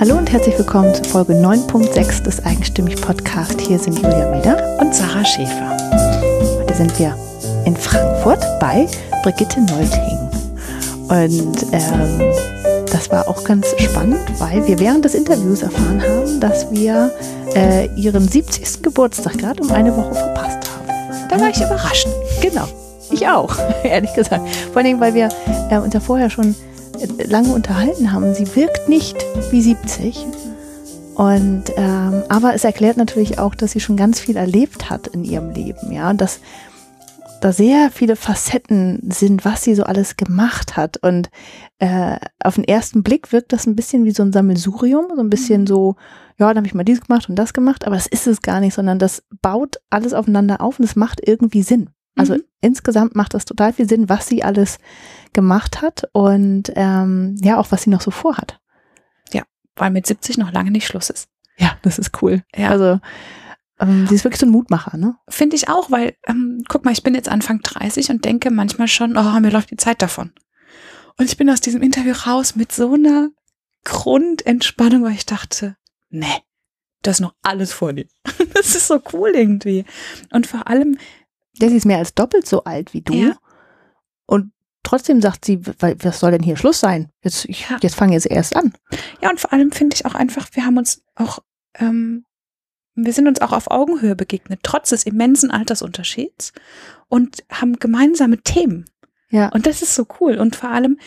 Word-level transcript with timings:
Hallo 0.00 0.16
und 0.16 0.30
herzlich 0.30 0.56
willkommen 0.56 0.94
zu 0.94 1.02
Folge 1.02 1.32
9.6 1.32 2.22
des 2.22 2.46
Eigenstimmig 2.46 3.00
Podcast. 3.00 3.60
Hier 3.60 3.80
sind 3.80 3.98
Julia 3.98 4.30
Meder 4.30 4.78
und 4.78 4.94
Sarah 4.94 5.24
Schäfer. 5.24 5.76
Heute 6.60 6.72
sind 6.72 6.96
wir 7.00 7.16
in 7.64 7.76
Frankfurt 7.76 8.38
bei 8.60 8.86
Brigitte 9.24 9.60
Neulting. 9.60 10.18
Und 11.08 11.66
ähm, 11.72 12.32
das 12.92 13.10
war 13.10 13.26
auch 13.26 13.42
ganz 13.42 13.74
spannend, 13.76 14.20
weil 14.38 14.64
wir 14.68 14.78
während 14.78 15.04
des 15.04 15.16
Interviews 15.16 15.62
erfahren 15.62 16.00
haben, 16.00 16.38
dass 16.38 16.70
wir 16.70 17.10
äh, 17.56 17.86
ihren 17.96 18.28
70. 18.28 18.84
Geburtstag 18.84 19.36
gerade 19.36 19.60
um 19.60 19.72
eine 19.72 19.96
Woche 19.96 20.14
verpasst 20.14 20.70
haben. 20.70 21.28
Da 21.28 21.40
war 21.40 21.48
ich 21.48 21.56
überrascht. 21.56 22.06
Genau. 22.40 22.68
Ich 23.10 23.26
auch, 23.26 23.56
ehrlich 23.82 24.14
gesagt. 24.14 24.48
Vor 24.72 24.80
allem, 24.80 25.00
weil 25.00 25.14
wir 25.14 25.28
äh, 25.70 25.78
uns 25.78 25.92
ja 25.92 25.98
vorher 25.98 26.30
schon 26.30 26.54
lange 27.26 27.52
unterhalten 27.54 28.12
haben. 28.12 28.34
Sie 28.34 28.54
wirkt 28.56 28.88
nicht 28.88 29.16
wie 29.50 29.62
70. 29.62 30.26
Und 31.14 31.64
ähm, 31.76 32.22
aber 32.28 32.54
es 32.54 32.64
erklärt 32.64 32.96
natürlich 32.96 33.38
auch, 33.38 33.54
dass 33.54 33.72
sie 33.72 33.80
schon 33.80 33.96
ganz 33.96 34.20
viel 34.20 34.36
erlebt 34.36 34.88
hat 34.88 35.08
in 35.08 35.24
ihrem 35.24 35.50
Leben, 35.50 35.90
ja, 35.90 36.10
und 36.10 36.20
dass 36.20 36.38
da 37.40 37.52
sehr 37.52 37.90
viele 37.90 38.16
Facetten 38.16 39.00
sind, 39.10 39.44
was 39.44 39.62
sie 39.62 39.74
so 39.74 39.84
alles 39.84 40.16
gemacht 40.16 40.76
hat. 40.76 40.96
Und 40.98 41.30
äh, 41.78 42.16
auf 42.42 42.56
den 42.56 42.64
ersten 42.64 43.02
Blick 43.02 43.32
wirkt 43.32 43.52
das 43.52 43.66
ein 43.66 43.76
bisschen 43.76 44.04
wie 44.04 44.10
so 44.12 44.22
ein 44.22 44.32
Sammelsurium, 44.32 45.06
so 45.14 45.20
ein 45.20 45.30
bisschen 45.30 45.66
so, 45.66 45.96
ja, 46.38 46.48
dann 46.48 46.58
habe 46.58 46.66
ich 46.66 46.74
mal 46.74 46.84
dies 46.84 47.00
gemacht 47.00 47.28
und 47.28 47.36
das 47.36 47.52
gemacht, 47.52 47.86
aber 47.86 47.96
das 47.96 48.06
ist 48.06 48.26
es 48.26 48.42
gar 48.42 48.60
nicht, 48.60 48.74
sondern 48.74 48.98
das 48.98 49.24
baut 49.42 49.76
alles 49.90 50.14
aufeinander 50.14 50.60
auf 50.60 50.78
und 50.78 50.84
es 50.84 50.96
macht 50.96 51.20
irgendwie 51.26 51.62
Sinn. 51.62 51.90
Also 52.16 52.34
mhm. 52.34 52.42
insgesamt 52.60 53.14
macht 53.14 53.34
das 53.34 53.44
total 53.44 53.72
viel 53.72 53.88
Sinn, 53.88 54.08
was 54.08 54.26
sie 54.26 54.42
alles 54.42 54.78
gemacht 55.38 55.82
hat 55.82 56.02
und 56.10 56.72
ähm, 56.74 57.36
ja, 57.40 57.58
auch 57.58 57.70
was 57.70 57.82
sie 57.82 57.90
noch 57.90 58.00
so 58.00 58.10
vorhat. 58.10 58.58
Ja, 59.32 59.44
weil 59.76 59.92
mit 59.92 60.04
70 60.04 60.36
noch 60.36 60.50
lange 60.50 60.72
nicht 60.72 60.84
Schluss 60.84 61.10
ist. 61.10 61.28
Ja, 61.56 61.78
das 61.82 62.00
ist 62.00 62.20
cool. 62.20 62.42
Ja. 62.56 62.70
Also 62.70 62.98
ähm, 63.78 64.08
sie 64.08 64.16
ist 64.16 64.24
wirklich 64.24 64.40
so 64.40 64.46
ein 64.46 64.50
Mutmacher, 64.50 64.96
ne? 64.96 65.14
Finde 65.28 65.54
ich 65.54 65.68
auch, 65.68 65.92
weil, 65.92 66.16
ähm, 66.26 66.64
guck 66.68 66.84
mal, 66.84 66.90
ich 66.90 67.04
bin 67.04 67.14
jetzt 67.14 67.28
Anfang 67.28 67.60
30 67.62 68.10
und 68.10 68.24
denke 68.24 68.50
manchmal 68.50 68.88
schon, 68.88 69.16
oh, 69.16 69.38
mir 69.38 69.52
läuft 69.52 69.70
die 69.70 69.76
Zeit 69.76 70.02
davon. 70.02 70.32
Und 71.18 71.26
ich 71.26 71.36
bin 71.36 71.48
aus 71.48 71.60
diesem 71.60 71.82
Interview 71.82 72.14
raus 72.26 72.56
mit 72.56 72.72
so 72.72 72.94
einer 72.94 73.28
Grundentspannung, 73.84 75.04
weil 75.04 75.12
ich 75.12 75.26
dachte, 75.26 75.76
nee, 76.10 76.26
das 77.02 77.18
ist 77.18 77.20
noch 77.20 77.34
alles 77.42 77.72
vor 77.72 77.92
dir. 77.92 78.08
das 78.54 78.74
ist 78.74 78.88
so 78.88 79.00
cool 79.12 79.30
irgendwie. 79.34 79.84
Und 80.32 80.48
vor 80.48 80.66
allem, 80.66 80.98
der 81.60 81.70
ist 81.70 81.86
mehr 81.86 81.98
als 81.98 82.12
doppelt 82.14 82.48
so 82.48 82.64
alt 82.64 82.92
wie 82.92 83.02
du. 83.02 83.14
Ja. 83.14 83.36
Und 84.26 84.50
trotzdem 84.88 85.20
sagt 85.20 85.44
sie, 85.44 85.60
was 85.66 86.18
soll 86.18 86.30
denn 86.30 86.42
hier 86.42 86.56
Schluss 86.56 86.80
sein? 86.80 87.10
Jetzt, 87.22 87.44
ich, 87.44 87.66
jetzt 87.82 87.94
fange 87.94 88.14
jetzt 88.14 88.26
erst 88.26 88.56
an. 88.56 88.72
Ja, 89.22 89.28
und 89.28 89.38
vor 89.38 89.52
allem 89.52 89.70
finde 89.70 89.94
ich 89.94 90.06
auch 90.06 90.14
einfach, 90.14 90.48
wir 90.52 90.64
haben 90.64 90.78
uns 90.78 91.02
auch, 91.14 91.40
ähm, 91.74 92.24
wir 92.94 93.12
sind 93.12 93.28
uns 93.28 93.42
auch 93.42 93.52
auf 93.52 93.70
Augenhöhe 93.70 94.16
begegnet, 94.16 94.60
trotz 94.62 94.88
des 94.88 95.04
immensen 95.04 95.50
Altersunterschieds 95.50 96.52
und 97.08 97.44
haben 97.52 97.78
gemeinsame 97.78 98.38
Themen. 98.38 98.86
Ja. 99.30 99.50
Und 99.50 99.66
das 99.66 99.82
ist 99.82 99.94
so 99.94 100.06
cool. 100.20 100.38
Und 100.38 100.56
vor 100.56 100.70
allem, 100.70 100.98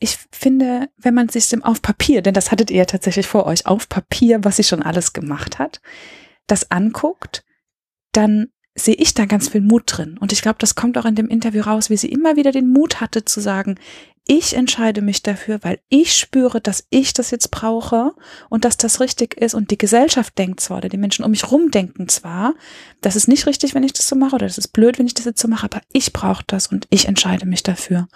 ich 0.00 0.18
finde, 0.32 0.88
wenn 0.96 1.14
man 1.14 1.28
sich 1.28 1.48
dem 1.48 1.62
auf 1.62 1.82
Papier, 1.82 2.20
denn 2.20 2.34
das 2.34 2.50
hattet 2.50 2.72
ihr 2.72 2.78
ja 2.78 2.84
tatsächlich 2.84 3.28
vor 3.28 3.46
euch, 3.46 3.64
auf 3.66 3.88
Papier, 3.88 4.42
was 4.42 4.56
sie 4.56 4.64
schon 4.64 4.82
alles 4.82 5.12
gemacht 5.12 5.60
hat, 5.60 5.80
das 6.48 6.72
anguckt, 6.72 7.44
dann 8.10 8.48
sehe 8.74 8.94
ich 8.94 9.14
da 9.14 9.26
ganz 9.26 9.48
viel 9.48 9.60
Mut 9.60 9.84
drin. 9.86 10.16
Und 10.18 10.32
ich 10.32 10.40
glaube, 10.40 10.56
das 10.58 10.74
kommt 10.74 10.96
auch 10.96 11.04
in 11.04 11.14
dem 11.14 11.28
Interview 11.28 11.62
raus, 11.62 11.90
wie 11.90 11.96
sie 11.96 12.08
immer 12.08 12.36
wieder 12.36 12.52
den 12.52 12.72
Mut 12.72 13.00
hatte 13.00 13.24
zu 13.24 13.40
sagen, 13.40 13.78
ich 14.26 14.54
entscheide 14.54 15.02
mich 15.02 15.22
dafür, 15.22 15.58
weil 15.62 15.80
ich 15.88 16.14
spüre, 16.14 16.60
dass 16.60 16.86
ich 16.90 17.12
das 17.12 17.32
jetzt 17.32 17.50
brauche 17.50 18.12
und 18.48 18.64
dass 18.64 18.76
das 18.76 19.00
richtig 19.00 19.34
ist. 19.34 19.54
Und 19.54 19.70
die 19.70 19.78
Gesellschaft 19.78 20.38
denkt 20.38 20.60
zwar 20.60 20.78
oder 20.78 20.88
die 20.88 20.96
Menschen 20.96 21.24
um 21.24 21.32
mich 21.32 21.50
rum 21.50 21.70
denken 21.70 22.08
zwar, 22.08 22.54
das 23.00 23.16
ist 23.16 23.26
nicht 23.26 23.46
richtig, 23.46 23.74
wenn 23.74 23.82
ich 23.82 23.92
das 23.92 24.08
so 24.08 24.14
mache 24.14 24.36
oder 24.36 24.46
das 24.46 24.58
ist 24.58 24.68
blöd, 24.68 24.98
wenn 24.98 25.06
ich 25.06 25.14
das 25.14 25.24
jetzt 25.24 25.40
so 25.40 25.48
mache, 25.48 25.64
aber 25.64 25.80
ich 25.92 26.12
brauche 26.12 26.44
das 26.46 26.68
und 26.68 26.86
ich 26.90 27.08
entscheide 27.08 27.46
mich 27.46 27.64
dafür. 27.64 28.06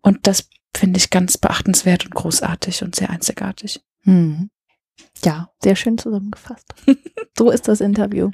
Und 0.00 0.26
das 0.26 0.48
finde 0.74 0.98
ich 0.98 1.10
ganz 1.10 1.36
beachtenswert 1.36 2.06
und 2.06 2.14
großartig 2.14 2.82
und 2.82 2.96
sehr 2.96 3.10
einzigartig. 3.10 3.82
Hm. 4.04 4.48
Ja, 5.22 5.50
sehr 5.62 5.76
schön 5.76 5.98
zusammengefasst. 5.98 6.72
so 7.38 7.50
ist 7.50 7.68
das 7.68 7.80
Interview. 7.82 8.30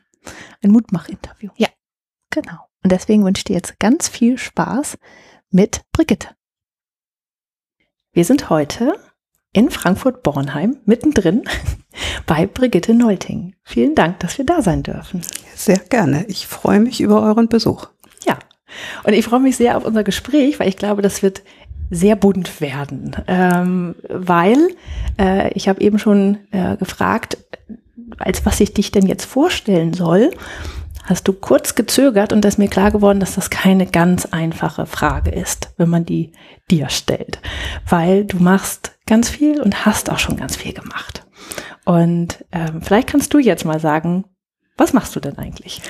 Ein 0.63 0.71
Mutmach-Interview. 0.71 1.51
Ja. 1.57 1.69
Genau. 2.31 2.59
Und 2.83 2.93
deswegen 2.93 3.25
wünsche 3.25 3.41
ich 3.41 3.45
dir 3.45 3.57
jetzt 3.57 3.79
ganz 3.79 4.09
viel 4.09 4.39
Spaß 4.39 4.99
mit 5.51 5.83
Brigitte. 5.93 6.29
Wir 8.13 8.25
sind 8.25 8.51
heute 8.51 8.95
in 9.53 9.71
Frankfurt-Bornheim, 9.71 10.79
mittendrin 10.85 11.45
bei 12.27 12.47
Brigitte 12.47 12.95
Neulting. 12.95 13.55
Vielen 13.63 13.95
Dank, 13.95 14.21
dass 14.21 14.39
wir 14.39 14.45
da 14.45 14.61
sein 14.61 14.83
dürfen. 14.83 15.23
Sehr 15.55 15.79
gerne. 15.79 16.27
Ich 16.27 16.47
freue 16.47 16.81
mich 16.81 17.01
über 17.01 17.23
euren 17.23 17.49
Besuch. 17.49 17.89
Ja. 18.25 18.39
Und 19.05 19.15
ich 19.15 19.25
freue 19.25 19.41
mich 19.41 19.57
sehr 19.57 19.77
auf 19.77 19.85
unser 19.85 20.05
Gespräch, 20.05 20.61
weil 20.61 20.69
ich 20.69 20.77
glaube, 20.77 21.01
das 21.01 21.23
wird 21.23 21.43
sehr 21.91 22.17
bunt 22.17 22.61
werden. 22.61 23.17
Ähm, 23.27 23.95
weil 24.09 24.69
äh, 25.19 25.53
ich 25.55 25.69
habe 25.69 25.81
eben 25.81 25.99
schon 25.99 26.39
äh, 26.51 26.77
gefragt, 26.77 27.39
als 28.19 28.45
was 28.47 28.61
ich 28.61 28.75
dich 28.75 28.93
denn 28.93 29.07
jetzt 29.07 29.25
vorstellen 29.25 29.95
soll, 29.95 30.31
hast 31.05 31.29
du 31.29 31.33
kurz 31.33 31.75
gezögert 31.75 32.33
und 32.33 32.45
ist 32.45 32.59
mir 32.59 32.69
klar 32.69 32.91
geworden, 32.91 33.21
dass 33.21 33.37
das 33.37 33.51
keine 33.51 33.87
ganz 33.87 34.27
einfache 34.27 34.87
Frage 34.87 35.31
ist, 35.31 35.71
wenn 35.77 35.89
man 35.89 36.05
die 36.05 36.33
dir 36.71 36.89
stellt, 36.89 37.41
weil 37.89 38.25
du 38.25 38.39
machst 38.39 38.99
ganz 39.07 39.29
viel 39.29 39.61
und 39.61 39.87
hast 39.87 40.11
auch 40.11 40.19
schon 40.19 40.37
ganz 40.37 40.57
viel 40.57 40.73
gemacht. 40.73 41.25
Und 41.84 42.45
ähm, 42.51 42.83
vielleicht 42.83 43.09
kannst 43.09 43.33
du 43.33 43.39
jetzt 43.39 43.65
mal 43.65 43.79
sagen, 43.79 44.25
was 44.77 44.93
machst 44.93 45.15
du 45.15 45.21
denn 45.21 45.39
eigentlich? 45.39 45.81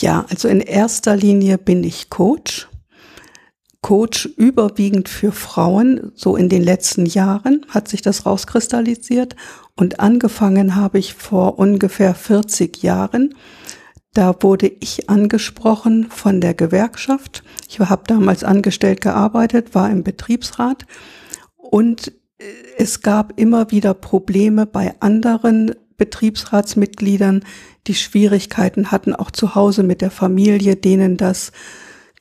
Ja, 0.00 0.24
also 0.30 0.48
in 0.48 0.60
erster 0.60 1.16
Linie 1.16 1.58
bin 1.58 1.84
ich 1.84 2.10
Coach. 2.10 2.67
Coach 3.82 4.26
überwiegend 4.36 5.08
für 5.08 5.32
Frauen. 5.32 6.12
So 6.14 6.36
in 6.36 6.48
den 6.48 6.62
letzten 6.62 7.06
Jahren 7.06 7.64
hat 7.68 7.88
sich 7.88 8.02
das 8.02 8.26
rauskristallisiert 8.26 9.36
und 9.76 10.00
angefangen 10.00 10.74
habe 10.74 10.98
ich 10.98 11.14
vor 11.14 11.58
ungefähr 11.58 12.14
40 12.14 12.82
Jahren. 12.82 13.34
Da 14.14 14.34
wurde 14.40 14.70
ich 14.80 15.08
angesprochen 15.08 16.10
von 16.10 16.40
der 16.40 16.54
Gewerkschaft. 16.54 17.44
Ich 17.68 17.78
habe 17.78 18.02
damals 18.06 18.42
angestellt 18.42 19.00
gearbeitet, 19.00 19.74
war 19.74 19.90
im 19.90 20.02
Betriebsrat 20.02 20.86
und 21.56 22.08
äh, 22.38 22.44
es 22.78 23.02
gab 23.02 23.38
immer 23.38 23.70
wieder 23.70 23.94
Probleme 23.94 24.66
bei 24.66 24.94
anderen 25.00 25.74
Betriebsratsmitgliedern, 25.98 27.44
die 27.86 27.94
Schwierigkeiten 27.94 28.90
hatten, 28.90 29.14
auch 29.14 29.30
zu 29.30 29.54
Hause 29.54 29.82
mit 29.82 30.00
der 30.00 30.10
Familie, 30.10 30.76
denen 30.76 31.16
das 31.16 31.52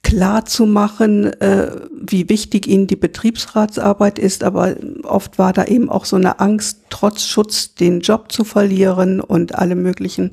klar 0.04 0.46
zu 0.46 0.66
machen, 0.66 1.26
äh, 1.42 1.72
wie 1.92 2.30
wichtig 2.30 2.68
ihnen 2.68 2.88
die 2.88 2.96
Betriebsratsarbeit 2.96 4.20
ist, 4.20 4.44
aber 4.44 4.76
oft 5.04 5.38
war 5.38 5.54
da 5.54 5.66
eben 5.66 5.90
auch 5.90 6.06
so 6.06 6.16
eine 6.16 6.40
Angst, 6.40 6.80
trotz 6.90 7.26
Schutz 7.26 7.74
den 7.76 8.02
Job 8.02 8.32
zu 8.32 8.44
verlieren 8.44 9.20
und 9.20 9.56
alle 9.56 9.76
möglichen, 9.76 10.32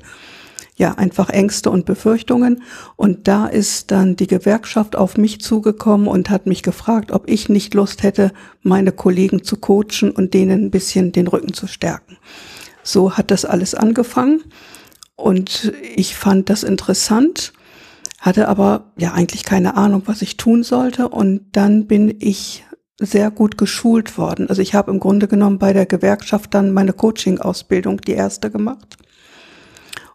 ja, 0.77 0.93
einfach 0.93 1.29
Ängste 1.29 1.71
und 1.71 1.85
Befürchtungen. 1.85 2.63
Und 2.95 3.27
da 3.27 3.47
ist 3.47 3.91
dann 3.91 4.15
die 4.15 4.27
Gewerkschaft 4.27 4.95
auf 4.95 5.17
mich 5.17 5.41
zugekommen 5.41 6.07
und 6.07 6.29
hat 6.29 6.45
mich 6.47 6.63
gefragt, 6.63 7.11
ob 7.11 7.29
ich 7.29 7.49
nicht 7.49 7.73
Lust 7.73 8.03
hätte, 8.03 8.31
meine 8.61 8.91
Kollegen 8.91 9.43
zu 9.43 9.57
coachen 9.57 10.11
und 10.11 10.33
denen 10.33 10.65
ein 10.65 10.71
bisschen 10.71 11.11
den 11.11 11.27
Rücken 11.27 11.53
zu 11.53 11.67
stärken. 11.67 12.17
So 12.83 13.17
hat 13.17 13.31
das 13.31 13.45
alles 13.45 13.73
angefangen 13.73 14.43
und 15.15 15.73
ich 15.95 16.15
fand 16.15 16.49
das 16.49 16.63
interessant 16.63 17.53
hatte 18.25 18.47
aber 18.47 18.91
ja 18.97 19.13
eigentlich 19.13 19.43
keine 19.43 19.77
Ahnung, 19.77 20.01
was 20.07 20.23
ich 20.23 20.35
tun 20.35 20.63
sollte. 20.63 21.09
Und 21.09 21.41
dann 21.51 21.85
bin 21.85 22.15
ich 22.19 22.65
sehr 22.99 23.29
gut 23.29 23.57
geschult 23.57 24.17
worden. 24.17 24.49
Also 24.49 24.63
ich 24.63 24.73
habe 24.73 24.89
im 24.89 24.99
Grunde 24.99 25.27
genommen 25.27 25.59
bei 25.59 25.73
der 25.73 25.85
Gewerkschaft 25.85 26.53
dann 26.55 26.71
meine 26.71 26.93
Coaching-Ausbildung, 26.93 28.01
die 28.01 28.13
erste 28.13 28.49
gemacht. 28.49 28.97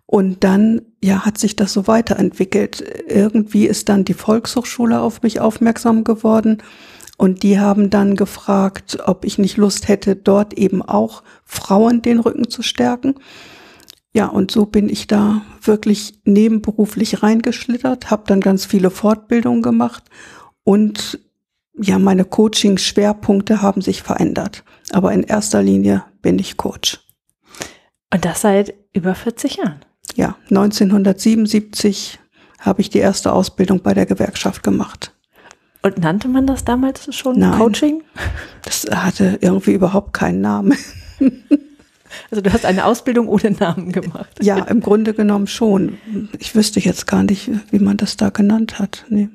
Und 0.06 0.43
dann, 0.43 0.82
ja, 1.00 1.25
hat 1.25 1.38
sich 1.38 1.55
das 1.55 1.73
so 1.73 1.87
weiterentwickelt. 1.87 2.82
Irgendwie 3.06 3.67
ist 3.67 3.88
dann 3.88 4.05
die 4.05 4.14
Volkshochschule 4.14 5.00
auf 5.00 5.23
mich 5.23 5.38
aufmerksam 5.40 6.02
geworden. 6.02 6.58
Und 7.17 7.44
die 7.44 7.61
haben 7.61 7.90
dann 7.90 8.17
gefragt, 8.17 8.99
ob 9.05 9.25
ich 9.25 9.38
nicht 9.38 9.56
Lust 9.56 9.87
hätte, 9.87 10.17
dort 10.17 10.55
eben 10.55 10.82
auch 10.82 11.23
Frauen 11.44 12.02
den 12.02 12.19
Rücken 12.19 12.50
zu 12.50 12.62
stärken. 12.62 13.14
Ja, 14.12 14.26
und 14.26 14.50
so 14.50 14.66
bin 14.66 14.88
ich 14.88 15.06
da 15.06 15.42
wirklich 15.62 16.14
nebenberuflich 16.24 17.22
reingeschlittert, 17.22 18.10
habe 18.10 18.24
dann 18.26 18.40
ganz 18.40 18.64
viele 18.64 18.90
Fortbildungen 18.90 19.62
gemacht 19.62 20.04
und 20.64 21.20
ja, 21.82 21.98
meine 21.98 22.24
Coaching-Schwerpunkte 22.24 23.62
haben 23.62 23.80
sich 23.80 24.02
verändert. 24.02 24.64
Aber 24.92 25.12
in 25.12 25.22
erster 25.22 25.62
Linie 25.62 26.04
bin 26.20 26.38
ich 26.38 26.56
Coach. 26.56 27.00
Und 28.12 28.24
das 28.24 28.42
seit 28.42 28.74
über 28.92 29.14
40 29.14 29.56
Jahren? 29.56 29.80
Ja, 30.16 30.36
1977 30.50 32.18
habe 32.58 32.80
ich 32.80 32.90
die 32.90 32.98
erste 32.98 33.32
Ausbildung 33.32 33.80
bei 33.80 33.94
der 33.94 34.04
Gewerkschaft 34.06 34.62
gemacht. 34.62 35.14
Und 35.82 35.98
nannte 35.98 36.28
man 36.28 36.46
das 36.46 36.64
damals 36.64 37.14
schon 37.14 37.38
Nein, 37.38 37.58
Coaching? 37.58 38.02
Das 38.64 38.84
hatte 38.92 39.38
irgendwie 39.40 39.72
überhaupt 39.72 40.12
keinen 40.12 40.40
Namen. 40.40 40.76
Also 42.30 42.42
du 42.42 42.52
hast 42.52 42.64
eine 42.64 42.84
Ausbildung 42.84 43.28
ohne 43.28 43.52
Namen 43.52 43.92
gemacht. 43.92 44.42
Ja, 44.42 44.58
im 44.58 44.80
Grunde 44.80 45.14
genommen 45.14 45.46
schon. 45.46 45.98
Ich 46.38 46.54
wüsste 46.54 46.80
jetzt 46.80 47.06
gar 47.06 47.22
nicht, 47.22 47.50
wie 47.70 47.78
man 47.78 47.96
das 47.96 48.16
da 48.16 48.30
genannt 48.30 48.78
hat. 48.78 49.04
Nee. 49.08 49.28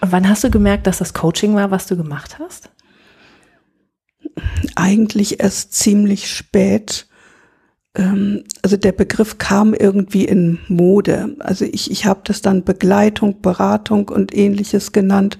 Und 0.00 0.12
wann 0.12 0.28
hast 0.28 0.44
du 0.44 0.50
gemerkt, 0.50 0.86
dass 0.86 0.98
das 0.98 1.14
Coaching 1.14 1.54
war, 1.54 1.70
was 1.70 1.86
du 1.86 1.96
gemacht 1.96 2.38
hast? 2.38 2.70
Eigentlich 4.74 5.40
erst 5.40 5.74
ziemlich 5.74 6.30
spät. 6.30 7.06
Ähm, 7.94 8.44
also 8.62 8.76
der 8.76 8.92
Begriff 8.92 9.38
kam 9.38 9.74
irgendwie 9.74 10.24
in 10.24 10.58
Mode. 10.68 11.36
Also 11.40 11.64
ich, 11.64 11.90
ich 11.90 12.06
habe 12.06 12.20
das 12.24 12.42
dann 12.42 12.64
Begleitung, 12.64 13.40
Beratung 13.40 14.08
und 14.08 14.34
ähnliches 14.34 14.92
genannt. 14.92 15.38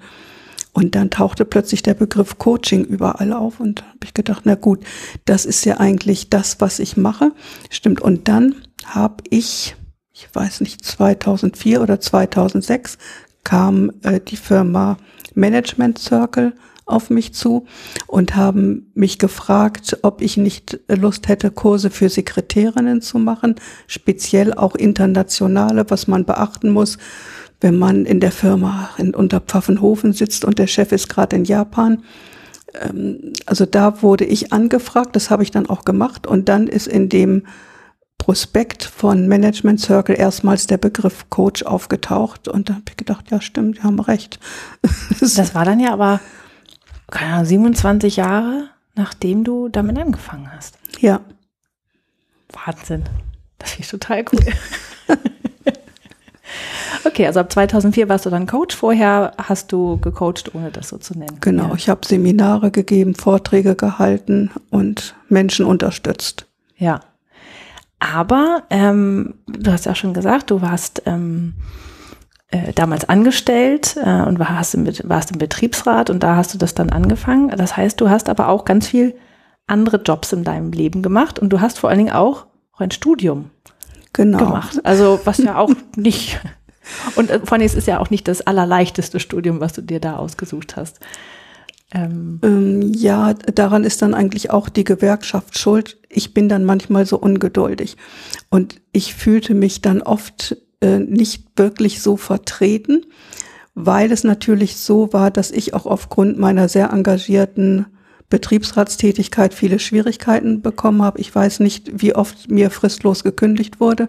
Und 0.75 0.97
dann 0.97 1.09
tauchte 1.09 1.45
plötzlich 1.45 1.83
der 1.83 1.95
Begriff 1.95 2.37
Coaching 2.39 2.85
überall 2.85 3.33
auf 3.33 3.61
und 3.61 3.83
habe 3.83 3.99
ich 4.05 4.13
gedacht, 4.13 4.43
na 4.45 4.57
gut, 4.57 4.81
das 5.25 5.47
ist 5.47 5.65
ja 5.65 5.79
eigentlich 5.79 6.31
das, 6.31 6.61
was 6.61 6.81
ich 6.81 6.97
mache. 6.97 7.33
Stimmt. 7.71 8.01
Und 8.01 8.27
dann 8.27 8.57
habe 8.85 9.23
ich, 9.31 9.77
ich 10.13 10.29
weiß 10.33 10.61
nicht, 10.61 10.85
2004 10.85 11.81
oder 11.81 12.01
2006 12.01 12.99
kam 13.45 13.93
äh, 14.03 14.19
die 14.21 14.37
Firma 14.37 14.97
Management 15.35 15.99
Circle 15.99 16.55
auf 16.87 17.09
mich 17.09 17.33
zu 17.35 17.67
und 18.07 18.37
haben 18.37 18.91
mich 18.95 19.19
gefragt, 19.19 19.99
ob 20.03 20.21
ich 20.21 20.37
nicht 20.37 20.81
Lust 20.89 21.29
hätte, 21.29 21.51
Kurse 21.51 21.89
für 21.91 22.09
Sekretärinnen 22.09 23.01
zu 23.01 23.19
machen, 23.19 23.55
speziell 23.87 24.53
auch 24.53 24.75
internationale, 24.75 25.89
was 25.89 26.09
man 26.09 26.25
beachten 26.25 26.71
muss, 26.71 26.99
wenn 27.65 27.79
man 27.79 28.05
in 28.05 28.21
der 28.21 28.31
Firma 28.31 28.91
in 28.99 29.15
Unterpfaffenhofen 29.15 30.13
sitzt 30.13 30.45
und 30.45 30.59
der 30.59 30.67
Chef 30.67 30.93
ist 30.93 31.09
gerade 31.09 31.35
in 31.35 31.47
Japan. 31.47 32.05
Ähm, 32.75 33.33
also 33.47 33.65
da 33.65 34.03
wurde 34.03 34.27
ich 34.27 34.53
angefragt, 34.53 35.17
das 35.17 35.31
habe 35.31 35.43
ich 35.43 35.51
dann 35.51 35.67
auch 35.67 35.87
gemacht 35.87 36.27
und 36.27 36.51
dann 36.51 36.67
ist 36.67 36.87
in 36.87 37.09
dem 37.09 37.47
Prospekt 38.19 38.85
von 38.85 39.29
Management 39.29 39.81
Circle 39.81 40.15
erstmals 40.15 40.67
der 40.67 40.77
Begriff 40.77 41.31
Coach 41.31 41.63
aufgetaucht 41.63 42.49
und 42.49 42.69
da 42.69 42.75
habe 42.75 42.85
ich 42.91 42.99
gedacht, 42.99 43.31
ja 43.31 43.41
stimmt, 43.41 43.79
die 43.79 43.83
haben 43.83 43.99
recht. 43.99 44.39
das 45.21 45.55
war 45.55 45.65
dann 45.65 45.81
ja 45.81 45.95
aber 45.95 46.21
keine 47.11 47.33
Ahnung, 47.33 47.47
27 47.47 48.17
Jahre, 48.17 48.69
nachdem 48.95 49.43
du 49.43 49.71
damit 49.71 49.99
angefangen 49.99 50.53
hast. 50.55 50.77
Ja. 51.01 51.23
Wahnsinn. 52.67 53.05
Das 53.59 53.71
finde 53.71 53.85
ich 53.85 53.91
total 53.91 54.25
cool. 54.33 54.41
okay, 57.07 57.27
also 57.27 57.41
ab 57.41 57.53
2004 57.53 58.09
warst 58.09 58.27
du 58.27 58.31
dann 58.31 58.47
Coach. 58.47 58.77
Vorher 58.77 59.33
hast 59.39 59.73
du 59.73 59.99
gecoacht, 59.99 60.55
ohne 60.55 60.71
das 60.71 60.89
so 60.89 60.99
zu 60.99 61.19
nennen. 61.19 61.39
Genau, 61.41 61.69
ja. 61.69 61.75
ich 61.75 61.89
habe 61.89 62.07
Seminare 62.07 62.71
gegeben, 62.71 63.15
Vorträge 63.15 63.75
gehalten 63.75 64.51
und 64.71 65.15
Menschen 65.29 65.67
unterstützt. 65.67 66.47
Ja. 66.77 67.01
Aber 67.99 68.65
ähm, 68.71 69.35
du 69.47 69.73
hast 69.73 69.87
ja 69.87 69.95
schon 69.95 70.13
gesagt, 70.15 70.51
du 70.51 70.61
warst 70.61 71.03
ähm, 71.07 71.55
äh, 72.49 72.73
damals 72.73 73.09
angestellt 73.09 73.97
äh, 74.03 74.23
und 74.23 74.39
warst 74.39 74.75
im, 74.75 74.87
warst 75.05 75.33
im 75.33 75.39
Betriebsrat 75.39 76.11
und 76.11 76.23
da 76.23 76.37
hast 76.37 76.53
du 76.55 76.59
das 76.59 76.75
dann 76.75 76.91
angefangen. 76.91 77.49
Das 77.49 77.77
heißt, 77.77 78.01
du 78.01 78.11
hast 78.11 78.29
aber 78.29 78.49
auch 78.49 78.65
ganz 78.65 78.89
viel 78.89 79.15
andere 79.67 79.97
Jobs 79.97 80.33
in 80.33 80.45
deinem 80.45 80.73
Leben 80.73 81.03
gemacht 81.03 81.39
und 81.39 81.49
du 81.51 81.61
hast 81.61 81.79
vor 81.79 81.89
allen 81.91 81.99
Dingen 81.99 82.13
auch 82.15 82.47
ein 82.77 82.91
Studium 82.91 83.51
genau. 84.13 84.39
gemacht. 84.39 84.81
Also 84.85 85.21
was 85.25 85.39
ja 85.39 85.57
auch 85.57 85.71
nicht 85.97 86.41
und 87.17 87.31
äh, 87.31 87.41
vor 87.41 87.53
allem 87.55 87.67
ist 87.67 87.77
es 87.77 87.87
ja 87.87 88.01
auch 88.01 88.11
nicht 88.11 88.29
das 88.29 88.43
allerleichteste 88.43 89.21
Studium, 89.21 89.61
was 89.61 89.73
du 89.73 89.83
dir 89.83 90.01
da 90.01 90.17
ausgesucht 90.17 90.77
hast. 90.77 91.01
Ähm, 91.93 92.41
ähm, 92.43 92.93
ja, 92.93 93.35
daran 93.35 93.85
ist 93.85 94.03
dann 94.03 94.15
eigentlich 94.15 94.51
auch 94.51 94.69
die 94.69 94.85
Gewerkschaft 94.85 95.59
schuld. 95.59 95.99
Ich 96.09 96.35
bin 96.35 96.49
dann 96.49 96.65
manchmal 96.65 97.07
so 97.07 97.19
ungeduldig 97.19 97.97
und 98.51 98.81
ich 98.93 99.15
fühlte 99.15 99.55
mich 99.55 99.81
dann 99.81 100.03
oft 100.03 100.57
äh, 100.81 100.99
nicht 100.99 101.47
wirklich 101.57 102.03
so 102.03 102.17
vertreten, 102.17 103.07
weil 103.75 104.11
es 104.11 104.25
natürlich 104.25 104.77
so 104.77 105.13
war, 105.13 105.31
dass 105.31 105.51
ich 105.51 105.75
auch 105.75 105.87
aufgrund 105.87 106.39
meiner 106.39 106.69
sehr 106.69 106.91
engagierten 106.91 107.87
Betriebsratstätigkeit 108.31 109.55
viele 109.55 109.79
Schwierigkeiten 109.79 110.63
bekommen 110.63 111.03
habe. 111.03 111.21
Ich 111.21 111.35
weiß 111.35 111.61
nicht, 111.61 112.01
wie 112.01 112.15
oft 112.15 112.51
mir 112.51 112.71
fristlos 112.71 113.23
gekündigt 113.23 113.81
wurde. 113.81 114.09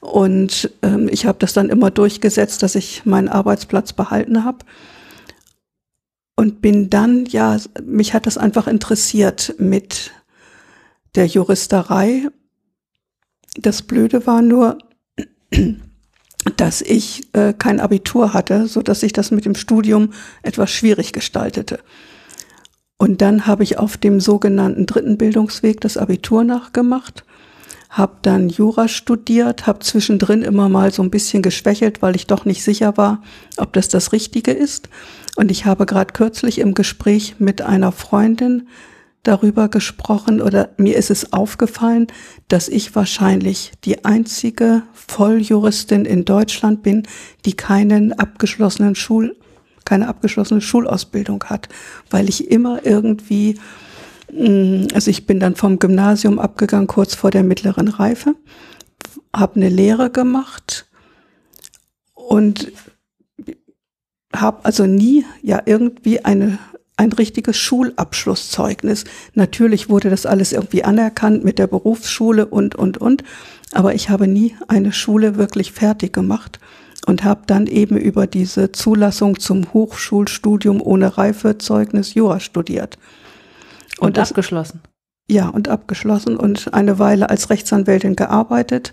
Und 0.00 0.70
ähm, 0.82 1.08
ich 1.10 1.26
habe 1.26 1.38
das 1.38 1.54
dann 1.54 1.70
immer 1.70 1.90
durchgesetzt, 1.90 2.62
dass 2.62 2.74
ich 2.74 3.04
meinen 3.04 3.28
Arbeitsplatz 3.28 3.92
behalten 3.92 4.44
habe. 4.44 4.58
Und 6.36 6.60
bin 6.60 6.88
dann, 6.88 7.26
ja, 7.26 7.58
mich 7.84 8.14
hat 8.14 8.26
das 8.26 8.38
einfach 8.38 8.68
interessiert 8.68 9.54
mit 9.58 10.12
der 11.16 11.26
Juristerei. 11.26 12.28
Das 13.56 13.82
Blöde 13.82 14.24
war 14.26 14.40
nur, 14.40 14.78
dass 16.56 16.80
ich 16.80 17.28
äh, 17.34 17.54
kein 17.54 17.80
Abitur 17.80 18.34
hatte, 18.34 18.68
so 18.68 18.82
dass 18.82 19.02
ich 19.02 19.12
das 19.12 19.30
mit 19.30 19.44
dem 19.44 19.56
Studium 19.56 20.12
etwas 20.42 20.70
schwierig 20.70 21.12
gestaltete. 21.12 21.80
Und 22.98 23.22
dann 23.22 23.46
habe 23.46 23.62
ich 23.62 23.78
auf 23.78 23.96
dem 23.96 24.20
sogenannten 24.20 24.84
dritten 24.84 25.16
Bildungsweg 25.16 25.80
das 25.80 25.96
Abitur 25.96 26.42
nachgemacht, 26.42 27.24
habe 27.88 28.16
dann 28.22 28.48
Jura 28.48 28.88
studiert, 28.88 29.66
habe 29.66 29.78
zwischendrin 29.78 30.42
immer 30.42 30.68
mal 30.68 30.92
so 30.92 31.02
ein 31.02 31.10
bisschen 31.10 31.40
geschwächelt, 31.40 32.02
weil 32.02 32.16
ich 32.16 32.26
doch 32.26 32.44
nicht 32.44 32.62
sicher 32.62 32.96
war, 32.96 33.22
ob 33.56 33.72
das 33.72 33.88
das 33.88 34.12
Richtige 34.12 34.50
ist. 34.50 34.88
Und 35.36 35.52
ich 35.52 35.64
habe 35.64 35.86
gerade 35.86 36.12
kürzlich 36.12 36.58
im 36.58 36.74
Gespräch 36.74 37.36
mit 37.38 37.62
einer 37.62 37.92
Freundin 37.92 38.66
darüber 39.22 39.68
gesprochen 39.68 40.40
oder 40.40 40.70
mir 40.76 40.96
ist 40.96 41.10
es 41.10 41.32
aufgefallen, 41.32 42.08
dass 42.48 42.68
ich 42.68 42.94
wahrscheinlich 42.96 43.72
die 43.84 44.04
einzige 44.04 44.82
Volljuristin 44.92 46.04
in 46.04 46.24
Deutschland 46.24 46.82
bin, 46.82 47.06
die 47.44 47.54
keinen 47.54 48.12
abgeschlossenen 48.12 48.94
Schul, 48.94 49.36
keine 49.88 50.08
abgeschlossene 50.08 50.60
Schulausbildung 50.60 51.44
hat, 51.44 51.70
weil 52.10 52.28
ich 52.28 52.50
immer 52.50 52.84
irgendwie, 52.84 53.58
mm, 54.30 54.88
also 54.92 55.10
ich 55.10 55.26
bin 55.26 55.40
dann 55.40 55.56
vom 55.56 55.78
Gymnasium 55.78 56.38
abgegangen 56.38 56.86
kurz 56.86 57.14
vor 57.14 57.30
der 57.30 57.42
mittleren 57.42 57.88
Reife, 57.88 58.34
habe 59.34 59.56
eine 59.56 59.70
Lehre 59.70 60.10
gemacht 60.10 60.86
und 62.12 62.70
habe 64.36 64.62
also 64.64 64.84
nie 64.84 65.24
ja 65.42 65.62
irgendwie 65.64 66.24
eine 66.24 66.58
ein 66.98 67.12
richtiges 67.12 67.56
Schulabschlusszeugnis. 67.56 69.04
Natürlich 69.34 69.88
wurde 69.88 70.10
das 70.10 70.26
alles 70.26 70.52
irgendwie 70.52 70.82
anerkannt 70.82 71.44
mit 71.44 71.60
der 71.60 71.68
Berufsschule 71.68 72.44
und, 72.44 72.74
und, 72.74 72.98
und. 72.98 73.22
Aber 73.70 73.94
ich 73.94 74.10
habe 74.10 74.26
nie 74.26 74.56
eine 74.66 74.92
Schule 74.92 75.36
wirklich 75.36 75.70
fertig 75.70 76.12
gemacht 76.12 76.58
und 77.08 77.24
habe 77.24 77.44
dann 77.46 77.66
eben 77.66 77.96
über 77.96 78.26
diese 78.26 78.70
Zulassung 78.70 79.40
zum 79.40 79.72
Hochschulstudium 79.72 80.82
ohne 80.82 81.16
Reifezeugnis 81.16 82.12
Jura 82.12 82.38
studiert. 82.38 82.98
Und, 83.98 84.08
und 84.08 84.16
das, 84.18 84.32
abgeschlossen. 84.32 84.82
Ja, 85.26 85.48
und 85.48 85.68
abgeschlossen 85.68 86.36
und 86.36 86.74
eine 86.74 86.98
Weile 86.98 87.30
als 87.30 87.48
Rechtsanwältin 87.48 88.14
gearbeitet, 88.14 88.92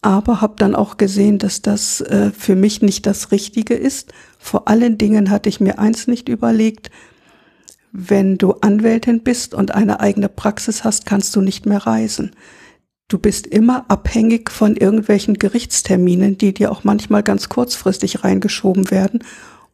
aber 0.00 0.40
habe 0.40 0.54
dann 0.56 0.74
auch 0.74 0.96
gesehen, 0.96 1.38
dass 1.38 1.60
das 1.60 2.00
äh, 2.00 2.30
für 2.30 2.56
mich 2.56 2.80
nicht 2.80 3.04
das 3.04 3.30
Richtige 3.30 3.74
ist. 3.74 4.14
Vor 4.38 4.66
allen 4.66 4.96
Dingen 4.96 5.28
hatte 5.28 5.50
ich 5.50 5.60
mir 5.60 5.78
eins 5.78 6.06
nicht 6.06 6.30
überlegt, 6.30 6.90
wenn 7.92 8.38
du 8.38 8.52
Anwältin 8.62 9.22
bist 9.22 9.52
und 9.52 9.74
eine 9.74 10.00
eigene 10.00 10.30
Praxis 10.30 10.82
hast, 10.82 11.04
kannst 11.04 11.36
du 11.36 11.42
nicht 11.42 11.66
mehr 11.66 11.86
reisen. 11.86 12.30
Du 13.08 13.18
bist 13.18 13.46
immer 13.46 13.84
abhängig 13.88 14.50
von 14.50 14.76
irgendwelchen 14.76 15.34
Gerichtsterminen, 15.34 16.38
die 16.38 16.54
dir 16.54 16.72
auch 16.72 16.84
manchmal 16.84 17.22
ganz 17.22 17.48
kurzfristig 17.48 18.24
reingeschoben 18.24 18.90
werden. 18.90 19.22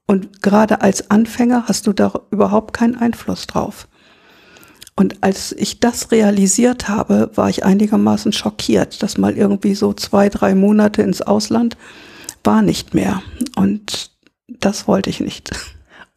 Und 0.06 0.42
gerade 0.42 0.80
als 0.80 1.10
Anfänger 1.10 1.64
hast 1.68 1.86
du 1.86 1.92
da 1.92 2.12
überhaupt 2.30 2.72
keinen 2.72 2.96
Einfluss 2.96 3.46
drauf. 3.46 3.86
Und 4.96 5.22
als 5.22 5.52
ich 5.52 5.80
das 5.80 6.10
realisiert 6.10 6.88
habe, 6.88 7.30
war 7.34 7.48
ich 7.48 7.64
einigermaßen 7.64 8.32
schockiert, 8.32 9.02
dass 9.02 9.16
mal 9.16 9.36
irgendwie 9.36 9.74
so 9.74 9.92
zwei, 9.92 10.28
drei 10.28 10.54
Monate 10.54 11.02
ins 11.02 11.22
Ausland 11.22 11.76
war 12.44 12.62
nicht 12.62 12.92
mehr. 12.92 13.22
Und 13.56 14.10
das 14.48 14.88
wollte 14.88 15.08
ich 15.08 15.20
nicht. 15.20 15.52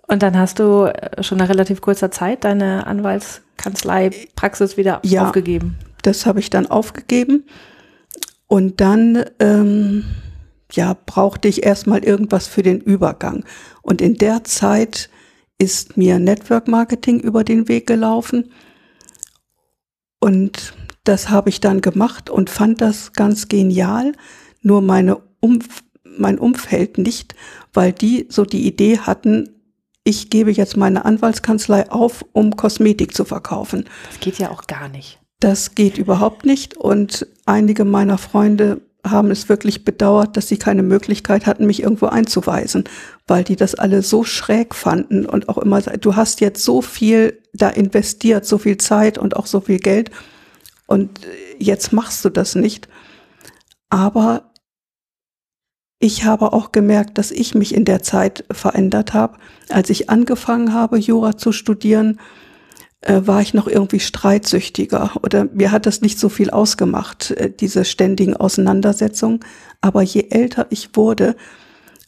Und 0.07 0.21
dann 0.23 0.37
hast 0.37 0.59
du 0.59 0.85
äh, 0.85 1.23
schon 1.23 1.37
nach 1.37 1.49
relativ 1.49 1.79
kurzer 1.79 2.11
Zeit 2.11 2.43
deine 2.43 2.85
Anwaltskanzlei-Praxis 2.87 4.75
wieder 4.75 4.99
ja, 5.03 5.27
aufgegeben. 5.27 5.77
Das 6.03 6.25
habe 6.25 6.39
ich 6.39 6.49
dann 6.49 6.67
aufgegeben. 6.67 7.45
Und 8.47 8.79
dann 8.79 9.25
ähm, 9.39 10.05
ja, 10.71 10.95
brauchte 11.05 11.47
ich 11.47 11.63
erstmal 11.63 12.03
irgendwas 12.03 12.47
für 12.47 12.61
den 12.61 12.81
Übergang. 12.81 13.45
Und 13.81 14.01
in 14.01 14.15
der 14.15 14.43
Zeit 14.43 15.09
ist 15.57 15.97
mir 15.97 16.19
Network 16.19 16.67
Marketing 16.67 17.19
über 17.19 17.43
den 17.43 17.67
Weg 17.67 17.87
gelaufen. 17.87 18.51
Und 20.19 20.73
das 21.03 21.29
habe 21.29 21.49
ich 21.49 21.59
dann 21.59 21.81
gemacht 21.81 22.29
und 22.29 22.49
fand 22.49 22.81
das 22.81 23.13
ganz 23.13 23.47
genial. 23.47 24.13
Nur 24.61 24.81
meine 24.81 25.21
Umf 25.39 25.83
mein 26.17 26.37
Umfeld 26.37 26.99
nicht, 26.99 27.33
weil 27.73 27.91
die 27.91 28.27
so 28.29 28.45
die 28.45 28.67
Idee 28.67 28.99
hatten, 28.99 29.49
ich 30.03 30.29
gebe 30.29 30.51
jetzt 30.51 30.77
meine 30.77 31.05
Anwaltskanzlei 31.05 31.89
auf, 31.89 32.25
um 32.33 32.55
Kosmetik 32.55 33.15
zu 33.15 33.25
verkaufen. 33.25 33.85
Das 34.09 34.19
geht 34.19 34.37
ja 34.37 34.51
auch 34.51 34.67
gar 34.67 34.89
nicht. 34.89 35.19
Das 35.43 35.75
geht 35.75 35.97
überhaupt 35.97 36.45
nicht. 36.45 36.77
Und 36.77 37.27
einige 37.45 37.83
meiner 37.83 38.17
Freunde 38.17 38.79
haben 39.05 39.29
es 39.29 39.49
wirklich 39.49 39.83
bedauert, 39.83 40.37
dass 40.37 40.47
sie 40.47 40.55
keine 40.55 40.83
Möglichkeit 40.83 41.45
hatten, 41.45 41.65
mich 41.65 41.83
irgendwo 41.83 42.05
einzuweisen, 42.05 42.85
weil 43.27 43.43
die 43.43 43.57
das 43.57 43.75
alle 43.75 44.03
so 44.03 44.23
schräg 44.23 44.73
fanden 44.73 45.25
und 45.25 45.49
auch 45.49 45.57
immer, 45.57 45.81
du 45.81 46.15
hast 46.15 46.39
jetzt 46.39 46.63
so 46.63 46.81
viel 46.81 47.41
da 47.51 47.67
investiert, 47.67 48.45
so 48.45 48.57
viel 48.57 48.77
Zeit 48.77 49.17
und 49.17 49.35
auch 49.35 49.45
so 49.45 49.59
viel 49.59 49.79
Geld 49.79 50.11
und 50.87 51.19
jetzt 51.59 51.91
machst 51.91 52.23
du 52.23 52.29
das 52.29 52.55
nicht. 52.55 52.87
Aber 53.89 54.53
ich 55.99 56.23
habe 56.23 56.53
auch 56.53 56.71
gemerkt, 56.71 57.17
dass 57.17 57.31
ich 57.31 57.53
mich 57.53 57.75
in 57.75 57.83
der 57.83 58.01
Zeit 58.01 58.45
verändert 58.49 59.13
habe. 59.13 59.37
Als 59.67 59.89
ich 59.89 60.09
angefangen 60.09 60.73
habe, 60.73 60.97
Jura 60.97 61.35
zu 61.35 61.51
studieren, 61.51 62.21
war 63.05 63.41
ich 63.41 63.53
noch 63.53 63.67
irgendwie 63.67 63.99
streitsüchtiger 63.99 65.11
oder 65.23 65.45
mir 65.53 65.71
hat 65.71 65.85
das 65.85 66.01
nicht 66.01 66.19
so 66.19 66.29
viel 66.29 66.49
ausgemacht, 66.49 67.31
äh, 67.31 67.51
diese 67.51 67.85
ständigen 67.85 68.35
Auseinandersetzungen. 68.35 69.41
Aber 69.81 70.01
je 70.01 70.27
älter 70.29 70.67
ich 70.69 70.95
wurde, 70.95 71.35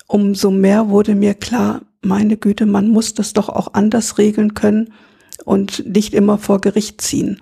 umso 0.07 0.51
mehr 0.51 0.89
wurde 0.89 1.15
mir 1.15 1.33
klar, 1.33 1.81
meine 2.01 2.37
Güte, 2.37 2.65
man 2.65 2.87
muss 2.89 3.13
das 3.13 3.33
doch 3.33 3.49
auch 3.49 3.73
anders 3.73 4.17
regeln 4.17 4.53
können 4.53 4.93
und 5.43 5.85
nicht 5.85 6.13
immer 6.13 6.37
vor 6.37 6.61
Gericht 6.61 7.01
ziehen. 7.01 7.41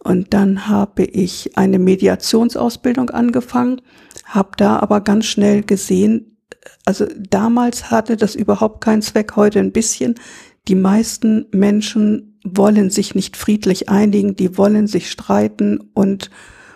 Und 0.00 0.34
dann 0.34 0.68
habe 0.68 1.04
ich 1.04 1.56
eine 1.56 1.78
Mediationsausbildung 1.78 3.08
angefangen, 3.10 3.80
habe 4.26 4.50
da 4.58 4.78
aber 4.78 5.00
ganz 5.00 5.24
schnell 5.24 5.62
gesehen, 5.62 6.34
also 6.84 7.06
damals 7.16 7.90
hatte 7.90 8.16
das 8.16 8.34
überhaupt 8.34 8.82
keinen 8.82 9.02
Zweck, 9.02 9.36
heute 9.36 9.60
ein 9.60 9.72
bisschen. 9.72 10.16
Die 10.68 10.74
meisten 10.74 11.46
Menschen 11.52 12.33
wollen 12.44 12.90
sich 12.90 13.14
nicht 13.14 13.36
friedlich 13.36 13.88
einigen, 13.88 14.36
die 14.36 14.56
wollen 14.56 14.86
sich 14.86 15.10
streiten 15.10 15.90
und 15.94 16.30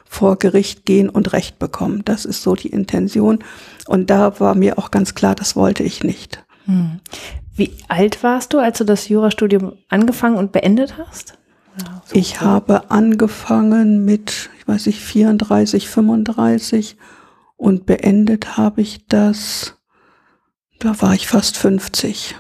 vor 0.06 0.37
Gericht 0.37 0.87
gehen 0.87 1.10
und 1.10 1.32
Recht 1.34 1.58
bekommen. 1.58 2.02
Das 2.04 2.25
ist 2.25 2.42
so 2.42 2.54
die 2.54 2.68
Intention. 2.68 3.40
Und 3.87 4.08
da 4.08 4.40
war 4.40 4.54
mir 4.54 4.78
auch 4.78 4.90
ganz 4.90 5.14
klar, 5.14 5.34
das 5.34 5.54
wollte 5.54 5.82
ich 5.82 6.02
nicht. 6.02 6.42
Hm. 6.64 7.00
Wie 7.54 7.72
alt 7.88 8.22
warst 8.22 8.54
du, 8.54 8.58
als 8.58 8.78
du 8.78 8.84
das 8.84 9.08
Jurastudium 9.08 9.75
angefangen 9.88 10.37
und 10.37 10.52
beendet 10.52 10.96
hast? 10.96 11.34
So 12.06 12.16
ich 12.16 12.40
habe 12.40 12.90
angefangen 12.90 14.04
mit, 14.04 14.50
ich 14.58 14.66
weiß 14.66 14.87
nicht, 14.87 15.00
34, 15.00 15.88
35 15.88 16.96
und 17.56 17.87
beendet 17.87 18.56
habe 18.56 18.80
ich 18.80 19.06
das, 19.06 19.76
da 20.80 21.00
war 21.02 21.14
ich 21.14 21.28
fast 21.28 21.56
50. 21.56 22.34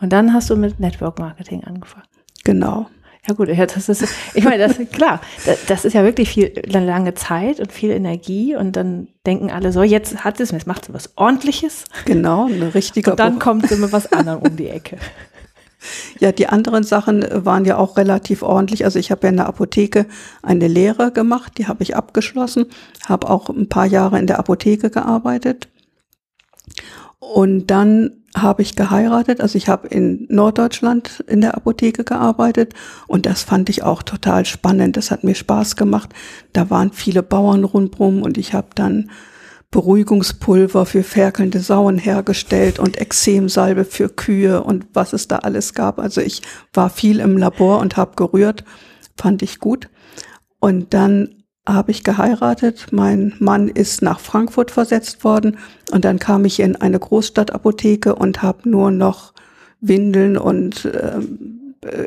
Und 0.00 0.12
dann 0.12 0.32
hast 0.32 0.48
du 0.50 0.56
mit 0.56 0.78
Network 0.78 1.18
Marketing 1.18 1.64
angefangen. 1.64 2.06
Genau. 2.48 2.86
Ja 3.28 3.34
gut, 3.34 3.48
ja, 3.48 3.66
das 3.66 3.90
ist, 3.90 4.06
ich 4.32 4.42
meine, 4.42 4.66
das 4.66 4.78
ist 4.78 4.90
klar, 4.90 5.20
das, 5.44 5.66
das 5.66 5.84
ist 5.84 5.92
ja 5.92 6.02
wirklich 6.02 6.30
viel 6.30 6.50
lange 6.64 7.12
Zeit 7.12 7.60
und 7.60 7.70
viel 7.70 7.90
Energie 7.90 8.56
und 8.56 8.74
dann 8.74 9.08
denken 9.26 9.50
alle 9.50 9.70
so, 9.70 9.82
jetzt 9.82 10.24
hat 10.24 10.40
es, 10.40 10.50
jetzt 10.50 10.66
macht 10.66 10.86
sie 10.86 10.94
was 10.94 11.12
Ordentliches. 11.16 11.84
Genau, 12.06 12.46
eine 12.46 12.74
richtige. 12.74 13.10
Und 13.10 13.20
dann 13.20 13.34
Buch. 13.34 13.40
kommt 13.40 13.68
sie 13.68 13.76
mit 13.76 13.92
was 13.92 14.10
anderem 14.14 14.38
um 14.40 14.56
die 14.56 14.68
Ecke. 14.68 14.96
Ja, 16.18 16.32
die 16.32 16.48
anderen 16.48 16.82
Sachen 16.82 17.24
waren 17.30 17.64
ja 17.64 17.76
auch 17.76 17.96
relativ 17.96 18.42
ordentlich. 18.42 18.84
Also 18.84 18.98
ich 18.98 19.12
habe 19.12 19.28
ja 19.28 19.28
in 19.28 19.36
der 19.36 19.46
Apotheke 19.46 20.06
eine 20.42 20.66
Lehre 20.66 21.12
gemacht, 21.12 21.52
die 21.56 21.68
habe 21.68 21.84
ich 21.84 21.94
abgeschlossen, 21.94 22.66
habe 23.06 23.30
auch 23.30 23.48
ein 23.48 23.68
paar 23.68 23.86
Jahre 23.86 24.18
in 24.18 24.26
der 24.26 24.40
Apotheke 24.40 24.90
gearbeitet. 24.90 25.68
Und 27.20 27.68
dann 27.68 28.17
habe 28.36 28.62
ich 28.62 28.76
geheiratet. 28.76 29.40
Also 29.40 29.56
ich 29.56 29.68
habe 29.68 29.88
in 29.88 30.26
Norddeutschland 30.28 31.24
in 31.26 31.40
der 31.40 31.56
Apotheke 31.56 32.04
gearbeitet 32.04 32.74
und 33.06 33.26
das 33.26 33.42
fand 33.42 33.68
ich 33.68 33.82
auch 33.82 34.02
total 34.02 34.44
spannend. 34.44 34.96
Das 34.96 35.10
hat 35.10 35.24
mir 35.24 35.34
Spaß 35.34 35.76
gemacht. 35.76 36.10
Da 36.52 36.70
waren 36.70 36.92
viele 36.92 37.22
Bauern 37.22 37.64
rundherum 37.64 38.22
und 38.22 38.38
ich 38.38 38.52
habe 38.52 38.68
dann 38.74 39.10
Beruhigungspulver 39.70 40.86
für 40.86 41.02
ferkelnde 41.02 41.60
Sauen 41.60 41.98
hergestellt 41.98 42.78
und 42.78 42.96
Exemsalbe 42.96 43.84
für 43.84 44.08
Kühe 44.08 44.62
und 44.62 44.86
was 44.94 45.12
es 45.12 45.28
da 45.28 45.36
alles 45.36 45.74
gab. 45.74 45.98
Also 45.98 46.22
ich 46.22 46.42
war 46.72 46.88
viel 46.88 47.20
im 47.20 47.36
Labor 47.36 47.80
und 47.80 47.96
habe 47.96 48.16
gerührt, 48.16 48.64
fand 49.16 49.42
ich 49.42 49.58
gut. 49.58 49.90
Und 50.58 50.94
dann 50.94 51.37
habe 51.68 51.90
ich 51.90 52.02
geheiratet. 52.02 52.86
Mein 52.90 53.34
Mann 53.38 53.68
ist 53.68 54.02
nach 54.02 54.20
Frankfurt 54.20 54.70
versetzt 54.70 55.22
worden 55.22 55.58
und 55.92 56.04
dann 56.04 56.18
kam 56.18 56.44
ich 56.44 56.60
in 56.60 56.76
eine 56.76 56.98
Großstadtapotheke 56.98 58.14
und 58.14 58.42
habe 58.42 58.68
nur 58.68 58.90
noch 58.90 59.34
Windeln 59.80 60.38
und 60.38 60.86
äh, 60.86 61.20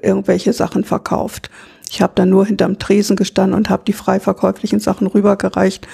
irgendwelche 0.02 0.52
Sachen 0.52 0.84
verkauft. 0.84 1.50
Ich 1.90 2.02
habe 2.02 2.14
dann 2.16 2.30
nur 2.30 2.46
hinterm 2.46 2.80
Tresen 2.80 3.16
gestanden 3.16 3.56
und 3.56 3.70
habe 3.70 3.84
die 3.86 3.94
frei 3.94 4.20
verkäuflichen 4.20 4.80
Sachen 4.80 5.08
rübergereicht 5.08 5.88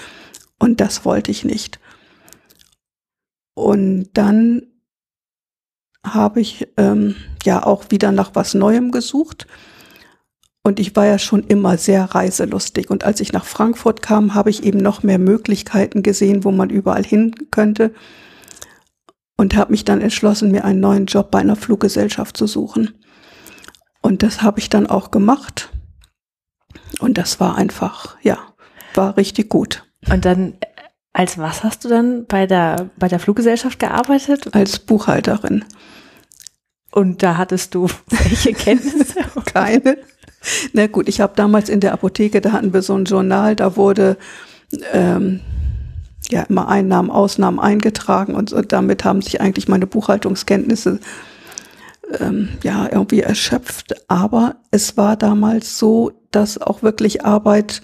und 0.60 0.80
das 0.80 1.06
wollte 1.06 1.32
ich 1.32 1.44
nicht. 1.44 1.80
Und 3.54 4.10
dann 4.14 4.62
habe 6.06 6.40
ich 6.40 6.68
ähm, 6.78 7.16
ja 7.44 7.66
auch 7.66 7.86
wieder 7.90 8.12
nach 8.12 8.32
was 8.34 8.54
Neuem 8.54 8.92
gesucht. 8.92 9.48
Und 10.68 10.82
ich 10.82 10.98
war 10.98 11.06
ja 11.06 11.18
schon 11.18 11.46
immer 11.46 11.78
sehr 11.78 12.04
reiselustig. 12.04 12.90
Und 12.90 13.06
als 13.06 13.22
ich 13.22 13.32
nach 13.32 13.46
Frankfurt 13.46 14.02
kam, 14.02 14.34
habe 14.36 14.50
ich 14.50 14.66
eben 14.66 14.80
noch 14.80 15.02
mehr 15.02 15.18
Möglichkeiten 15.18 16.04
gesehen, 16.04 16.44
wo 16.44 16.52
man 16.52 16.70
überall 16.70 17.06
hin 17.06 17.34
könnte. 17.52 17.94
Und 19.38 19.56
habe 19.56 19.72
mich 19.72 19.86
dann 19.86 20.02
entschlossen, 20.02 20.52
mir 20.52 20.66
einen 20.66 20.82
neuen 20.82 21.06
Job 21.06 21.32
bei 21.32 21.40
einer 21.40 21.56
Fluggesellschaft 21.56 22.36
zu 22.36 22.48
suchen. 22.48 23.02
Und 24.02 24.24
das 24.24 24.42
habe 24.42 24.60
ich 24.60 24.68
dann 24.68 24.88
auch 24.88 25.10
gemacht. 25.10 25.70
Und 27.00 27.18
das 27.18 27.40
war 27.40 27.56
einfach, 27.58 28.18
ja, 28.22 28.38
war 28.94 29.16
richtig 29.16 29.48
gut. 29.48 29.86
Und 30.12 30.26
dann, 30.26 30.56
als 31.14 31.38
was 31.38 31.64
hast 31.64 31.86
du 31.86 31.88
dann 31.88 32.26
bei 32.26 32.46
der, 32.46 32.90
bei 32.98 33.08
der 33.08 33.20
Fluggesellschaft 33.20 33.80
gearbeitet? 33.80 34.54
Als 34.54 34.80
Buchhalterin. 34.80 35.64
Und 36.92 37.24
da 37.24 37.38
hattest 37.38 37.74
du 37.74 37.88
welche 38.10 38.52
Kenntnisse? 38.52 39.22
Keine. 39.46 39.98
Na 40.74 40.88
gut, 40.88 41.10
ich 41.10 41.22
habe 41.22 41.34
damals 41.36 41.70
in 41.70 41.80
der 41.80 41.94
Apotheke, 41.94 42.42
da 42.42 42.52
hatten 42.52 42.74
wir 42.74 42.82
so 42.82 42.96
ein 42.96 43.06
Journal, 43.06 43.56
da 43.56 43.76
wurde 43.76 44.18
ähm, 44.94 45.42
ja 46.30 46.44
immer 46.44 46.68
Einnahmen, 46.68 47.10
Ausnahmen 47.10 47.60
eingetragen 47.60 48.36
und, 48.36 48.54
und 48.54 48.72
damit 48.72 49.06
haben 49.06 49.22
sich 49.22 49.42
eigentlich 49.42 49.68
meine 49.68 49.88
Buchhaltungskenntnisse 49.88 51.00
ähm, 52.20 52.50
ja 52.64 52.88
irgendwie 52.92 53.22
erschöpft. 53.22 54.10
Aber 54.10 54.58
es 54.72 54.98
war 54.98 55.16
damals 55.16 55.78
so, 55.78 56.12
dass 56.32 56.60
auch 56.60 56.84
wirklich 56.84 57.26
Arbeit 57.26 57.82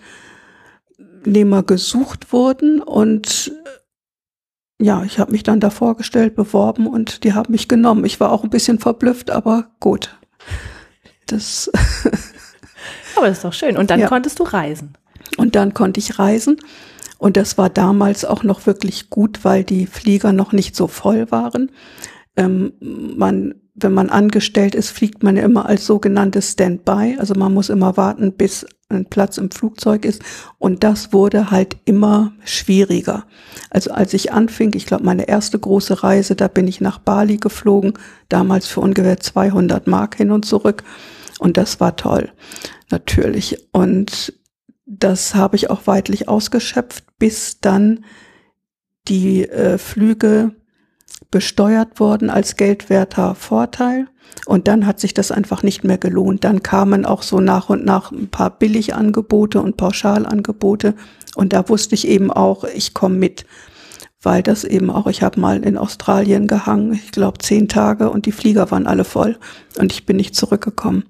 Arbeitnehmer 1.24 1.64
gesucht 1.64 2.34
wurden 2.34 2.82
und 2.82 3.52
äh, 3.66 4.86
ja, 4.86 5.04
ich 5.04 5.20
habe 5.20 5.32
mich 5.32 5.44
dann 5.44 5.62
da 5.62 5.70
vorgestellt, 5.70 6.36
beworben 6.36 6.88
und 6.88 7.24
die 7.24 7.34
haben 7.34 7.52
mich 7.54 7.70
genommen. 7.70 8.04
Ich 8.04 8.20
war 8.20 8.32
auch 8.32 8.44
ein 8.44 8.50
bisschen 8.50 8.80
verblüfft, 8.80 9.32
aber 9.32 9.72
gut. 9.80 10.18
Das 11.28 11.72
aber 13.18 13.28
das 13.28 13.38
ist 13.38 13.46
doch 13.46 13.54
schön. 13.54 13.78
Und 13.78 13.90
dann 13.90 14.00
ja. 14.00 14.08
konntest 14.08 14.40
du 14.40 14.44
reisen. 14.44 14.94
Und 15.38 15.56
dann 15.56 15.74
konnte 15.74 16.00
ich 16.00 16.20
reisen. 16.20 16.58
Und 17.18 17.38
das 17.38 17.58
war 17.58 17.70
damals 17.70 18.26
auch 18.26 18.44
noch 18.44 18.66
wirklich 18.66 19.10
gut, 19.10 19.44
weil 19.44 19.64
die 19.64 19.86
Flieger 19.88 20.34
noch 20.34 20.52
nicht 20.52 20.76
so 20.76 20.88
voll 20.88 21.32
waren. 21.32 21.72
Ähm, 22.36 22.74
man, 22.80 23.56
wenn 23.76 23.94
man 23.94 24.10
angestellt 24.10 24.76
ist, 24.76 24.90
fliegt 24.90 25.24
man 25.24 25.38
ja 25.38 25.44
immer 25.44 25.68
als 25.68 25.86
sogenanntes 25.86 26.52
Standby. 26.52 27.18
Also 27.20 27.34
man 27.36 27.54
muss 27.54 27.70
immer 27.70 27.96
warten, 27.96 28.34
bis 28.34 28.66
ein 28.90 29.06
Platz 29.06 29.38
im 29.38 29.52
Flugzeug 29.52 30.06
ist. 30.06 30.22
Und 30.60 30.84
das 30.84 31.14
wurde 31.14 31.52
halt 31.52 31.78
immer 31.86 32.34
schwieriger. 32.44 33.26
Also 33.70 33.92
als 33.92 34.14
ich 34.14 34.32
anfing, 34.32 34.74
ich 34.76 34.86
glaube, 34.86 35.04
meine 35.04 35.28
erste 35.28 35.58
große 35.58 36.04
Reise, 36.04 36.36
da 36.36 36.48
bin 36.48 36.68
ich 36.68 36.82
nach 36.82 37.00
Bali 37.00 37.38
geflogen, 37.38 37.94
damals 38.30 38.68
für 38.68 38.82
ungefähr 38.82 39.20
200 39.20 39.88
Mark 39.88 40.16
hin 40.16 40.32
und 40.32 40.46
zurück. 40.46 40.84
Und 41.44 41.58
das 41.58 41.82
war 41.82 41.98
toll, 41.98 42.32
natürlich. 42.90 43.68
Und 43.74 44.34
das 44.86 45.36
habe 45.36 45.58
ich 45.58 45.70
auch 45.70 45.88
weitlich 45.88 46.30
ausgeschöpft, 46.30 47.04
bis 47.20 47.60
dann 47.60 48.06
die 49.10 49.50
äh, 49.50 49.78
Flüge 49.78 50.56
besteuert 51.32 52.00
wurden 52.00 52.30
als 52.30 52.56
geldwerter 52.56 53.36
Vorteil. 53.36 54.08
Und 54.46 54.70
dann 54.70 54.86
hat 54.86 55.02
sich 55.02 55.14
das 55.14 55.34
einfach 55.34 55.64
nicht 55.64 55.84
mehr 55.84 55.98
gelohnt. 55.98 56.46
Dann 56.46 56.64
kamen 56.64 57.06
auch 57.06 57.24
so 57.24 57.42
nach 57.42 57.70
und 57.70 57.84
nach 57.84 58.14
ein 58.14 58.30
paar 58.30 58.58
Billigangebote 58.58 59.62
und 59.62 59.76
Pauschalangebote. 59.76 60.96
Und 61.36 61.52
da 61.52 61.68
wusste 61.68 61.94
ich 61.94 62.08
eben 62.08 62.32
auch, 62.32 62.64
ich 62.64 62.94
komme 62.94 63.16
mit. 63.16 63.46
Weil 64.22 64.44
das 64.44 64.64
eben 64.64 64.90
auch, 64.90 65.08
ich 65.08 65.22
habe 65.22 65.42
mal 65.42 65.62
in 65.62 65.78
Australien 65.78 66.48
gehangen, 66.48 66.94
ich 66.94 67.12
glaube 67.12 67.40
zehn 67.40 67.68
Tage 67.68 68.10
und 68.10 68.26
die 68.26 68.32
Flieger 68.32 68.72
waren 68.72 68.88
alle 68.88 69.04
voll. 69.04 69.38
Und 69.78 69.92
ich 69.92 70.06
bin 70.06 70.16
nicht 70.16 70.38
zurückgekommen. 70.38 71.04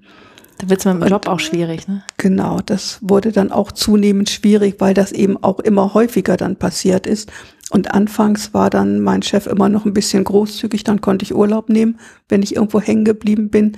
Da 0.58 0.68
wird 0.68 0.80
es 0.80 0.86
mit 0.86 1.02
dem 1.02 1.08
Job 1.08 1.28
auch 1.28 1.40
schwierig, 1.40 1.88
ne? 1.88 2.02
Genau, 2.16 2.60
das 2.64 2.98
wurde 3.00 3.32
dann 3.32 3.50
auch 3.50 3.72
zunehmend 3.72 4.30
schwierig, 4.30 4.76
weil 4.78 4.94
das 4.94 5.12
eben 5.12 5.42
auch 5.42 5.60
immer 5.60 5.94
häufiger 5.94 6.36
dann 6.36 6.56
passiert 6.56 7.06
ist. 7.06 7.30
Und 7.70 7.92
anfangs 7.92 8.54
war 8.54 8.70
dann 8.70 9.00
mein 9.00 9.22
Chef 9.22 9.46
immer 9.46 9.68
noch 9.68 9.84
ein 9.84 9.94
bisschen 9.94 10.22
großzügig, 10.24 10.84
dann 10.84 11.00
konnte 11.00 11.24
ich 11.24 11.34
Urlaub 11.34 11.68
nehmen, 11.68 11.98
wenn 12.28 12.42
ich 12.42 12.56
irgendwo 12.56 12.80
hängen 12.80 13.04
geblieben 13.04 13.50
bin. 13.50 13.76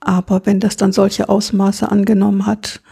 Aber 0.00 0.42
wenn 0.44 0.60
das 0.60 0.76
dann 0.76 0.92
solche 0.92 1.28
Ausmaße 1.28 1.90
angenommen 1.90 2.46
hat, 2.46 2.82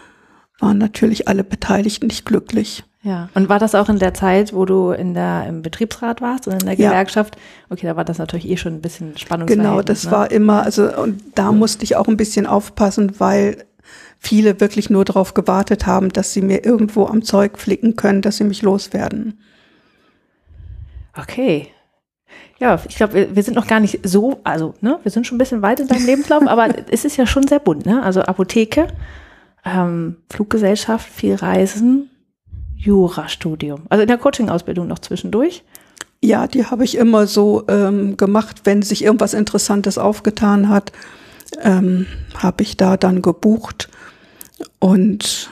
waren 0.61 0.79
natürlich 0.79 1.29
alle 1.29 1.45
Beteiligten 1.45 2.07
nicht 2.07 2.25
glücklich. 2.25 2.85
Ja, 3.03 3.31
und 3.35 3.49
war 3.49 3.59
das 3.59 3.75
auch 3.75 3.89
in 3.89 3.99
der 3.99 4.13
Zeit, 4.13 4.53
wo 4.53 4.67
du 4.67 4.91
in 4.91 5.15
der, 5.15 5.47
im 5.49 5.63
Betriebsrat 5.63 6.21
warst 6.21 6.47
und 6.47 6.55
in 6.55 6.67
der 6.67 6.77
Gewerkschaft? 6.77 7.37
Ja. 7.37 7.41
Okay, 7.71 7.87
da 7.87 7.97
war 7.97 8.05
das 8.05 8.19
natürlich 8.19 8.47
eh 8.47 8.59
schon 8.59 8.75
ein 8.75 8.83
bisschen 8.83 9.17
Spannungsverhältnis. 9.17 9.71
Genau, 9.71 9.83
das 9.83 10.05
ne? 10.05 10.11
war 10.11 10.31
immer, 10.31 10.63
also 10.63 10.95
und 10.95 11.23
da 11.35 11.51
musste 11.51 11.85
ich 11.85 11.97
auch 11.97 12.09
ein 12.09 12.19
bisschen 12.19 12.47
aufpassen, 12.47 13.19
weil 13.19 13.65
viele 14.19 14.61
wirklich 14.61 14.91
nur 14.91 15.07
darauf 15.07 15.33
gewartet 15.33 15.87
haben, 15.87 16.11
dass 16.11 16.35
sie 16.35 16.43
mir 16.43 16.65
irgendwo 16.65 17.07
am 17.07 17.23
Zeug 17.23 17.57
flicken 17.57 17.97
können, 17.97 18.21
dass 18.21 18.37
sie 18.37 18.45
mich 18.45 18.61
loswerden. 18.61 19.41
Okay. 21.17 21.69
Ja, 22.59 22.79
ich 22.87 22.97
glaube, 22.97 23.15
wir, 23.15 23.35
wir, 23.35 23.43
sind 23.43 23.55
noch 23.55 23.67
gar 23.67 23.81
nicht 23.81 24.01
so, 24.03 24.41
also, 24.45 24.75
ne, 24.83 24.99
wir 25.03 25.11
sind 25.11 25.27
schon 25.27 25.37
ein 25.37 25.39
bisschen 25.39 25.63
weit 25.63 25.81
in 25.81 25.89
deinem 25.89 26.05
Lebenslauf, 26.05 26.47
aber 26.47 26.69
es 26.91 27.07
ist 27.07 27.17
ja 27.17 27.27
schon 27.27 27.49
sehr 27.49 27.59
bunt, 27.59 27.87
ne? 27.87 28.03
Also 28.03 28.21
Apotheke, 28.21 28.89
ähm, 29.65 30.17
Fluggesellschaft, 30.31 31.09
viel 31.09 31.35
Reisen, 31.35 32.11
Jurastudium. 32.77 33.83
Also 33.89 34.03
in 34.03 34.09
der 34.09 34.19
Coaching-Ausbildung 34.19 34.87
noch 34.87 35.01
zwischendurch. 35.01 35.65
Ja, 36.23 36.47
die 36.47 36.67
habe 36.67 36.85
ich 36.85 36.97
immer 36.97 37.27
so 37.27 37.65
ähm, 37.69 38.17
gemacht, 38.17 38.63
wenn 38.65 38.83
sich 38.83 39.05
irgendwas 39.05 39.35
Interessantes 39.35 39.99
aufgetan 39.99 40.69
hat, 40.69 40.93
ähm, 41.63 42.07
habe 42.37 42.63
ich 42.63 42.77
da 42.77 42.97
dann 42.97 43.23
gebucht 43.23 43.89
und 44.79 45.51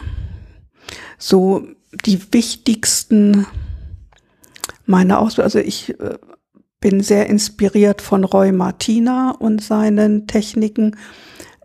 so 1.19 1.67
die 2.05 2.33
wichtigsten 2.33 3.47
meiner 4.85 5.19
Ausbildung, 5.21 5.45
also 5.45 5.59
ich 5.59 5.99
äh, 6.01 6.19
bin 6.81 7.03
sehr 7.03 7.27
inspiriert 7.27 8.01
von 8.01 8.25
Roy 8.25 8.53
Martina 8.53 9.33
und 9.33 9.63
seinen 9.63 10.27
Techniken. 10.27 10.97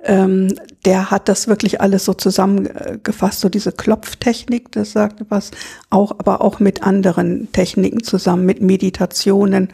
Ähm, 0.05 0.53
der 0.83 1.11
hat 1.11 1.29
das 1.29 1.47
wirklich 1.47 1.79
alles 1.79 2.03
so 2.03 2.13
zusammengefasst, 2.13 3.39
so 3.39 3.47
diese 3.47 3.71
Klopftechnik, 3.71 4.71
das 4.73 4.91
sagt 4.91 5.23
was, 5.29 5.51
auch, 5.89 6.11
aber 6.19 6.41
auch 6.41 6.59
mit 6.59 6.83
anderen 6.83 7.51
Techniken 7.53 8.03
zusammen, 8.03 8.45
mit 8.45 8.61
Meditationen. 8.61 9.69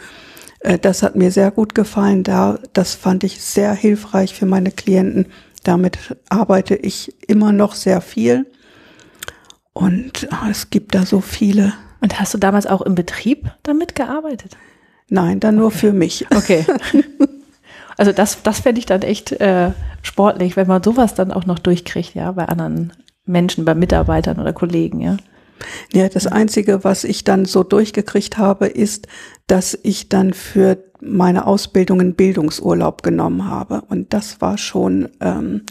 Äh, 0.59 0.77
das 0.77 1.01
hat 1.01 1.15
mir 1.15 1.31
sehr 1.31 1.49
gut 1.49 1.73
gefallen. 1.73 2.23
Da, 2.23 2.59
das 2.73 2.93
fand 2.93 3.23
ich 3.23 3.41
sehr 3.41 3.73
hilfreich 3.73 4.35
für 4.35 4.45
meine 4.45 4.71
Klienten. 4.71 5.25
Damit 5.63 5.97
arbeite 6.29 6.75
ich 6.75 7.13
immer 7.27 7.51
noch 7.51 7.73
sehr 7.73 7.99
viel. 7.99 8.45
Und 9.73 10.27
ah, 10.31 10.47
es 10.49 10.69
gibt 10.69 10.93
da 10.93 11.05
so 11.05 11.21
viele. 11.21 11.73
Und 12.01 12.19
hast 12.19 12.35
du 12.35 12.37
damals 12.37 12.67
auch 12.67 12.81
im 12.81 12.93
Betrieb 12.93 13.51
damit 13.63 13.95
gearbeitet? 13.95 14.57
Nein, 15.09 15.39
dann 15.39 15.55
nur 15.55 15.67
okay. 15.67 15.77
für 15.77 15.93
mich. 15.93 16.27
Okay. 16.35 16.65
Also 17.99 18.13
das, 18.13 18.41
das 18.43 18.61
fände 18.61 18.79
ich 18.79 18.85
dann 18.85 19.01
echt 19.01 19.33
äh, 19.33 19.71
sportlich, 20.03 20.55
wenn 20.55 20.67
man 20.67 20.81
sowas 20.81 21.15
dann 21.15 21.33
auch 21.33 21.45
noch 21.45 21.59
durchkriegt, 21.59 22.15
ja, 22.15 22.31
bei 22.31 22.45
anderen 22.45 22.93
Menschen, 23.25 23.65
bei 23.65 23.75
Mitarbeitern 23.75 24.39
oder 24.39 24.53
Kollegen, 24.53 25.01
ja. 25.01 25.17
Ja, 25.91 26.07
das 26.07 26.25
Einzige, 26.25 26.85
was 26.85 27.03
ich 27.03 27.25
dann 27.25 27.43
so 27.43 27.61
durchgekriegt 27.63 28.37
habe, 28.37 28.67
ist, 28.67 29.09
dass 29.47 29.77
ich 29.83 30.07
dann 30.07 30.31
für 30.31 30.77
meine 31.01 31.45
Ausbildung 31.45 31.99
einen 31.99 32.15
Bildungsurlaub 32.15 33.03
genommen 33.03 33.49
habe. 33.49 33.81
Und 33.89 34.13
das 34.13 34.39
war 34.39 34.57
schon 34.57 35.09
ähm, 35.19 35.63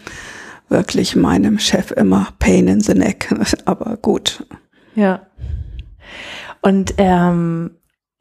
wirklich 0.69 1.17
meinem 1.17 1.59
Chef 1.59 1.93
immer 1.93 2.29
Pain 2.39 2.69
in 2.69 2.83
the 2.83 2.93
Neck. 2.93 3.35
Aber 3.65 3.97
gut. 3.97 4.45
Ja. 4.95 5.23
Und 6.61 6.93
ähm, 6.99 7.71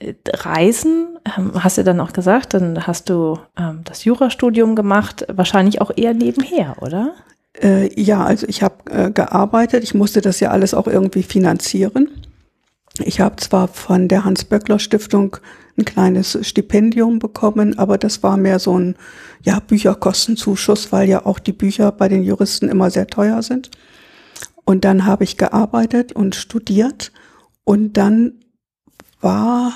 Reisen, 0.01 1.18
ähm, 1.38 1.63
hast 1.63 1.77
du 1.77 1.84
dann 1.84 2.00
auch 2.00 2.13
gesagt, 2.13 2.54
dann 2.54 2.86
hast 2.86 3.10
du 3.10 3.39
ähm, 3.58 3.82
das 3.84 4.06
Jurastudium 4.06 4.75
gemacht, 4.75 5.25
wahrscheinlich 5.27 5.82
auch 5.82 5.92
eher 5.96 6.13
nebenher, 6.13 6.75
oder? 6.82 7.13
Äh, 7.62 7.89
ja, 8.00 8.24
also 8.24 8.46
ich 8.48 8.62
habe 8.62 8.92
äh, 8.92 9.12
gearbeitet, 9.12 9.84
ich 9.84 9.95
musste 9.95 10.21
das 10.21 10.39
ja 10.39 10.52
alles 10.52 10.74
auch 10.74 10.88
irgendwie 10.88 11.24
finanzieren. 11.24 12.10
Ich 13.00 13.19
habe 13.19 13.36
zwar 13.38 13.67
von 13.67 14.08
der 14.08 14.24
Hans-Böckler-Stiftung 14.24 15.38
ein 15.78 15.86
kleines 15.86 16.38
Stipendium 16.41 17.19
bekommen, 17.19 17.78
aber 17.78 17.98
das 17.98 18.24
war 18.24 18.38
mehr 18.38 18.60
so 18.60 18.78
ein 18.78 18.95
ja, 19.43 19.60
Bücherkostenzuschuss, 19.60 20.91
weil 20.91 21.08
ja 21.08 21.26
auch 21.26 21.39
die 21.39 21.54
Bücher 21.54 21.91
bei 21.91 22.08
den 22.08 22.24
Juristen 22.24 22.69
immer 22.69 22.89
sehr 22.89 23.08
teuer 23.08 23.41
sind. 23.41 23.69
Und 24.65 24.84
dann 24.84 25.06
habe 25.06 25.24
ich 25.24 25.38
gearbeitet 25.38 26.12
und 26.12 26.36
studiert 26.36 27.12
und 27.63 27.93
dann 27.93 28.34
war 29.21 29.74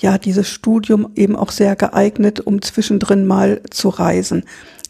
ja 0.00 0.18
dieses 0.18 0.48
Studium 0.48 1.10
eben 1.14 1.36
auch 1.36 1.50
sehr 1.50 1.76
geeignet, 1.76 2.40
um 2.40 2.62
zwischendrin 2.62 3.26
mal 3.26 3.62
zu 3.70 3.88
reisen. 3.88 4.44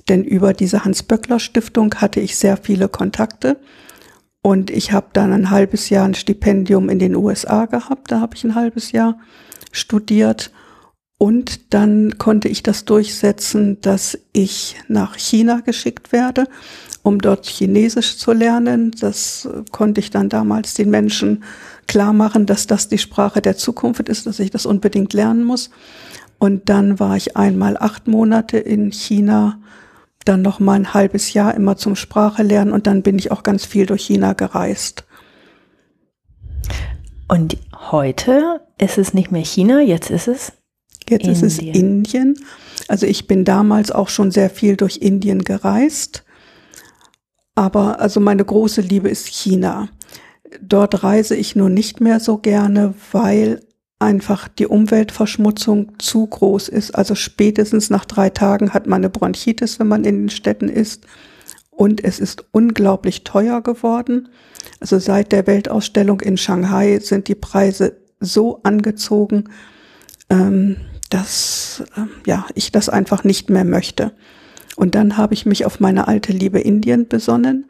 Denn 0.08 0.24
über 0.24 0.54
diese 0.54 0.84
Hans-Böckler-Stiftung 0.84 1.94
hatte 1.96 2.20
ich 2.20 2.36
sehr 2.36 2.56
viele 2.56 2.88
Kontakte. 2.88 3.60
Und 4.42 4.70
ich 4.70 4.92
habe 4.92 5.08
dann 5.12 5.32
ein 5.32 5.50
halbes 5.50 5.90
Jahr 5.90 6.06
ein 6.06 6.14
Stipendium 6.14 6.88
in 6.88 6.98
den 6.98 7.16
USA 7.16 7.66
gehabt. 7.66 8.10
Da 8.10 8.20
habe 8.20 8.34
ich 8.34 8.44
ein 8.44 8.54
halbes 8.54 8.92
Jahr 8.92 9.18
studiert. 9.72 10.50
Und 11.18 11.74
dann 11.74 12.16
konnte 12.16 12.48
ich 12.48 12.62
das 12.62 12.84
durchsetzen, 12.84 13.80
dass 13.80 14.16
ich 14.32 14.76
nach 14.86 15.16
China 15.16 15.60
geschickt 15.60 16.12
werde, 16.12 16.46
um 17.02 17.20
dort 17.20 17.46
Chinesisch 17.46 18.18
zu 18.18 18.32
lernen. 18.32 18.92
Das 19.00 19.48
konnte 19.72 20.00
ich 20.00 20.10
dann 20.10 20.28
damals 20.28 20.74
den 20.74 20.90
Menschen 20.90 21.42
klar 21.88 22.12
machen, 22.12 22.46
dass 22.46 22.66
das 22.66 22.88
die 22.88 22.98
Sprache 22.98 23.42
der 23.42 23.56
Zukunft 23.56 24.08
ist, 24.08 24.26
dass 24.26 24.38
ich 24.38 24.50
das 24.50 24.66
unbedingt 24.66 25.12
lernen 25.12 25.44
muss. 25.44 25.70
Und 26.38 26.68
dann 26.68 27.00
war 27.00 27.16
ich 27.16 27.36
einmal 27.36 27.76
acht 27.76 28.06
Monate 28.06 28.58
in 28.58 28.92
China, 28.92 29.58
dann 30.24 30.42
noch 30.42 30.60
mal 30.60 30.74
ein 30.74 30.94
halbes 30.94 31.32
Jahr 31.32 31.54
immer 31.54 31.76
zum 31.76 31.96
Sprache 31.96 32.42
lernen 32.42 32.72
und 32.72 32.86
dann 32.86 33.02
bin 33.02 33.18
ich 33.18 33.32
auch 33.32 33.42
ganz 33.42 33.64
viel 33.64 33.86
durch 33.86 34.04
China 34.04 34.34
gereist. 34.34 35.04
Und 37.26 37.56
heute 37.90 38.60
ist 38.78 38.98
es 38.98 39.14
nicht 39.14 39.32
mehr 39.32 39.44
China, 39.44 39.80
jetzt 39.80 40.10
ist 40.10 40.28
es 40.28 40.52
Jetzt 41.08 41.24
Indien. 41.24 41.32
ist 41.34 41.42
es 41.42 41.58
Indien. 41.58 42.38
Also 42.86 43.06
ich 43.06 43.26
bin 43.26 43.44
damals 43.44 43.90
auch 43.90 44.08
schon 44.08 44.30
sehr 44.30 44.50
viel 44.50 44.76
durch 44.76 44.98
Indien 44.98 45.42
gereist. 45.42 46.24
Aber 47.54 48.00
also 48.00 48.20
meine 48.20 48.44
große 48.44 48.82
Liebe 48.82 49.08
ist 49.08 49.26
China. 49.26 49.88
Dort 50.60 51.02
reise 51.02 51.36
ich 51.36 51.56
nur 51.56 51.68
nicht 51.68 52.00
mehr 52.00 52.20
so 52.20 52.38
gerne, 52.38 52.94
weil 53.12 53.60
einfach 53.98 54.48
die 54.48 54.66
Umweltverschmutzung 54.66 55.98
zu 55.98 56.26
groß 56.26 56.68
ist. 56.68 56.92
Also 56.92 57.14
spätestens 57.14 57.90
nach 57.90 58.04
drei 58.04 58.30
Tagen 58.30 58.72
hat 58.72 58.86
man 58.86 59.00
eine 59.00 59.10
Bronchitis, 59.10 59.78
wenn 59.78 59.88
man 59.88 60.04
in 60.04 60.22
den 60.22 60.30
Städten 60.30 60.68
ist. 60.68 61.04
Und 61.70 62.02
es 62.02 62.20
ist 62.20 62.44
unglaublich 62.52 63.24
teuer 63.24 63.60
geworden. 63.62 64.28
Also 64.80 64.98
seit 64.98 65.32
der 65.32 65.46
Weltausstellung 65.46 66.20
in 66.20 66.36
Shanghai 66.36 66.98
sind 67.00 67.28
die 67.28 67.34
Preise 67.34 67.96
so 68.20 68.60
angezogen, 68.62 69.44
ähm, 70.30 70.76
dass 71.10 71.84
äh, 71.96 72.02
ja 72.26 72.46
ich 72.54 72.72
das 72.72 72.88
einfach 72.88 73.24
nicht 73.24 73.50
mehr 73.50 73.64
möchte. 73.64 74.12
Und 74.76 74.94
dann 74.94 75.16
habe 75.16 75.34
ich 75.34 75.46
mich 75.46 75.64
auf 75.64 75.80
meine 75.80 76.06
alte 76.06 76.32
Liebe 76.32 76.60
Indien 76.60 77.08
besonnen 77.08 77.68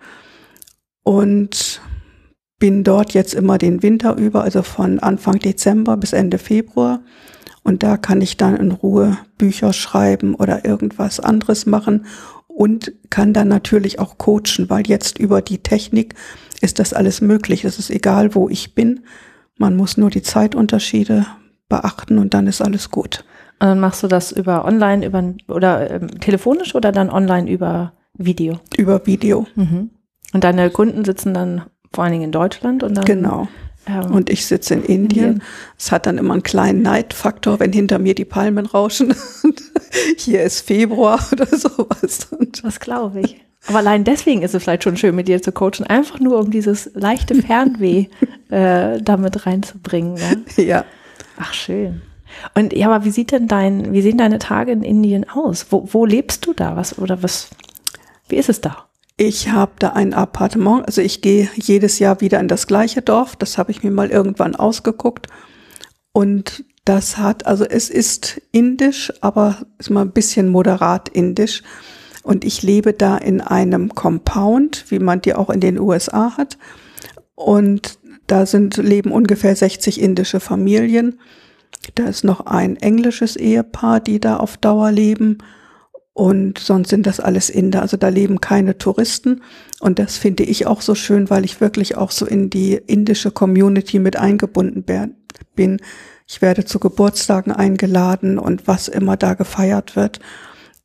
und 1.02 1.80
bin 2.58 2.84
dort 2.84 3.14
jetzt 3.14 3.34
immer 3.34 3.58
den 3.58 3.82
Winter 3.82 4.16
über, 4.16 4.42
also 4.42 4.62
von 4.62 4.98
Anfang 4.98 5.38
Dezember 5.38 5.96
bis 5.96 6.12
Ende 6.12 6.38
Februar. 6.38 7.00
Und 7.62 7.82
da 7.82 7.96
kann 7.96 8.20
ich 8.20 8.36
dann 8.36 8.56
in 8.56 8.72
Ruhe 8.72 9.18
Bücher 9.36 9.72
schreiben 9.72 10.34
oder 10.34 10.64
irgendwas 10.64 11.20
anderes 11.20 11.66
machen 11.66 12.06
und 12.46 12.92
kann 13.10 13.32
dann 13.32 13.48
natürlich 13.48 13.98
auch 14.00 14.18
coachen, 14.18 14.68
weil 14.68 14.86
jetzt 14.86 15.18
über 15.18 15.42
die 15.42 15.58
Technik 15.58 16.14
ist 16.60 16.78
das 16.78 16.92
alles 16.92 17.20
möglich. 17.20 17.64
Es 17.64 17.78
ist 17.78 17.90
egal, 17.90 18.34
wo 18.34 18.48
ich 18.48 18.74
bin. 18.74 19.00
Man 19.58 19.76
muss 19.76 19.96
nur 19.96 20.10
die 20.10 20.22
Zeitunterschiede 20.22 21.26
beachten 21.68 22.18
und 22.18 22.34
dann 22.34 22.46
ist 22.46 22.62
alles 22.62 22.90
gut. 22.90 23.24
Und 23.60 23.68
dann 23.68 23.80
machst 23.80 24.02
du 24.02 24.08
das 24.08 24.32
über 24.32 24.64
online, 24.64 25.06
über 25.06 25.34
oder 25.48 25.90
ähm, 25.90 26.08
telefonisch 26.20 26.74
oder 26.74 26.90
dann 26.90 27.10
online 27.10 27.50
über 27.50 27.92
Video? 28.14 28.60
Über 28.76 29.06
Video. 29.06 29.46
Mhm. 29.54 29.90
Und 30.32 30.44
deine 30.44 30.70
Kunden 30.70 31.04
sitzen 31.04 31.34
dann 31.34 31.62
vor 31.92 32.04
allen 32.04 32.12
Dingen 32.12 32.24
in 32.24 32.32
Deutschland 32.32 32.82
und 32.82 32.94
dann. 32.94 33.04
Genau. 33.04 33.48
Ähm, 33.88 34.12
und 34.12 34.30
ich 34.30 34.46
sitze 34.46 34.74
in 34.74 34.84
Indien. 34.84 35.42
Es 35.78 35.90
hat 35.90 36.06
dann 36.06 36.18
immer 36.18 36.34
einen 36.34 36.42
kleinen 36.42 36.82
Neidfaktor, 36.82 37.58
wenn 37.60 37.72
hinter 37.72 37.98
mir 37.98 38.14
die 38.14 38.24
Palmen 38.24 38.66
rauschen. 38.66 39.14
Hier 40.18 40.42
ist 40.42 40.66
Februar 40.66 41.20
oder 41.32 41.46
sowas. 41.46 42.28
Und 42.38 42.64
das 42.64 42.80
glaube 42.80 43.20
ich. 43.20 43.40
Aber 43.66 43.78
allein 43.78 44.04
deswegen 44.04 44.42
ist 44.42 44.54
es 44.54 44.62
vielleicht 44.62 44.84
schon 44.84 44.96
schön, 44.96 45.14
mit 45.14 45.28
dir 45.28 45.42
zu 45.42 45.52
coachen, 45.52 45.84
einfach 45.86 46.20
nur 46.20 46.38
um 46.38 46.50
dieses 46.50 46.90
leichte 46.94 47.34
Fernweh 47.42 48.06
äh, 48.50 49.00
damit 49.02 49.46
reinzubringen. 49.46 50.16
Ja? 50.56 50.62
ja. 50.62 50.84
Ach 51.36 51.52
schön. 51.54 52.02
Und 52.54 52.72
ja, 52.72 52.90
aber 52.90 53.04
wie 53.04 53.10
sieht 53.10 53.32
denn 53.32 53.48
dein, 53.48 53.92
wie 53.92 54.02
sehen 54.02 54.18
deine 54.18 54.38
Tage 54.38 54.72
in 54.72 54.82
Indien 54.82 55.28
aus? 55.28 55.66
Wo, 55.70 55.88
wo 55.90 56.04
lebst 56.04 56.46
du 56.46 56.52
da? 56.52 56.76
Was 56.76 56.98
oder 56.98 57.22
was? 57.22 57.50
Wie 58.28 58.36
ist 58.36 58.48
es 58.48 58.60
da? 58.60 58.87
Ich 59.20 59.50
habe 59.50 59.72
da 59.80 59.88
ein 59.90 60.14
Appartement, 60.14 60.86
also 60.86 61.00
ich 61.02 61.22
gehe 61.22 61.50
jedes 61.56 61.98
Jahr 61.98 62.20
wieder 62.20 62.38
in 62.38 62.46
das 62.46 62.68
gleiche 62.68 63.02
Dorf, 63.02 63.34
das 63.34 63.58
habe 63.58 63.72
ich 63.72 63.82
mir 63.82 63.90
mal 63.90 64.10
irgendwann 64.10 64.54
ausgeguckt. 64.54 65.26
Und 66.12 66.64
das 66.84 67.18
hat, 67.18 67.44
also 67.44 67.64
es 67.64 67.90
ist 67.90 68.40
indisch, 68.52 69.12
aber 69.20 69.66
ist 69.76 69.90
mal 69.90 70.02
ein 70.02 70.12
bisschen 70.12 70.48
moderat 70.48 71.08
indisch. 71.08 71.64
Und 72.22 72.44
ich 72.44 72.62
lebe 72.62 72.92
da 72.92 73.18
in 73.18 73.40
einem 73.40 73.92
Compound, 73.92 74.84
wie 74.88 75.00
man 75.00 75.20
die 75.20 75.34
auch 75.34 75.50
in 75.50 75.60
den 75.60 75.80
USA 75.80 76.36
hat. 76.36 76.56
Und 77.34 77.98
da 78.28 78.46
sind, 78.46 78.76
leben 78.76 79.10
ungefähr 79.10 79.56
60 79.56 80.00
indische 80.00 80.38
Familien. 80.38 81.18
Da 81.96 82.04
ist 82.04 82.22
noch 82.22 82.46
ein 82.46 82.76
englisches 82.76 83.34
Ehepaar, 83.34 83.98
die 83.98 84.20
da 84.20 84.36
auf 84.36 84.58
Dauer 84.58 84.92
leben. 84.92 85.38
Und 86.18 86.58
sonst 86.58 86.88
sind 86.88 87.06
das 87.06 87.20
alles 87.20 87.48
Inder. 87.48 87.80
Also 87.80 87.96
da 87.96 88.08
leben 88.08 88.40
keine 88.40 88.76
Touristen. 88.76 89.40
Und 89.78 90.00
das 90.00 90.16
finde 90.16 90.42
ich 90.42 90.66
auch 90.66 90.80
so 90.80 90.96
schön, 90.96 91.30
weil 91.30 91.44
ich 91.44 91.60
wirklich 91.60 91.96
auch 91.96 92.10
so 92.10 92.26
in 92.26 92.50
die 92.50 92.72
indische 92.74 93.30
Community 93.30 94.00
mit 94.00 94.16
eingebunden 94.16 94.84
bin. 95.54 95.80
Ich 96.26 96.42
werde 96.42 96.64
zu 96.64 96.80
Geburtstagen 96.80 97.52
eingeladen 97.52 98.40
und 98.40 98.66
was 98.66 98.88
immer 98.88 99.16
da 99.16 99.34
gefeiert 99.34 99.94
wird, 99.94 100.18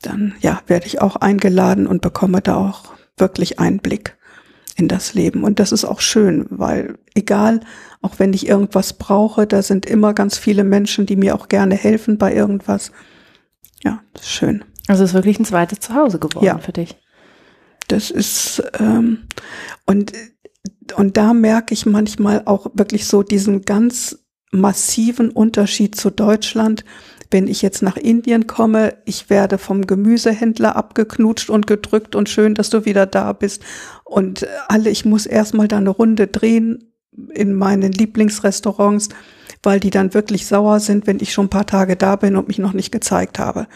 dann 0.04 0.36
ja, 0.40 0.62
werde 0.68 0.86
ich 0.86 1.02
auch 1.02 1.16
eingeladen 1.16 1.88
und 1.88 2.04
bekomme 2.04 2.42
da 2.42 2.56
auch 2.56 2.94
wirklich 3.18 3.58
Einblick 3.58 4.16
in 4.76 4.88
das 4.88 5.16
Leben. 5.16 5.44
Und 5.44 5.60
das 5.60 5.72
ist 5.72 5.84
auch 5.84 6.00
schön, 6.00 6.46
weil 6.52 7.00
egal, 7.16 7.62
auch 8.04 8.20
wenn 8.20 8.34
ich 8.34 8.48
irgendwas 8.48 8.94
brauche, 8.94 9.48
da 9.48 9.64
sind 9.64 9.88
immer 9.88 10.14
ganz 10.14 10.38
viele 10.38 10.64
Menschen, 10.64 11.08
die 11.08 11.16
mir 11.16 11.34
auch 11.34 11.48
gerne 11.48 11.74
helfen 11.74 12.20
bei 12.20 12.36
irgendwas. 12.36 12.92
Ja, 13.84 14.00
schön. 14.22 14.64
Also 14.88 15.04
es 15.04 15.12
ist 15.12 15.14
wirklich 15.14 15.40
ein 15.40 15.46
zweites 15.46 15.80
Zuhause 15.80 16.20
geworden 16.20 16.46
ja. 16.46 16.58
für 16.58 16.74
dich. 16.74 16.98
Das 17.88 18.12
ist 18.12 18.64
ähm, 18.80 19.28
und 19.86 20.14
und 20.96 21.18
da 21.18 21.34
merke 21.34 21.74
ich 21.74 21.86
manchmal 21.86 22.44
auch 22.46 22.68
wirklich 22.74 23.08
so 23.08 23.24
diesen 23.24 23.64
ganz 23.64 24.20
massiven 24.52 25.30
Unterschied 25.30 25.96
zu 25.96 26.10
Deutschland. 26.10 26.86
Wenn 27.32 27.48
ich 27.48 27.62
jetzt 27.62 27.82
nach 27.82 27.98
Indien 27.98 28.46
komme, 28.46 28.96
ich 29.06 29.30
werde 29.30 29.58
vom 29.58 29.88
Gemüsehändler 29.88 30.76
abgeknutscht 30.76 31.50
und 31.50 31.66
gedrückt 31.66 32.16
und 32.16 32.30
schön, 32.30 32.54
dass 32.54 32.70
du 32.70 32.86
wieder 32.86 33.06
da 33.06 33.34
bist. 33.34 33.64
Und 34.04 34.48
alle, 34.68 34.90
ich 34.90 35.06
muss 35.06 35.26
erstmal 35.26 35.68
da 35.68 35.78
eine 35.78 35.90
Runde 35.90 36.28
drehen 36.28 36.94
in 37.34 37.54
meinen 37.54 37.92
Lieblingsrestaurants, 37.92 39.10
weil 39.64 39.80
die 39.80 39.90
dann 39.90 40.14
wirklich 40.14 40.46
sauer 40.46 40.80
sind, 40.80 41.08
wenn 41.08 41.20
ich 41.20 41.34
schon 41.34 41.48
ein 41.48 41.52
paar 41.52 41.66
Tage 41.66 41.96
da 41.96 42.16
bin 42.16 42.36
und 42.36 42.48
mich 42.48 42.60
noch 42.60 42.74
nicht 42.74 42.92
gezeigt 42.92 43.40
habe. 43.40 43.68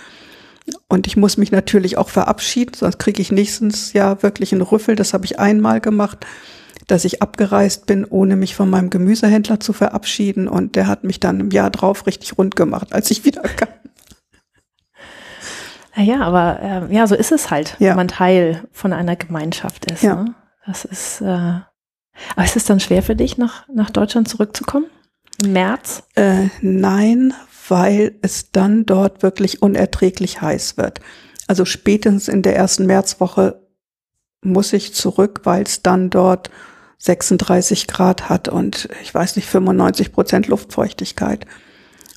Und 0.87 1.07
ich 1.07 1.17
muss 1.17 1.37
mich 1.37 1.51
natürlich 1.51 1.97
auch 1.97 2.09
verabschieden, 2.09 2.73
sonst 2.75 2.99
kriege 2.99 3.21
ich 3.21 3.31
nächstes 3.31 3.93
Jahr 3.93 4.23
wirklich 4.23 4.51
einen 4.51 4.61
Rüffel. 4.61 4.95
Das 4.95 5.13
habe 5.13 5.25
ich 5.25 5.39
einmal 5.39 5.81
gemacht 5.81 6.25
dass 6.87 7.03
ich 7.03 7.21
abgereist 7.21 7.85
bin, 7.85 8.05
ohne 8.05 8.35
mich 8.35 8.55
von 8.55 8.69
meinem 8.69 8.89
Gemüsehändler 8.89 9.59
zu 9.59 9.73
verabschieden. 9.73 10.47
Und 10.47 10.75
der 10.75 10.87
hat 10.87 11.03
mich 11.03 11.19
dann 11.19 11.39
im 11.39 11.51
Jahr 11.51 11.69
drauf 11.69 12.07
richtig 12.07 12.37
rund 12.37 12.55
gemacht, 12.55 12.93
als 12.93 13.11
ich 13.11 13.25
wieder 13.25 13.41
kam. 13.41 13.69
Ja, 15.95 16.21
aber 16.21 16.59
äh, 16.61 16.95
ja, 16.95 17.07
so 17.07 17.15
ist 17.15 17.31
es 17.31 17.49
halt, 17.49 17.75
ja. 17.79 17.89
wenn 17.89 17.97
man 17.97 18.07
Teil 18.07 18.63
von 18.71 18.93
einer 18.93 19.15
Gemeinschaft 19.15 19.91
ist. 19.91 20.03
Ja. 20.03 20.23
Ne? 20.23 20.35
Das 20.65 20.85
ist. 20.85 21.21
Äh, 21.21 21.25
aber 22.35 22.45
ist 22.45 22.55
es 22.55 22.65
dann 22.65 22.79
schwer 22.79 23.03
für 23.03 23.15
dich, 23.15 23.37
nach, 23.37 23.67
nach 23.67 23.89
Deutschland 23.89 24.27
zurückzukommen? 24.27 24.85
Im 25.43 25.53
März? 25.53 26.03
Äh, 26.15 26.49
nein, 26.61 27.33
weil 27.69 28.15
es 28.21 28.51
dann 28.51 28.85
dort 28.85 29.23
wirklich 29.23 29.61
unerträglich 29.61 30.41
heiß 30.41 30.77
wird. 30.77 30.99
Also 31.47 31.65
spätestens 31.65 32.27
in 32.27 32.41
der 32.41 32.55
ersten 32.55 32.85
Märzwoche 32.85 33.67
muss 34.41 34.73
ich 34.73 34.93
zurück, 34.93 35.41
weil 35.43 35.63
es 35.63 35.81
dann 35.81 36.09
dort 36.09 36.49
36 36.99 37.87
Grad 37.87 38.29
hat 38.29 38.47
und 38.47 38.89
ich 39.01 39.13
weiß 39.13 39.35
nicht, 39.35 39.47
95 39.47 40.11
Prozent 40.11 40.47
Luftfeuchtigkeit. 40.47 41.45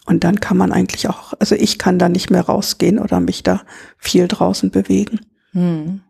Und 0.06 0.24
dann 0.24 0.40
kann 0.40 0.56
man 0.56 0.72
eigentlich 0.72 1.08
auch, 1.08 1.34
also 1.38 1.54
ich 1.54 1.78
kann 1.78 1.98
da 1.98 2.08
nicht 2.08 2.30
mehr 2.30 2.42
rausgehen 2.42 2.98
oder 2.98 3.20
mich 3.20 3.42
da 3.42 3.62
viel 3.98 4.26
draußen 4.26 4.70
bewegen. 4.70 5.20
Hm. 5.52 6.00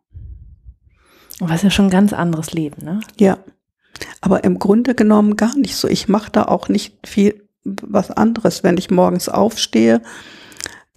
Was 1.41 1.63
ja 1.63 1.71
schon 1.71 1.87
ein 1.87 1.91
ganz 1.91 2.13
anderes 2.13 2.53
Leben, 2.53 2.85
ne? 2.85 3.01
Ja. 3.19 3.39
Aber 4.21 4.45
im 4.45 4.59
Grunde 4.59 4.95
genommen 4.95 5.37
gar 5.37 5.57
nicht 5.57 5.77
so. 5.77 5.89
Ich 5.89 6.09
mache 6.09 6.31
da 6.31 6.45
auch 6.45 6.69
nicht 6.69 7.07
viel 7.07 7.49
was 7.65 8.11
anderes, 8.11 8.63
wenn 8.63 8.79
ich 8.79 8.91
morgens 8.91 9.29
aufstehe 9.29 10.01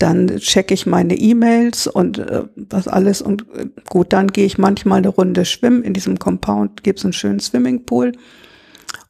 dann 0.03 0.27
checke 0.37 0.73
ich 0.73 0.85
meine 0.85 1.15
E-Mails 1.15 1.87
und 1.87 2.17
äh, 2.17 2.43
was 2.55 2.89
alles 2.89 3.21
und 3.21 3.45
äh, 3.55 3.67
gut, 3.89 4.11
dann 4.11 4.27
gehe 4.27 4.45
ich 4.45 4.57
manchmal 4.57 4.97
eine 4.97 5.07
Runde 5.07 5.45
schwimmen. 5.45 5.81
In 5.81 5.93
diesem 5.93 6.19
Compound 6.19 6.83
gibt 6.83 6.99
es 6.99 7.05
einen 7.05 7.13
schönen 7.13 7.39
Swimmingpool 7.39 8.13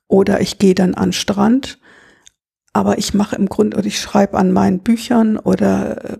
oder 0.07 0.41
ich 0.41 0.59
gehe 0.59 0.75
dann 0.75 0.93
an 0.93 1.11
Strand. 1.13 1.79
Aber 2.73 2.97
ich 2.97 3.13
mache 3.13 3.35
im 3.35 3.47
Grunde 3.47 3.77
oder 3.77 3.87
ich 3.87 3.99
schreibe 3.99 4.37
an 4.37 4.51
meinen 4.51 4.79
Büchern 4.79 5.37
oder 5.37 6.11
äh, 6.11 6.17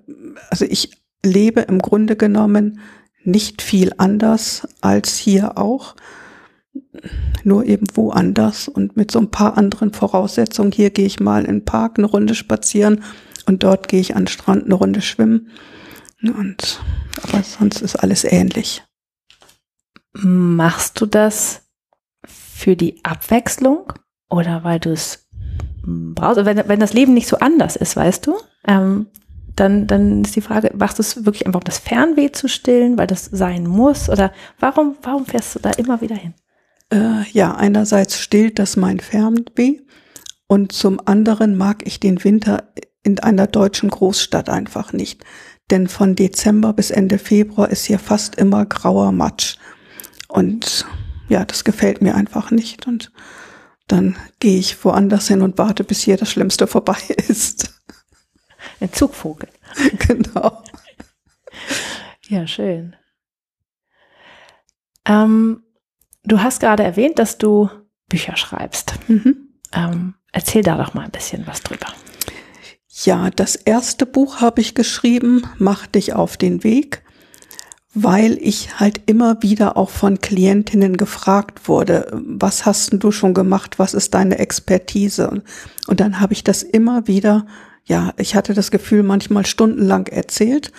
also 0.50 0.66
ich 0.66 0.92
lebe 1.24 1.62
im 1.62 1.80
Grunde 1.80 2.16
genommen 2.16 2.80
nicht 3.24 3.62
viel 3.62 3.94
anders 3.98 4.68
als 4.82 5.18
hier 5.18 5.58
auch, 5.58 5.96
nur 7.44 7.66
eben 7.66 7.88
woanders 7.94 8.68
und 8.68 8.96
mit 8.96 9.12
so 9.12 9.20
ein 9.20 9.32
paar 9.32 9.58
anderen 9.58 9.94
Voraussetzungen. 9.94 10.72
Hier 10.72 10.90
gehe 10.90 11.06
ich 11.06 11.20
mal 11.20 11.46
in 11.46 11.60
den 11.60 11.66
Park 11.66 11.98
eine 11.98 12.08
Runde 12.08 12.36
spazieren 12.36 13.04
und 13.46 13.64
dort 13.64 13.88
gehe 13.88 14.00
ich 14.00 14.16
an 14.16 14.24
den 14.24 14.28
Strand 14.28 14.66
eine 14.66 14.76
Runde 14.76 15.02
schwimmen. 15.02 15.50
Und, 16.22 16.80
aber 17.22 17.44
sonst 17.44 17.82
ist 17.82 17.98
alles 17.98 18.24
ähnlich. 18.24 18.84
Machst 20.14 21.02
du 21.02 21.06
das 21.06 21.64
für 22.26 22.76
die 22.76 23.04
Abwechslung 23.04 23.92
oder 24.30 24.64
weil 24.64 24.80
du 24.80 24.92
es 24.92 25.28
brauchst? 25.84 26.46
Wenn, 26.46 26.68
wenn 26.68 26.80
das 26.80 26.94
Leben 26.94 27.14
nicht 27.14 27.28
so 27.28 27.38
anders 27.40 27.76
ist, 27.76 27.96
weißt 27.96 28.26
du, 28.28 28.38
ähm, 28.66 29.08
dann, 29.56 29.86
dann 29.86 30.24
ist 30.24 30.36
die 30.36 30.42
Frage, 30.42 30.72
machst 30.76 30.98
du 30.98 31.02
es 31.02 31.26
wirklich 31.26 31.46
einfach, 31.46 31.60
um 31.60 31.66
das 31.66 31.80
Fernweh 31.80 32.32
zu 32.32 32.48
stillen, 32.48 32.98
weil 32.98 33.08
das 33.08 33.26
sein 33.26 33.68
muss? 33.68 34.10
Oder 34.10 34.32
warum, 34.60 34.96
warum 35.02 35.26
fährst 35.26 35.56
du 35.56 35.60
da 35.60 35.72
immer 35.72 36.00
wieder 36.02 36.16
hin? 36.16 36.34
Äh, 36.94 37.28
ja, 37.32 37.56
einerseits 37.56 38.20
stillt 38.20 38.60
das 38.60 38.76
mein 38.78 39.00
Fernweh 39.00 39.80
und 40.46 40.72
zum 40.72 41.02
anderen 41.08 41.58
mag 41.58 41.88
ich 41.88 42.00
den 42.00 42.24
Winter 42.24 42.72
in 43.02 43.20
einer 43.20 43.48
deutschen 43.48 43.90
Großstadt 43.90 44.48
einfach 44.48 44.94
nicht. 44.94 45.24
Denn 45.72 45.88
von 45.88 46.16
Dezember 46.16 46.72
bis 46.74 46.92
Ende 46.92 47.18
Februar 47.18 47.70
ist 47.70 47.86
hier 47.86 47.98
fast 47.98 48.36
immer 48.36 48.68
grauer 48.68 49.12
Matsch. 49.12 49.58
Und 50.28 50.86
ja, 51.30 51.44
das 51.46 51.64
gefällt 51.64 52.04
mir 52.04 52.14
einfach 52.14 52.52
nicht. 52.52 52.86
Und 52.86 53.12
dann 53.88 54.16
gehe 54.40 54.60
ich 54.60 54.86
woanders 54.86 55.28
hin 55.28 55.42
und 55.42 55.58
warte, 55.58 55.84
bis 55.84 56.02
hier 56.02 56.18
das 56.18 56.30
Schlimmste 56.30 56.68
vorbei 56.68 57.00
ist. 57.28 57.82
Ein 58.80 58.94
Zugvogel. 58.94 59.50
genau. 60.08 60.64
Ja, 62.28 62.46
schön. 62.46 62.96
Ähm, 65.06 65.63
du 66.24 66.42
hast 66.42 66.60
gerade 66.60 66.84
erwähnt, 66.84 67.20
dass 67.20 67.38
du 67.38 67.70
Bücher 68.10 68.36
schreibst. 68.38 68.94
Mhm. 69.08 69.50
Ähm, 69.74 70.14
erzähl 70.32 70.64
da 70.64 70.78
doch 70.78 70.94
mal 70.94 71.06
ein 71.06 71.12
bisschen 71.12 71.48
was 71.48 71.62
drüber. 71.62 71.88
Ja, 73.04 73.32
das 73.32 73.56
erste 73.56 74.06
Buch 74.06 74.42
habe 74.42 74.62
ich 74.62 74.76
geschrieben, 74.76 75.44
Mach 75.58 75.88
dich 75.88 76.14
auf 76.14 76.38
den 76.38 76.64
Weg, 76.64 77.02
weil 77.96 78.38
ich 78.40 78.80
halt 78.80 79.02
immer 79.08 79.42
wieder 79.42 79.78
auch 79.78 79.90
von 79.90 80.20
Klientinnen 80.20 80.98
gefragt 80.98 81.68
wurde, 81.68 82.12
was 82.14 82.66
hast 82.66 82.92
du 82.94 83.12
schon 83.12 83.34
gemacht, 83.34 83.80
was 83.80 83.94
ist 83.94 84.14
deine 84.14 84.38
Expertise? 84.38 85.42
Und 85.88 86.00
dann 86.00 86.20
habe 86.20 86.34
ich 86.34 86.44
das 86.44 86.64
immer 86.64 87.08
wieder, 87.08 87.48
ja, 87.84 88.14
ich 88.18 88.36
hatte 88.36 88.54
das 88.54 88.72
Gefühl, 88.72 89.04
manchmal 89.04 89.46
stundenlang 89.46 90.08
erzählt. 90.08 90.72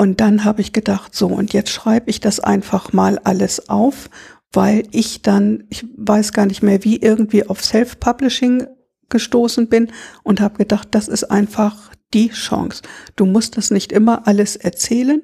Und 0.00 0.22
dann 0.22 0.46
habe 0.46 0.62
ich 0.62 0.72
gedacht, 0.72 1.14
so, 1.14 1.26
und 1.26 1.52
jetzt 1.52 1.68
schreibe 1.68 2.08
ich 2.08 2.20
das 2.20 2.40
einfach 2.40 2.94
mal 2.94 3.18
alles 3.22 3.68
auf, 3.68 4.08
weil 4.50 4.84
ich 4.92 5.20
dann, 5.20 5.64
ich 5.68 5.84
weiß 5.94 6.32
gar 6.32 6.46
nicht 6.46 6.62
mehr 6.62 6.82
wie, 6.84 6.96
irgendwie 6.96 7.46
auf 7.46 7.62
Self-Publishing 7.62 8.66
gestoßen 9.10 9.68
bin 9.68 9.92
und 10.22 10.40
habe 10.40 10.56
gedacht, 10.56 10.88
das 10.92 11.06
ist 11.06 11.24
einfach 11.24 11.90
die 12.14 12.30
Chance. 12.30 12.80
Du 13.14 13.26
musst 13.26 13.58
das 13.58 13.70
nicht 13.70 13.92
immer 13.92 14.26
alles 14.26 14.56
erzählen. 14.56 15.20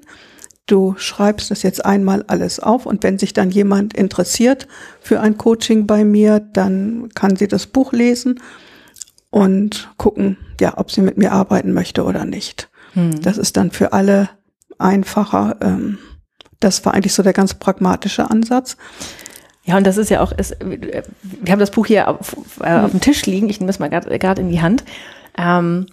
Du 0.67 0.95
schreibst 0.99 1.51
das 1.51 1.63
jetzt 1.63 1.83
einmal 1.83 2.25
alles 2.27 2.61
auf 2.61 2.85
und 2.85 3.03
wenn 3.03 3.19
sich 3.19 3.33
dann 3.33 3.51
jemand 3.51 3.95
interessiert 3.95 4.69
für 5.01 5.21
ein 5.21 5.39
Coaching 5.39 5.87
bei 5.87 6.05
mir, 6.05 6.39
dann 6.39 7.09
kann 7.15 7.37
sie 7.37 7.49
das 7.49 7.67
Buch 7.67 7.95
lesen 7.95 8.43
und 9.31 9.91
gucken, 9.97 10.37
ja, 10.61 10.77
ob 10.77 10.91
sie 10.91 11.01
mit 11.01 11.17
mir 11.17 11.33
arbeiten 11.33 11.73
möchte 11.73 12.05
oder 12.05 12.27
nicht. 12.27 12.69
Hm. 12.93 13.23
Das 13.23 13.39
ist 13.39 13.57
dann 13.57 13.71
für 13.71 13.95
alle 13.95 14.29
einfacher. 14.79 15.57
Ähm, 15.61 15.99
das 16.61 16.85
war 16.85 16.95
eigentlich 16.95 17.15
so 17.15 17.23
der 17.23 17.33
ganz 17.33 17.55
pragmatische 17.55 18.31
Ansatz. 18.31 18.77
Ja, 19.65 19.77
und 19.77 19.87
das 19.87 19.97
ist 19.97 20.11
ja 20.11 20.21
auch, 20.21 20.33
es, 20.37 20.57
wir 20.61 21.53
haben 21.53 21.59
das 21.59 21.73
Buch 21.73 21.87
hier 21.87 22.09
auf, 22.09 22.37
äh, 22.61 22.73
auf 22.73 22.93
dem 22.93 23.01
Tisch 23.01 23.27
liegen. 23.27 23.49
Ich 23.49 23.59
nehme 23.59 23.69
das 23.69 23.81
mal 23.81 23.89
gerade 23.89 24.41
in 24.41 24.49
die 24.49 24.63
Hand. 24.63 24.85
Ähm, 25.37 25.87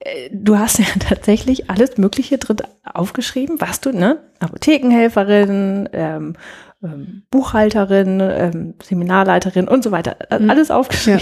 äh, 0.00 0.30
du 0.32 0.58
hast 0.58 0.78
ja 0.78 0.86
tatsächlich 0.98 1.70
alles 1.70 1.98
Mögliche 1.98 2.38
drin 2.38 2.58
aufgeschrieben, 2.84 3.60
was 3.60 3.80
du, 3.80 3.92
ne? 3.92 4.22
Apothekenhelferin, 4.38 5.88
ähm, 5.92 6.34
ähm, 6.82 7.22
Buchhalterin, 7.30 8.20
ähm, 8.20 8.74
Seminarleiterin 8.82 9.68
und 9.68 9.84
so 9.84 9.90
weiter. 9.90 10.16
Mhm. 10.38 10.50
Alles 10.50 10.70
aufgeschrieben. 10.70 11.20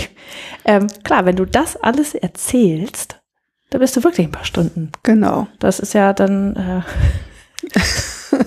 Ja. 0.67 0.77
Ähm, 0.77 0.87
klar, 1.03 1.27
wenn 1.27 1.37
du 1.37 1.47
das 1.47 1.77
alles 1.77 2.15
erzählst, 2.15 3.21
da 3.75 3.81
bist 3.81 3.97
du 3.97 4.05
wirklich 4.05 4.29
ein 4.29 4.31
paar 4.31 4.45
Stunden. 4.45 4.93
Genau. 5.03 5.49
Das 5.59 5.81
ist 5.81 5.95
ja 5.95 6.13
dann. 6.13 6.55
Äh, 6.55 6.83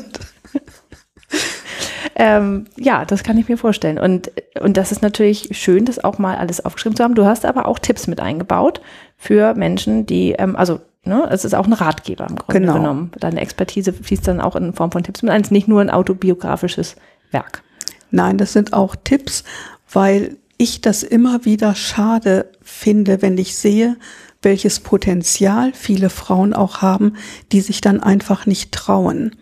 ähm, 2.16 2.64
ja, 2.78 3.04
das 3.04 3.24
kann 3.24 3.38
ich 3.38 3.50
mir 3.50 3.58
vorstellen. 3.58 4.00
Und, 4.00 4.32
und 4.62 4.78
das 4.78 4.94
ist 4.94 5.02
natürlich 5.02 5.50
schön, 5.52 5.84
das 5.84 6.02
auch 6.02 6.18
mal 6.18 6.38
alles 6.38 6.64
aufgeschrieben 6.64 6.96
zu 6.96 7.04
haben. 7.04 7.14
Du 7.14 7.26
hast 7.26 7.46
aber 7.46 7.66
auch 7.66 7.78
Tipps 7.78 8.08
mit 8.08 8.22
eingebaut 8.22 8.80
für 9.18 9.54
Menschen, 9.54 10.06
die, 10.06 10.32
ähm, 10.32 10.56
also 10.56 10.80
ne, 11.04 11.28
es 11.30 11.44
ist 11.44 11.56
auch 11.56 11.68
ein 11.68 11.74
Ratgeber 11.74 12.26
im 12.26 12.38
Grunde 12.38 12.62
genau. 12.62 12.76
genommen. 12.76 13.12
Deine 13.20 13.42
Expertise 13.42 13.92
fließt 13.92 14.30
dann 14.30 14.40
auch 14.40 14.56
in 14.56 14.72
Form 14.72 14.94
von 14.94 15.04
Tipps 15.04 15.24
mit 15.24 15.32
ein. 15.34 15.42
Es 15.42 15.48
ist 15.48 15.52
nicht 15.52 15.68
nur 15.68 15.82
ein 15.82 15.90
autobiografisches 15.90 16.96
Werk. 17.32 17.64
Nein, 18.12 18.38
das 18.38 18.54
sind 18.54 18.72
auch 18.72 18.96
Tipps, 18.96 19.44
weil 19.92 20.38
ich 20.58 20.80
das 20.80 21.04
immer 21.04 21.44
wieder 21.44 21.76
schade 21.76 22.50
finde, 22.62 23.22
wenn 23.22 23.38
ich 23.38 23.58
sehe, 23.58 23.98
welches 24.42 24.80
Potenzial 24.80 25.72
viele 25.74 26.10
Frauen 26.10 26.54
auch 26.54 26.82
haben, 26.82 27.14
die 27.52 27.62
sich 27.62 27.82
dann 27.82 28.02
einfach 28.02 28.46
nicht 28.46 28.72
trauen. 28.72 29.36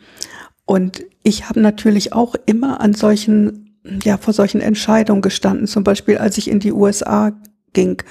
Und 0.65 1.03
ich 1.23 1.47
habe 1.49 1.59
natürlich 1.59 2.13
auch 2.13 2.35
immer 2.45 2.81
an 2.81 2.93
solchen, 2.93 3.77
ja, 4.03 4.17
vor 4.17 4.33
solchen 4.33 4.61
Entscheidungen 4.61 5.21
gestanden. 5.21 5.67
Zum 5.67 5.83
Beispiel, 5.83 6.17
als 6.17 6.37
ich 6.37 6.49
in 6.49 6.59
die 6.59 6.71
USA 6.71 7.33
ging. 7.73 8.01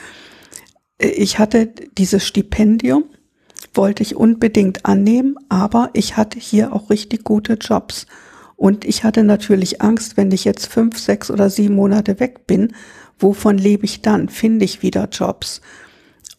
Ich 0.99 1.39
hatte 1.39 1.67
dieses 1.99 2.25
Stipendium, 2.25 3.05
wollte 3.73 4.03
ich 4.03 4.15
unbedingt 4.15 4.87
annehmen, 4.87 5.37
aber 5.49 5.91
ich 5.95 6.17
hatte 6.17 6.39
hier 6.39 6.73
auch 6.73 6.91
richtig 6.91 7.25
gute 7.25 7.55
Jobs. 7.55 8.07
Und 8.57 8.85
ich 8.85 9.03
hatte 9.03 9.25
natürlich 9.25 9.83
Angst, 9.83 10.17
wenn 10.17 10.31
ich 10.31 10.45
jetzt 10.45 10.67
fünf, 10.67 10.99
sechs 10.99 11.31
oder 11.31 11.51
sieben 11.51 11.75
Monate 11.75 12.21
weg 12.21 12.47
bin, 12.47 12.73
wovon 13.19 13.59
lebe 13.59 13.85
ich 13.85 14.03
dann? 14.03 14.29
Finde 14.29 14.65
ich 14.65 14.83
wieder 14.83 15.09
Jobs? 15.11 15.61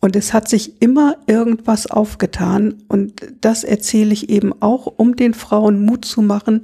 Und 0.06 0.16
es 0.16 0.34
hat 0.34 0.48
sich 0.48 0.84
immer 0.84 1.18
irgendwas 1.26 1.88
aufgetan. 1.88 2.84
Und 2.88 3.26
das 3.42 3.64
erzähle 3.64 4.14
ich 4.14 4.30
eben 4.30 4.54
auch, 4.62 4.86
um 4.86 5.16
den 5.16 5.34
Frauen 5.34 5.84
Mut 5.84 6.06
zu 6.06 6.22
machen, 6.22 6.62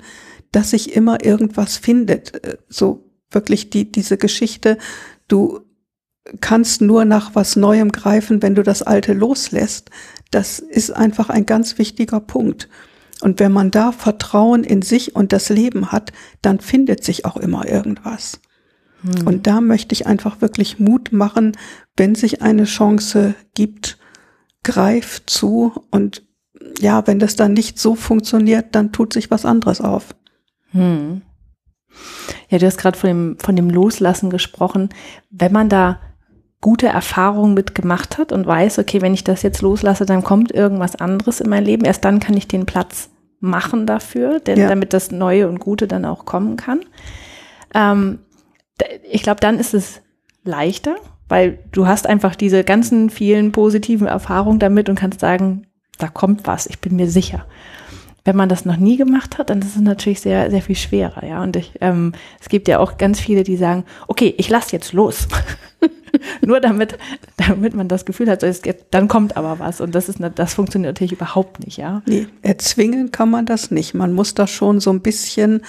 dass 0.51 0.69
sich 0.69 0.95
immer 0.95 1.25
irgendwas 1.25 1.75
findet. 1.75 2.35
Äh, 2.45 2.57
so 2.69 3.09
wirklich 3.31 3.71
die, 3.71 3.91
diese 3.91 4.19
Geschichte, 4.19 4.77
du 5.27 5.61
kannst 6.39 6.83
nur 6.83 7.03
nach 7.03 7.33
was 7.33 7.55
Neuem 7.55 7.91
greifen, 7.91 8.43
wenn 8.43 8.53
du 8.53 8.61
das 8.61 8.83
Alte 8.83 9.13
loslässt. 9.13 9.89
Das 10.29 10.59
ist 10.59 10.91
einfach 10.91 11.31
ein 11.31 11.47
ganz 11.47 11.79
wichtiger 11.79 12.19
Punkt. 12.19 12.69
Und 13.21 13.39
wenn 13.39 13.51
man 13.51 13.71
da 13.71 13.91
Vertrauen 13.91 14.63
in 14.63 14.83
sich 14.83 15.15
und 15.15 15.33
das 15.33 15.49
Leben 15.49 15.91
hat, 15.91 16.13
dann 16.43 16.59
findet 16.59 17.03
sich 17.03 17.25
auch 17.25 17.37
immer 17.37 17.67
irgendwas. 17.67 18.39
Hm. 19.01 19.25
Und 19.25 19.47
da 19.47 19.61
möchte 19.61 19.93
ich 19.93 20.05
einfach 20.05 20.41
wirklich 20.41 20.79
Mut 20.79 21.11
machen, 21.11 21.53
wenn 22.01 22.15
sich 22.15 22.41
eine 22.41 22.63
Chance 22.63 23.35
gibt, 23.53 23.99
greif 24.63 25.23
zu 25.27 25.71
und 25.91 26.23
ja, 26.79 27.05
wenn 27.05 27.19
das 27.19 27.35
dann 27.35 27.53
nicht 27.53 27.77
so 27.77 27.93
funktioniert, 27.93 28.69
dann 28.71 28.91
tut 28.91 29.13
sich 29.13 29.29
was 29.29 29.45
anderes 29.45 29.81
auf. 29.81 30.15
Hm. 30.71 31.21
Ja, 32.49 32.57
du 32.57 32.65
hast 32.65 32.79
gerade 32.79 32.97
von 32.97 33.07
dem, 33.07 33.37
von 33.37 33.55
dem 33.55 33.69
Loslassen 33.69 34.31
gesprochen. 34.31 34.89
Wenn 35.29 35.51
man 35.51 35.69
da 35.69 35.99
gute 36.59 36.87
Erfahrungen 36.87 37.53
mitgemacht 37.53 38.17
hat 38.17 38.31
und 38.31 38.47
weiß, 38.47 38.79
okay, 38.79 38.99
wenn 39.01 39.13
ich 39.13 39.23
das 39.23 39.43
jetzt 39.43 39.61
loslasse, 39.61 40.07
dann 40.07 40.23
kommt 40.23 40.51
irgendwas 40.51 40.95
anderes 40.95 41.39
in 41.39 41.51
mein 41.51 41.65
Leben. 41.65 41.85
Erst 41.85 42.03
dann 42.03 42.19
kann 42.19 42.35
ich 42.35 42.47
den 42.47 42.65
Platz 42.65 43.11
machen 43.41 43.85
dafür, 43.85 44.39
denn 44.39 44.57
ja. 44.57 44.67
damit 44.67 44.93
das 44.93 45.11
Neue 45.11 45.47
und 45.47 45.59
Gute 45.59 45.87
dann 45.87 46.05
auch 46.05 46.25
kommen 46.25 46.57
kann. 46.57 46.79
Ähm, 47.75 48.17
ich 49.07 49.21
glaube, 49.21 49.39
dann 49.39 49.59
ist 49.59 49.75
es 49.75 50.01
leichter, 50.43 50.95
weil 51.31 51.59
du 51.71 51.87
hast 51.87 52.07
einfach 52.07 52.35
diese 52.35 52.65
ganzen 52.65 53.09
vielen 53.09 53.53
positiven 53.53 54.05
Erfahrungen 54.05 54.59
damit 54.59 54.89
und 54.89 54.95
kannst 54.95 55.21
sagen, 55.21 55.65
da 55.97 56.09
kommt 56.09 56.45
was, 56.45 56.67
ich 56.67 56.79
bin 56.79 56.97
mir 56.97 57.09
sicher. 57.09 57.45
Wenn 58.25 58.35
man 58.35 58.49
das 58.49 58.65
noch 58.65 58.75
nie 58.75 58.97
gemacht 58.97 59.37
hat, 59.37 59.49
dann 59.49 59.61
ist 59.61 59.77
es 59.77 59.81
natürlich 59.81 60.19
sehr, 60.19 60.51
sehr 60.51 60.61
viel 60.61 60.75
schwerer, 60.75 61.25
ja. 61.25 61.41
Und 61.41 61.55
ich, 61.55 61.71
ähm, 61.79 62.11
es 62.41 62.49
gibt 62.49 62.67
ja 62.67 62.79
auch 62.79 62.97
ganz 62.97 63.21
viele, 63.21 63.43
die 63.43 63.55
sagen, 63.55 63.85
okay, 64.09 64.35
ich 64.37 64.49
lass 64.49 64.73
jetzt 64.73 64.91
los. 64.91 65.29
Nur 66.45 66.59
damit, 66.59 66.97
damit 67.37 67.73
man 67.75 67.87
das 67.87 68.03
Gefühl 68.03 68.29
hat, 68.29 68.45
dann 68.91 69.07
kommt 69.07 69.37
aber 69.37 69.57
was. 69.57 69.79
Und 69.79 69.95
das 69.95 70.09
ist, 70.09 70.19
das 70.35 70.53
funktioniert 70.53 70.95
natürlich 70.95 71.13
überhaupt 71.13 71.63
nicht, 71.63 71.77
ja. 71.77 72.01
Nee, 72.05 72.27
erzwingen 72.41 73.11
kann 73.11 73.29
man 73.29 73.45
das 73.45 73.71
nicht. 73.71 73.93
Man 73.93 74.11
muss 74.11 74.33
da 74.33 74.47
schon 74.47 74.81
so 74.81 74.91
ein 74.91 74.99
bisschen 74.99 75.61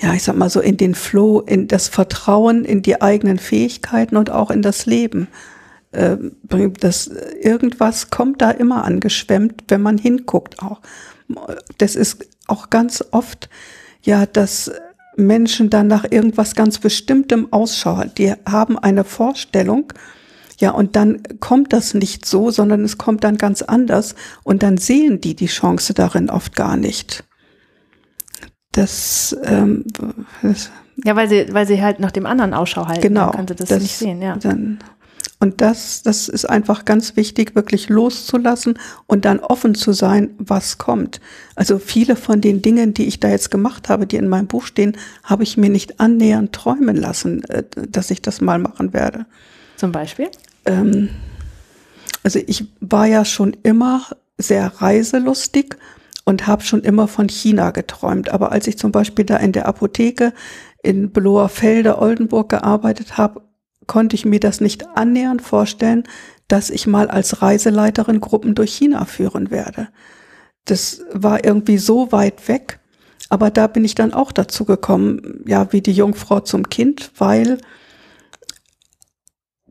ja, 0.00 0.14
ich 0.14 0.22
sag 0.22 0.36
mal 0.36 0.50
so 0.50 0.60
in 0.60 0.76
den 0.76 0.94
Flow, 0.94 1.40
in 1.40 1.68
das 1.68 1.88
Vertrauen 1.88 2.64
in 2.64 2.82
die 2.82 3.00
eigenen 3.00 3.38
Fähigkeiten 3.38 4.16
und 4.16 4.30
auch 4.30 4.50
in 4.50 4.62
das 4.62 4.86
Leben. 4.86 5.28
Äh, 5.92 6.16
das 6.80 7.10
irgendwas 7.40 8.10
kommt 8.10 8.40
da 8.42 8.50
immer 8.50 8.84
angeschwemmt, 8.84 9.64
wenn 9.68 9.82
man 9.82 9.98
hinguckt 9.98 10.62
auch. 10.62 10.80
Das 11.78 11.96
ist 11.96 12.28
auch 12.46 12.70
ganz 12.70 13.04
oft 13.10 13.48
ja, 14.02 14.26
dass 14.26 14.70
Menschen 15.16 15.68
dann 15.68 15.88
nach 15.88 16.04
irgendwas 16.10 16.54
ganz 16.54 16.78
Bestimmtem 16.78 17.52
Ausschau 17.52 18.04
Die 18.16 18.32
haben 18.48 18.78
eine 18.78 19.04
Vorstellung, 19.04 19.92
ja, 20.60 20.70
und 20.70 20.96
dann 20.96 21.22
kommt 21.38 21.72
das 21.72 21.94
nicht 21.94 22.26
so, 22.26 22.50
sondern 22.50 22.82
es 22.84 22.98
kommt 22.98 23.22
dann 23.22 23.38
ganz 23.38 23.62
anders 23.62 24.14
und 24.42 24.62
dann 24.62 24.76
sehen 24.76 25.20
die 25.20 25.36
die 25.36 25.46
Chance 25.46 25.94
darin 25.94 26.30
oft 26.30 26.56
gar 26.56 26.76
nicht 26.76 27.24
das, 28.78 29.36
ähm, 29.44 29.84
das 30.42 30.70
ja, 31.04 31.14
weil 31.14 31.28
sie, 31.28 31.46
weil 31.52 31.66
sie 31.66 31.82
halt 31.82 32.00
nach 32.00 32.10
dem 32.10 32.26
anderen 32.26 32.54
Ausschau 32.54 32.86
halten. 32.86 33.02
Genau. 33.02 33.26
Dann 33.26 33.36
könnte 33.36 33.54
das, 33.54 33.68
das 33.68 33.82
nicht 33.82 33.96
sehen, 33.96 34.20
ja. 34.20 34.36
Dann, 34.36 34.78
und 35.40 35.60
das, 35.60 36.02
das 36.02 36.28
ist 36.28 36.44
einfach 36.46 36.84
ganz 36.84 37.14
wichtig, 37.14 37.54
wirklich 37.54 37.88
loszulassen 37.88 38.78
und 39.06 39.24
dann 39.24 39.38
offen 39.38 39.76
zu 39.76 39.92
sein, 39.92 40.30
was 40.38 40.78
kommt. 40.78 41.20
Also 41.54 41.78
viele 41.78 42.16
von 42.16 42.40
den 42.40 42.60
Dingen, 42.60 42.92
die 42.92 43.06
ich 43.06 43.20
da 43.20 43.28
jetzt 43.28 43.50
gemacht 43.50 43.88
habe, 43.88 44.06
die 44.06 44.16
in 44.16 44.28
meinem 44.28 44.48
Buch 44.48 44.66
stehen, 44.66 44.96
habe 45.22 45.44
ich 45.44 45.56
mir 45.56 45.70
nicht 45.70 46.00
annähernd 46.00 46.52
träumen 46.52 46.96
lassen, 46.96 47.44
äh, 47.44 47.62
dass 47.88 48.10
ich 48.10 48.20
das 48.20 48.40
mal 48.40 48.58
machen 48.58 48.92
werde. 48.92 49.26
Zum 49.76 49.92
Beispiel? 49.92 50.28
Ähm, 50.66 51.10
also 52.24 52.40
ich 52.44 52.66
war 52.80 53.06
ja 53.06 53.24
schon 53.24 53.56
immer 53.62 54.02
sehr 54.38 54.66
reiselustig 54.80 55.76
und 56.28 56.46
habe 56.46 56.62
schon 56.62 56.82
immer 56.82 57.08
von 57.08 57.30
China 57.30 57.70
geträumt. 57.70 58.28
Aber 58.28 58.52
als 58.52 58.66
ich 58.66 58.76
zum 58.76 58.92
Beispiel 58.92 59.24
da 59.24 59.38
in 59.38 59.52
der 59.52 59.64
Apotheke 59.64 60.34
in 60.82 61.10
Beloer 61.10 61.48
Felde, 61.48 61.98
Oldenburg 61.98 62.50
gearbeitet 62.50 63.16
habe, 63.16 63.40
konnte 63.86 64.14
ich 64.14 64.26
mir 64.26 64.38
das 64.38 64.60
nicht 64.60 64.86
annähernd 64.94 65.40
vorstellen, 65.40 66.04
dass 66.46 66.68
ich 66.68 66.86
mal 66.86 67.08
als 67.08 67.40
Reiseleiterin 67.40 68.20
Gruppen 68.20 68.54
durch 68.54 68.74
China 68.74 69.06
führen 69.06 69.50
werde. 69.50 69.88
Das 70.66 71.00
war 71.14 71.46
irgendwie 71.46 71.78
so 71.78 72.12
weit 72.12 72.46
weg. 72.46 72.78
Aber 73.30 73.50
da 73.50 73.66
bin 73.66 73.86
ich 73.86 73.94
dann 73.94 74.12
auch 74.12 74.30
dazu 74.30 74.66
gekommen, 74.66 75.42
ja, 75.46 75.72
wie 75.72 75.80
die 75.80 75.92
Jungfrau 75.92 76.40
zum 76.40 76.68
Kind, 76.68 77.10
weil 77.16 77.56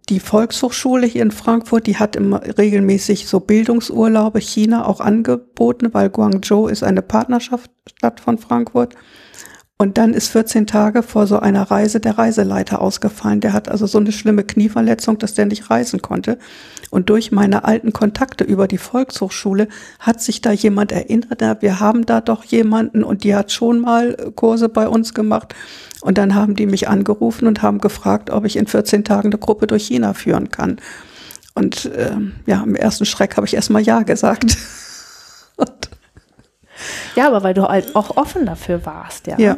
die 0.10 0.20
Volkshochschule 0.20 1.06
hier 1.06 1.22
in 1.22 1.32
Frankfurt, 1.32 1.88
die 1.88 1.98
hat 1.98 2.16
immer 2.16 2.42
regelmäßig 2.58 3.28
so 3.28 3.40
Bildungsurlaube 3.40 4.40
China 4.40 4.86
auch 4.86 5.02
angeboten, 5.02 5.94
weil 5.94 6.10
Guangzhou 6.10 6.68
ist 6.68 6.84
eine 6.84 7.02
Partnerschaftsstadt 7.02 8.20
von 8.20 8.38
Frankfurt. 8.38 8.96
Und 9.80 10.00
dann 10.00 10.16
ist 10.16 10.30
14 10.30 10.66
Tage 10.66 11.04
vor 11.04 11.28
so 11.28 11.40
einer 11.40 11.70
Reise 11.70 12.00
der 12.00 12.18
Reiseleiter 12.18 12.82
ausgefallen. 12.82 13.42
Der 13.42 13.54
hat 13.54 13.70
also 13.70 13.86
so 13.86 14.00
eine 14.00 14.12
schlimme 14.12 14.44
Knieverletzung, 14.44 15.20
dass 15.20 15.36
der 15.36 15.46
nicht 15.46 15.70
reisen 15.70 16.02
konnte. 16.02 16.40
Und 16.90 17.12
durch 17.12 17.32
meine 17.32 17.64
alten 17.64 17.94
Kontakte 17.94 18.44
über 18.44 18.68
die 18.68 18.80
Volkshochschule 18.80 19.68
hat 20.00 20.20
sich 20.20 20.42
da 20.42 20.52
jemand 20.52 20.92
erinnert, 20.92 21.62
wir 21.62 21.80
haben 21.80 22.08
da 22.08 22.22
doch 22.22 22.44
jemanden 22.44 23.04
und 23.04 23.24
die 23.24 23.36
hat 23.36 23.52
schon 23.52 23.80
mal 23.80 24.16
Kurse 24.36 24.68
bei 24.68 24.88
uns 24.88 25.14
gemacht. 25.14 25.54
Und 26.08 26.18
dann 26.18 26.36
haben 26.36 26.56
die 26.56 26.68
mich 26.68 26.88
angerufen 26.88 27.50
und 27.50 27.62
haben 27.62 27.82
gefragt, 27.82 28.30
ob 28.30 28.46
ich 28.46 28.56
in 28.56 28.66
14 28.66 29.04
Tagen 29.04 29.28
eine 29.28 29.38
Gruppe 29.38 29.68
durch 29.68 29.88
China 29.88 30.14
führen 30.14 30.52
kann. 30.52 30.78
Und 31.54 31.84
äh, 31.84 32.16
ja, 32.46 32.64
im 32.64 32.76
ersten 32.76 33.04
Schreck 33.04 33.36
habe 33.36 33.46
ich 33.46 33.54
erstmal 33.54 33.82
Ja 33.82 34.04
gesagt. 34.04 34.56
ja, 37.18 37.28
aber 37.28 37.44
weil 37.44 37.54
du 37.54 37.64
halt 37.64 37.94
auch 37.98 38.16
offen 38.16 38.46
dafür 38.46 38.86
warst, 38.86 39.28
ja. 39.28 39.38
Ja. 39.38 39.58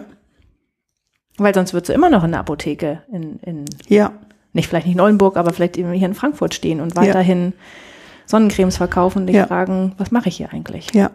Weil 1.38 1.54
sonst 1.54 1.74
würdest 1.74 1.90
du 1.90 1.94
immer 1.94 2.10
noch 2.10 2.24
in 2.24 2.32
der 2.32 2.40
Apotheke 2.40 3.04
in, 3.12 3.38
in 3.42 3.66
ja. 3.88 4.12
nicht 4.54 4.70
vielleicht 4.70 4.88
nicht 4.88 4.96
in 4.96 5.02
Oldenburg, 5.02 5.38
aber 5.38 5.54
vielleicht 5.54 5.76
hier 5.76 5.86
in 5.94 6.16
Frankfurt 6.16 6.56
stehen 6.56 6.82
und 6.82 6.96
weiterhin 6.96 7.46
ja. 7.46 7.52
Sonnencremes 8.26 8.78
verkaufen 8.78 9.20
und 9.20 9.28
dich 9.28 9.36
ja. 9.36 9.46
fragen, 9.46 9.94
was 10.00 10.10
mache 10.10 10.30
ich 10.30 10.38
hier 10.38 10.52
eigentlich? 10.52 10.96
Ja. 10.96 11.12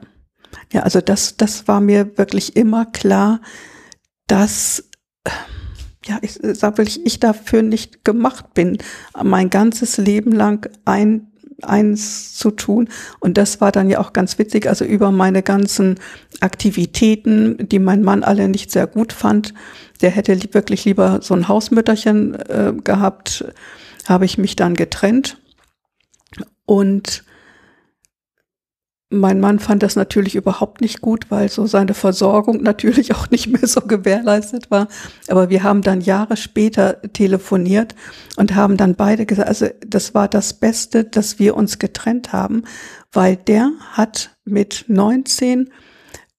Ja, 0.73 0.83
also 0.83 1.01
das, 1.01 1.37
das 1.37 1.67
war 1.67 1.81
mir 1.81 2.17
wirklich 2.17 2.55
immer 2.55 2.87
klar, 2.87 3.41
dass 4.29 4.91
ja, 6.07 6.19
ich 6.21 6.39
sag 6.43 6.79
wirklich, 6.79 7.05
ich 7.07 7.21
dafür 7.21 7.63
nicht 7.63 8.05
gemacht 8.05 8.55
bin, 8.55 8.79
mein 9.23 9.51
ganzes 9.51 9.97
Leben 9.97 10.33
lang 10.33 10.69
ein 10.85 11.29
eins 11.63 12.35
zu 12.35 12.51
tun. 12.51 12.89
Und 13.21 13.39
das 13.39 13.61
war 13.61 13.73
dann 13.73 13.89
ja 13.89 14.01
auch 14.01 14.13
ganz 14.13 14.39
witzig. 14.39 14.67
Also 14.67 14.85
über 14.85 15.11
meine 15.11 15.43
ganzen 15.43 15.99
Aktivitäten, 16.41 17.69
die 17.69 17.79
mein 17.79 18.03
Mann 18.03 18.23
alle 18.23 18.49
nicht 18.49 18.71
sehr 18.71 18.87
gut 18.87 19.13
fand, 19.13 19.55
der 20.01 20.11
hätte 20.11 20.39
wirklich 20.53 20.85
lieber 20.85 21.21
so 21.23 21.35
ein 21.35 21.49
Hausmütterchen 21.49 22.35
äh, 22.35 22.73
gehabt, 22.83 23.45
habe 24.07 24.25
ich 24.25 24.37
mich 24.37 24.57
dann 24.57 24.75
getrennt. 24.75 25.39
Und 26.67 27.25
mein 29.11 29.39
Mann 29.39 29.59
fand 29.59 29.83
das 29.83 29.97
natürlich 29.97 30.35
überhaupt 30.35 30.81
nicht 30.81 31.01
gut, 31.01 31.31
weil 31.31 31.49
so 31.49 31.67
seine 31.67 31.95
Versorgung 31.95 32.63
natürlich 32.63 33.15
auch 33.15 33.31
nicht 33.31 33.49
mehr 33.49 33.67
so 33.67 33.81
gewährleistet 33.83 34.71
war. 34.71 34.89
Aber 35.29 35.51
wir 35.51 35.63
haben 35.63 35.83
dann 35.83 36.01
Jahre 36.01 36.37
später 36.37 37.01
telefoniert 37.13 37.95
und 38.37 38.55
haben 38.55 38.77
dann 38.77 38.95
beide 38.95 39.27
gesagt, 39.27 39.49
also 39.49 39.67
das 39.87 40.15
war 40.15 40.29
das 40.29 40.55
Beste, 40.55 41.05
dass 41.05 41.39
wir 41.39 41.57
uns 41.57 41.79
getrennt 41.79 42.33
haben, 42.33 42.65
weil 43.13 43.37
der 43.37 43.71
hat 43.93 44.37
mit 44.45 44.85
19 44.89 45.71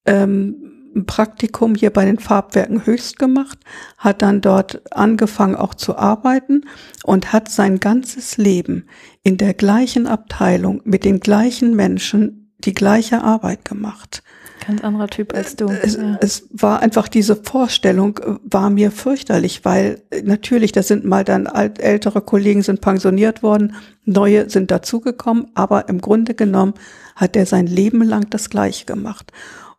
ähm, 0.05 0.71
ein 0.95 1.05
Praktikum 1.05 1.75
hier 1.75 1.91
bei 1.91 2.05
den 2.05 2.19
Farbwerken 2.19 2.85
Höchst 2.85 3.19
gemacht, 3.19 3.59
hat 3.97 4.21
dann 4.21 4.39
dort 4.39 4.81
angefangen 4.93 5.55
auch 5.55 5.73
zu 5.73 5.97
arbeiten 5.97 6.63
und 7.03 7.33
hat 7.33 7.49
sein 7.49 7.81
ganzes 7.81 8.37
Leben 8.37 8.87
in 9.21 9.35
der 9.35 9.53
gleichen 9.53 10.07
Abteilung 10.07 10.81
mit 10.85 11.03
den 11.03 11.19
gleichen 11.19 11.75
Menschen 11.75 12.44
die 12.65 12.73
gleiche 12.73 13.23
Arbeit 13.23 13.65
gemacht. 13.65 14.23
Ganz 14.65 14.83
anderer 14.83 15.07
Typ 15.07 15.35
als 15.35 15.55
du. 15.55 15.67
Es, 15.67 15.95
ja. 15.95 16.17
es 16.21 16.47
war 16.51 16.79
einfach 16.79 17.07
diese 17.07 17.35
Vorstellung, 17.35 18.17
äh, 18.17 18.35
war 18.43 18.69
mir 18.69 18.91
fürchterlich, 18.91 19.63
weil 19.63 20.01
äh, 20.09 20.21
natürlich, 20.23 20.71
da 20.71 20.81
sind 20.81 21.05
mal 21.05 21.23
dann 21.23 21.47
alt, 21.47 21.79
ältere 21.79 22.21
Kollegen 22.21 22.63
sind 22.63 22.81
pensioniert 22.81 23.43
worden, 23.43 23.75
neue 24.05 24.49
sind 24.49 24.71
dazugekommen, 24.71 25.51
aber 25.53 25.87
im 25.89 26.01
Grunde 26.01 26.33
genommen 26.33 26.73
hat 27.15 27.35
er 27.35 27.45
sein 27.45 27.67
Leben 27.67 28.01
lang 28.01 28.29
das 28.29 28.49
Gleiche 28.49 28.85
gemacht. 28.85 29.31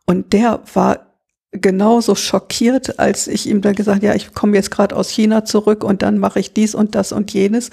Und 0.05 0.31
der 0.31 0.61
war 0.73 1.07
genauso 1.51 2.15
schockiert, 2.15 2.99
als 2.99 3.27
ich 3.27 3.47
ihm 3.49 3.61
dann 3.61 3.75
gesagt, 3.75 4.03
ja, 4.03 4.15
ich 4.15 4.33
komme 4.33 4.55
jetzt 4.55 4.71
gerade 4.71 4.95
aus 4.95 5.09
China 5.09 5.43
zurück 5.43 5.83
und 5.83 6.01
dann 6.01 6.17
mache 6.17 6.39
ich 6.39 6.53
dies 6.53 6.75
und 6.75 6.95
das 6.95 7.11
und 7.11 7.33
jenes. 7.33 7.71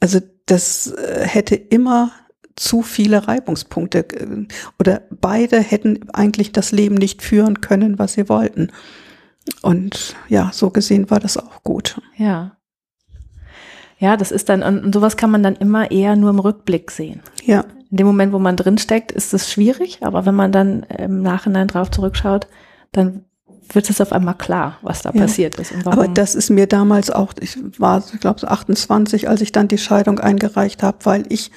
Also 0.00 0.20
das 0.46 0.92
äh, 0.92 1.24
hätte 1.24 1.54
immer 1.54 2.12
zu 2.58 2.82
viele 2.82 3.28
Reibungspunkte 3.28 3.98
äh, 3.98 4.46
oder 4.78 5.02
beide 5.10 5.60
hätten 5.60 6.10
eigentlich 6.12 6.52
das 6.52 6.72
Leben 6.72 6.96
nicht 6.96 7.22
führen 7.22 7.60
können, 7.60 7.98
was 7.98 8.14
sie 8.14 8.28
wollten. 8.28 8.70
Und 9.62 10.14
ja, 10.28 10.50
so 10.52 10.70
gesehen 10.70 11.10
war 11.10 11.20
das 11.20 11.36
auch 11.36 11.62
gut. 11.62 12.00
Ja. 12.16 12.56
Ja, 13.98 14.16
das 14.16 14.30
ist 14.30 14.48
dann, 14.48 14.62
und 14.62 14.94
sowas 14.94 15.16
kann 15.16 15.30
man 15.30 15.42
dann 15.42 15.56
immer 15.56 15.90
eher 15.90 16.14
nur 16.14 16.30
im 16.30 16.38
Rückblick 16.38 16.90
sehen. 16.90 17.20
Ja. 17.44 17.64
In 17.90 17.96
dem 17.96 18.06
Moment, 18.06 18.32
wo 18.32 18.38
man 18.38 18.56
drinsteckt, 18.56 19.10
ist 19.10 19.34
es 19.34 19.50
schwierig, 19.50 19.98
aber 20.02 20.26
wenn 20.26 20.34
man 20.34 20.52
dann 20.52 20.84
im 20.84 21.22
Nachhinein 21.22 21.68
drauf 21.68 21.90
zurückschaut, 21.90 22.46
dann 22.92 23.24
wird 23.72 23.90
es 23.90 24.00
auf 24.00 24.12
einmal 24.12 24.36
klar, 24.36 24.78
was 24.82 25.02
da 25.02 25.10
ja. 25.12 25.20
passiert 25.22 25.58
ist. 25.58 25.72
Aber 25.84 26.06
das 26.06 26.34
ist 26.34 26.50
mir 26.50 26.66
damals 26.66 27.10
auch, 27.10 27.32
ich 27.40 27.58
war, 27.78 28.02
ich 28.12 28.20
glaube, 28.20 28.40
so 28.40 28.46
28, 28.46 29.28
als 29.28 29.40
ich 29.40 29.52
dann 29.52 29.68
die 29.68 29.78
Scheidung 29.78 30.20
eingereicht 30.20 30.82
habe, 30.82 30.98
weil 31.04 31.24
ich 31.28 31.50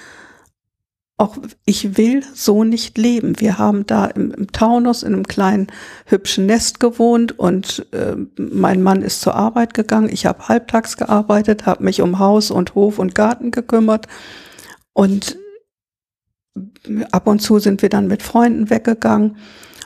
auch, 1.22 1.38
ich 1.66 1.98
will 1.98 2.24
so 2.34 2.64
nicht 2.64 2.98
leben. 2.98 3.40
Wir 3.40 3.60
haben 3.60 3.86
da 3.86 4.06
im, 4.08 4.32
im 4.32 4.52
Taunus 4.52 5.04
in 5.04 5.14
einem 5.14 5.28
kleinen 5.28 5.68
hübschen 6.06 6.48
Nest 6.48 6.80
gewohnt 6.80 7.38
und 7.38 7.86
äh, 7.92 8.16
mein 8.38 8.82
Mann 8.82 9.04
ist 9.04 9.22
zur 9.22 9.36
Arbeit 9.36 9.76
gegangen. 9.76 10.10
Ich 10.12 10.26
habe 10.26 10.48
halbtags 10.48 10.98
gearbeitet, 10.98 11.68
habe 11.68 11.84
mich 11.84 12.02
um 12.02 12.18
Haus 12.18 12.50
und 12.50 12.74
Hof 12.74 12.98
und 12.98 13.14
Garten 13.14 13.52
gekümmert 13.52 14.08
und 14.94 15.38
ab 17.12 17.28
und 17.28 17.40
zu 17.40 17.60
sind 17.60 17.84
wir 17.84 17.90
dann 17.90 18.08
mit 18.08 18.24
Freunden 18.24 18.72
weggegangen. 18.72 19.38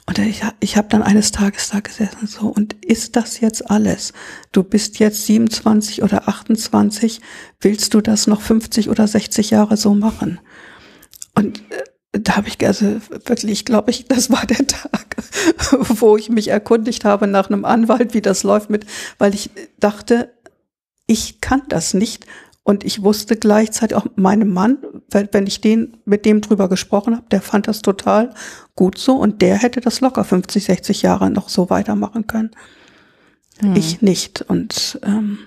Und 0.08 0.20
ich, 0.20 0.42
ich 0.60 0.78
habe 0.78 0.88
dann 0.88 1.02
eines 1.02 1.32
Tages 1.32 1.70
da 1.70 1.80
gesessen 1.80 2.28
so, 2.28 2.48
und 2.48 2.74
ist 2.86 3.16
das 3.16 3.42
jetzt 3.42 3.70
alles? 3.70 4.14
Du 4.52 4.64
bist 4.64 5.00
jetzt 5.00 5.26
27 5.26 6.04
oder 6.04 6.30
28, 6.30 7.22
willst 7.60 7.94
du 7.94 8.02
das 8.02 8.28
noch 8.28 8.42
50 8.42 8.90
oder 8.90 9.08
60 9.08 9.50
Jahre 9.50 9.78
so 9.78 9.96
machen? 9.96 10.40
Und 11.36 11.60
äh, 11.72 12.20
da 12.20 12.38
habe 12.38 12.48
ich 12.48 12.66
also 12.66 13.02
wirklich, 13.10 13.66
glaube 13.66 13.92
ich, 13.92 14.06
das 14.08 14.30
war 14.30 14.46
der 14.46 14.66
Tag, 14.66 15.18
wo 16.00 16.18
ich 16.18 16.30
mich 16.30 16.48
erkundigt 16.48 17.06
habe 17.06 17.28
nach 17.28 17.50
einem 17.50 17.66
Anwalt, 17.66 18.14
wie 18.14 18.22
das 18.22 18.44
läuft 18.44 18.70
mit, 18.70 18.86
weil 19.18 19.34
ich 19.34 19.50
dachte, 19.80 20.32
ich 21.08 21.42
kann 21.42 21.64
das 21.70 21.94
nicht. 21.94 22.26
Und 22.64 22.84
ich 22.84 23.04
wusste 23.04 23.36
gleichzeitig 23.36 23.96
auch 23.96 24.08
meinem 24.16 24.52
Mann, 24.52 24.80
wenn 25.12 25.46
ich 25.46 25.62
den 25.62 25.98
mit 26.06 26.26
dem 26.26 26.42
drüber 26.42 26.68
gesprochen 26.68 27.16
habe, 27.16 27.28
der 27.30 27.42
fand 27.42 27.68
das 27.68 27.84
total 27.84 28.34
gut 28.76 28.98
so 28.98 29.18
und 29.18 29.44
der 29.44 29.58
hätte 29.58 29.82
das 29.82 30.02
locker 30.02 30.24
50, 30.24 30.66
60 30.66 31.04
Jahre 31.04 31.30
noch 31.30 31.50
so 31.50 31.70
weitermachen 31.70 32.26
können. 32.26 32.52
Hm. 33.60 33.76
Ich 33.76 34.02
nicht. 34.02 34.42
Und 34.42 35.00
ähm, 35.04 35.40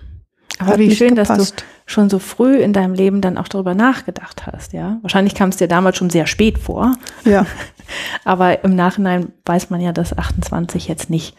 aber 0.58 0.78
wie 0.78 0.94
schön, 0.94 1.14
gepasst. 1.14 1.30
dass 1.30 1.54
du 1.54 1.62
schon 1.86 2.10
so 2.10 2.18
früh 2.18 2.56
in 2.56 2.72
deinem 2.72 2.94
Leben 2.94 3.20
dann 3.20 3.38
auch 3.38 3.48
darüber 3.48 3.74
nachgedacht 3.74 4.46
hast, 4.46 4.72
ja. 4.72 4.98
Wahrscheinlich 5.02 5.34
kam 5.34 5.50
es 5.50 5.56
dir 5.56 5.68
damals 5.68 5.96
schon 5.96 6.10
sehr 6.10 6.26
spät 6.26 6.58
vor. 6.58 6.96
Ja. 7.24 7.46
Aber 8.24 8.64
im 8.64 8.74
Nachhinein 8.74 9.32
weiß 9.44 9.70
man 9.70 9.80
ja, 9.80 9.92
dass 9.92 10.16
28 10.16 10.88
jetzt 10.88 11.10
nicht 11.10 11.36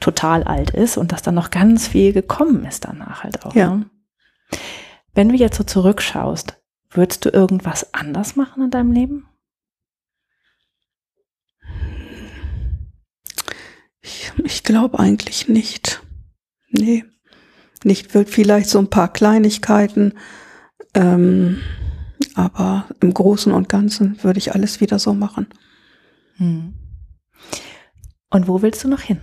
total 0.00 0.44
alt 0.44 0.70
ist 0.70 0.96
und 0.96 1.12
dass 1.12 1.22
dann 1.22 1.34
noch 1.34 1.50
ganz 1.50 1.88
viel 1.88 2.12
gekommen 2.12 2.64
ist 2.64 2.84
danach 2.84 3.24
halt 3.24 3.44
auch. 3.44 3.54
Ja. 3.54 3.76
Ne? 3.76 3.86
Wenn 5.14 5.28
du 5.28 5.34
jetzt 5.34 5.56
so 5.56 5.64
zurückschaust, 5.64 6.60
würdest 6.90 7.24
du 7.24 7.30
irgendwas 7.30 7.92
anders 7.94 8.36
machen 8.36 8.64
in 8.64 8.70
deinem 8.70 8.92
Leben? 8.92 9.28
Ich, 14.00 14.32
ich 14.42 14.64
glaube 14.64 14.98
eigentlich 14.98 15.48
nicht. 15.48 16.02
Nee 16.70 17.04
nicht 17.84 18.12
vielleicht 18.12 18.68
so 18.68 18.78
ein 18.78 18.90
paar 18.90 19.12
Kleinigkeiten, 19.12 20.14
ähm, 20.94 21.60
aber 22.34 22.86
im 23.00 23.12
Großen 23.12 23.52
und 23.52 23.68
Ganzen 23.68 24.22
würde 24.22 24.38
ich 24.38 24.54
alles 24.54 24.80
wieder 24.80 24.98
so 24.98 25.14
machen. 25.14 25.46
Hm. 26.36 26.74
Und 28.30 28.48
wo 28.48 28.62
willst 28.62 28.84
du 28.84 28.88
noch 28.88 29.00
hin? 29.00 29.20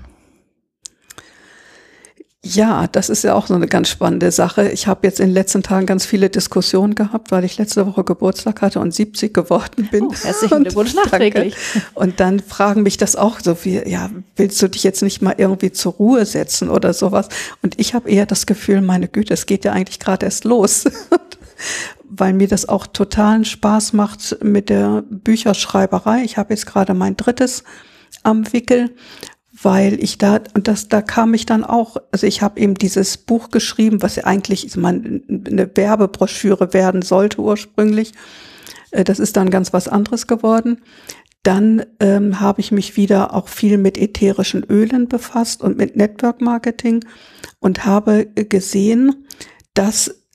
Ja, 2.45 2.87
das 2.87 3.09
ist 3.09 3.25
ja 3.25 3.35
auch 3.35 3.47
so 3.47 3.53
eine 3.53 3.67
ganz 3.67 3.89
spannende 3.89 4.31
Sache. 4.31 4.69
Ich 4.69 4.87
habe 4.87 5.05
jetzt 5.05 5.19
in 5.19 5.27
den 5.27 5.33
letzten 5.33 5.61
Tagen 5.61 5.85
ganz 5.85 6.05
viele 6.05 6.29
Diskussionen 6.29 6.95
gehabt, 6.95 7.31
weil 7.31 7.43
ich 7.43 7.57
letzte 7.57 7.85
Woche 7.85 8.05
Geburtstag 8.05 8.61
hatte 8.61 8.79
und 8.79 8.93
70 8.93 9.33
geworden 9.33 9.89
bin. 9.91 10.05
Oh, 10.05 10.13
herzlichen 10.13 10.63
Glückwunsch 10.63 10.93
nachträglich. 10.93 11.57
Und 11.95 12.21
dann 12.21 12.39
fragen 12.39 12.83
mich 12.83 12.95
das 12.95 13.17
auch 13.17 13.41
so 13.41 13.57
wie, 13.65 13.85
ja, 13.89 14.09
willst 14.37 14.61
du 14.61 14.69
dich 14.69 14.83
jetzt 14.83 15.03
nicht 15.03 15.21
mal 15.21 15.35
irgendwie 15.37 15.73
zur 15.73 15.93
Ruhe 15.93 16.25
setzen 16.25 16.69
oder 16.69 16.93
sowas? 16.93 17.27
Und 17.61 17.77
ich 17.77 17.93
habe 17.93 18.09
eher 18.09 18.25
das 18.25 18.45
Gefühl, 18.45 18.79
meine 18.79 19.09
Güte, 19.09 19.33
es 19.33 19.45
geht 19.45 19.65
ja 19.65 19.73
eigentlich 19.73 19.99
gerade 19.99 20.25
erst 20.25 20.45
los. 20.45 20.85
weil 22.09 22.33
mir 22.33 22.47
das 22.47 22.67
auch 22.67 22.87
totalen 22.87 23.45
Spaß 23.45 23.93
macht 23.93 24.43
mit 24.43 24.69
der 24.69 25.03
Bücherschreiberei. 25.09 26.23
Ich 26.23 26.37
habe 26.37 26.53
jetzt 26.53 26.65
gerade 26.65 26.93
mein 26.93 27.15
drittes 27.17 27.63
am 28.23 28.51
Wickel 28.51 28.91
weil 29.61 30.01
ich 30.01 30.17
da, 30.17 30.39
und 30.53 30.67
das, 30.67 30.87
da 30.87 31.01
kam 31.01 31.33
ich 31.33 31.45
dann 31.45 31.63
auch, 31.63 31.97
also 32.11 32.25
ich 32.25 32.41
habe 32.41 32.59
eben 32.59 32.75
dieses 32.75 33.17
Buch 33.17 33.49
geschrieben, 33.49 34.01
was 34.01 34.15
ja 34.15 34.23
eigentlich 34.23 34.75
eine 34.75 35.69
Werbebroschüre 35.75 36.73
werden 36.73 37.01
sollte 37.01 37.41
ursprünglich. 37.41 38.13
Äh, 38.91 39.03
das 39.03 39.19
ist 39.19 39.35
dann 39.37 39.49
ganz 39.49 39.73
was 39.73 39.87
anderes 39.87 40.27
geworden. 40.27 40.81
Dann 41.43 41.85
ähm, 41.99 42.39
habe 42.39 42.61
ich 42.61 42.71
mich 42.71 42.97
wieder 42.97 43.33
auch 43.33 43.47
viel 43.47 43.77
mit 43.77 43.97
ätherischen 43.97 44.63
Ölen 44.63 45.07
befasst 45.07 45.61
und 45.61 45.77
mit 45.77 45.95
Network 45.95 46.41
Marketing 46.41 47.05
und 47.59 47.85
habe 47.85 48.25
gesehen, 48.25 49.25
dass 49.73 50.25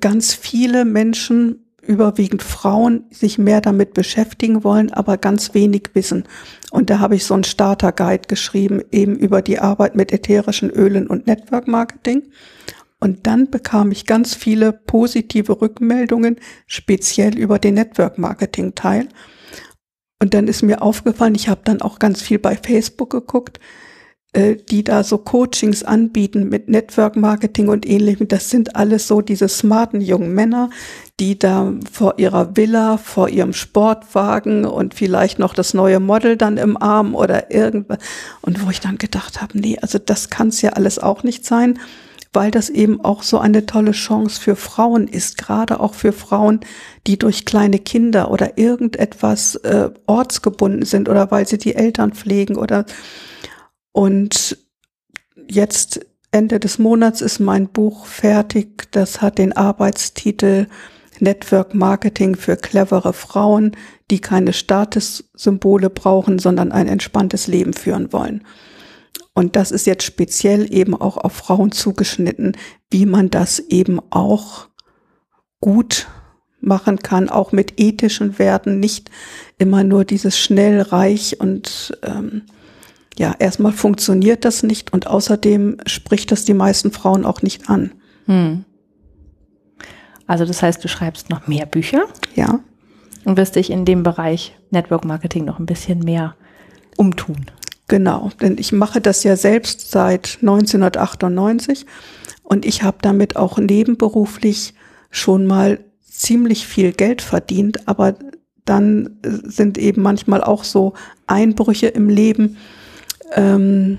ganz 0.00 0.34
viele 0.34 0.84
Menschen 0.84 1.65
überwiegend 1.86 2.42
Frauen 2.42 3.04
sich 3.10 3.38
mehr 3.38 3.60
damit 3.60 3.94
beschäftigen 3.94 4.64
wollen, 4.64 4.92
aber 4.92 5.16
ganz 5.16 5.54
wenig 5.54 5.90
wissen. 5.94 6.24
Und 6.70 6.90
da 6.90 6.98
habe 6.98 7.16
ich 7.16 7.24
so 7.24 7.34
einen 7.34 7.44
Starter-Guide 7.44 8.28
geschrieben, 8.28 8.82
eben 8.90 9.16
über 9.16 9.42
die 9.42 9.58
Arbeit 9.58 9.96
mit 9.96 10.12
ätherischen 10.12 10.70
Ölen 10.70 11.06
und 11.06 11.26
Network 11.26 11.68
Marketing. 11.68 12.22
Und 12.98 13.26
dann 13.26 13.50
bekam 13.50 13.92
ich 13.92 14.06
ganz 14.06 14.34
viele 14.34 14.72
positive 14.72 15.60
Rückmeldungen, 15.60 16.36
speziell 16.66 17.36
über 17.36 17.58
den 17.58 17.74
Network 17.74 18.18
Marketing 18.18 18.74
Teil. 18.74 19.08
Und 20.20 20.34
dann 20.34 20.48
ist 20.48 20.62
mir 20.62 20.82
aufgefallen, 20.82 21.34
ich 21.34 21.48
habe 21.48 21.60
dann 21.64 21.82
auch 21.82 21.98
ganz 21.98 22.22
viel 22.22 22.38
bei 22.38 22.56
Facebook 22.56 23.10
geguckt, 23.10 23.60
die 24.36 24.84
da 24.84 25.02
so 25.02 25.18
Coachings 25.18 25.82
anbieten 25.82 26.48
mit 26.48 26.68
Network 26.68 27.16
Marketing 27.16 27.68
und 27.68 27.86
ähnlichem. 27.86 28.28
Das 28.28 28.50
sind 28.50 28.76
alles 28.76 29.08
so 29.08 29.22
diese 29.22 29.48
smarten 29.48 30.00
jungen 30.00 30.34
Männer, 30.34 30.68
die 31.18 31.38
da 31.38 31.72
vor 31.90 32.18
ihrer 32.18 32.56
Villa, 32.56 32.98
vor 32.98 33.30
ihrem 33.30 33.54
Sportwagen 33.54 34.66
und 34.66 34.94
vielleicht 34.94 35.38
noch 35.38 35.54
das 35.54 35.72
neue 35.72 36.00
Model 36.00 36.36
dann 36.36 36.58
im 36.58 36.76
Arm 36.76 37.14
oder 37.14 37.50
irgendwas. 37.50 37.98
Und 38.42 38.64
wo 38.64 38.70
ich 38.70 38.80
dann 38.80 38.98
gedacht 38.98 39.40
habe, 39.40 39.58
nee, 39.58 39.78
also 39.80 39.98
das 39.98 40.28
kann 40.28 40.48
es 40.48 40.60
ja 40.60 40.70
alles 40.70 40.98
auch 40.98 41.22
nicht 41.22 41.46
sein, 41.46 41.78
weil 42.34 42.50
das 42.50 42.68
eben 42.68 43.00
auch 43.00 43.22
so 43.22 43.38
eine 43.38 43.64
tolle 43.64 43.92
Chance 43.92 44.38
für 44.38 44.56
Frauen 44.56 45.08
ist, 45.08 45.38
gerade 45.38 45.80
auch 45.80 45.94
für 45.94 46.12
Frauen, 46.12 46.60
die 47.06 47.18
durch 47.18 47.46
kleine 47.46 47.78
Kinder 47.78 48.30
oder 48.30 48.58
irgendetwas 48.58 49.54
äh, 49.54 49.88
ortsgebunden 50.06 50.84
sind 50.84 51.08
oder 51.08 51.30
weil 51.30 51.48
sie 51.48 51.56
die 51.56 51.74
Eltern 51.74 52.12
pflegen 52.12 52.56
oder 52.56 52.84
und 53.96 54.58
jetzt 55.48 56.04
Ende 56.30 56.60
des 56.60 56.78
Monats 56.78 57.22
ist 57.22 57.38
mein 57.38 57.68
Buch 57.68 58.04
fertig. 58.04 58.92
Das 58.92 59.22
hat 59.22 59.38
den 59.38 59.54
Arbeitstitel 59.54 60.66
Network 61.18 61.74
Marketing 61.74 62.36
für 62.36 62.58
clevere 62.58 63.14
Frauen, 63.14 63.72
die 64.10 64.18
keine 64.18 64.52
Statussymbole 64.52 65.88
brauchen, 65.88 66.38
sondern 66.38 66.72
ein 66.72 66.88
entspanntes 66.88 67.46
Leben 67.46 67.72
führen 67.72 68.12
wollen. 68.12 68.44
Und 69.32 69.56
das 69.56 69.70
ist 69.70 69.86
jetzt 69.86 70.04
speziell 70.04 70.70
eben 70.70 70.94
auch 70.94 71.16
auf 71.16 71.32
Frauen 71.32 71.72
zugeschnitten, 71.72 72.54
wie 72.90 73.06
man 73.06 73.30
das 73.30 73.60
eben 73.60 73.98
auch 74.10 74.68
gut 75.62 76.06
machen 76.60 76.98
kann, 76.98 77.30
auch 77.30 77.50
mit 77.50 77.80
ethischen 77.80 78.38
Werten, 78.38 78.78
nicht 78.78 79.10
immer 79.56 79.84
nur 79.84 80.04
dieses 80.04 80.38
schnell, 80.38 80.82
reich 80.82 81.40
und 81.40 81.98
ähm, 82.02 82.42
ja, 83.18 83.34
erstmal 83.38 83.72
funktioniert 83.72 84.44
das 84.44 84.62
nicht 84.62 84.92
und 84.92 85.06
außerdem 85.06 85.78
spricht 85.86 86.32
das 86.32 86.44
die 86.44 86.54
meisten 86.54 86.92
Frauen 86.92 87.24
auch 87.24 87.42
nicht 87.42 87.68
an. 87.68 87.92
Hm. 88.26 88.64
Also 90.26 90.44
das 90.44 90.62
heißt, 90.62 90.82
du 90.82 90.88
schreibst 90.88 91.30
noch 91.30 91.46
mehr 91.46 91.66
Bücher. 91.66 92.04
Ja. 92.34 92.60
Und 93.24 93.36
wirst 93.36 93.56
dich 93.56 93.70
in 93.70 93.84
dem 93.84 94.02
Bereich 94.02 94.56
Network 94.70 95.04
Marketing 95.04 95.44
noch 95.44 95.58
ein 95.58 95.66
bisschen 95.66 96.00
mehr 96.00 96.36
umtun. 96.96 97.46
Genau, 97.88 98.30
denn 98.40 98.58
ich 98.58 98.72
mache 98.72 99.00
das 99.00 99.22
ja 99.22 99.36
selbst 99.36 99.90
seit 99.90 100.38
1998 100.40 101.86
und 102.42 102.66
ich 102.66 102.82
habe 102.82 102.98
damit 103.00 103.36
auch 103.36 103.58
nebenberuflich 103.58 104.74
schon 105.10 105.46
mal 105.46 105.78
ziemlich 106.02 106.66
viel 106.66 106.92
Geld 106.92 107.22
verdient, 107.22 107.86
aber 107.88 108.16
dann 108.64 109.18
sind 109.22 109.78
eben 109.78 110.02
manchmal 110.02 110.42
auch 110.42 110.64
so 110.64 110.94
Einbrüche 111.28 111.86
im 111.86 112.08
Leben, 112.08 112.56
ähm, 113.34 113.98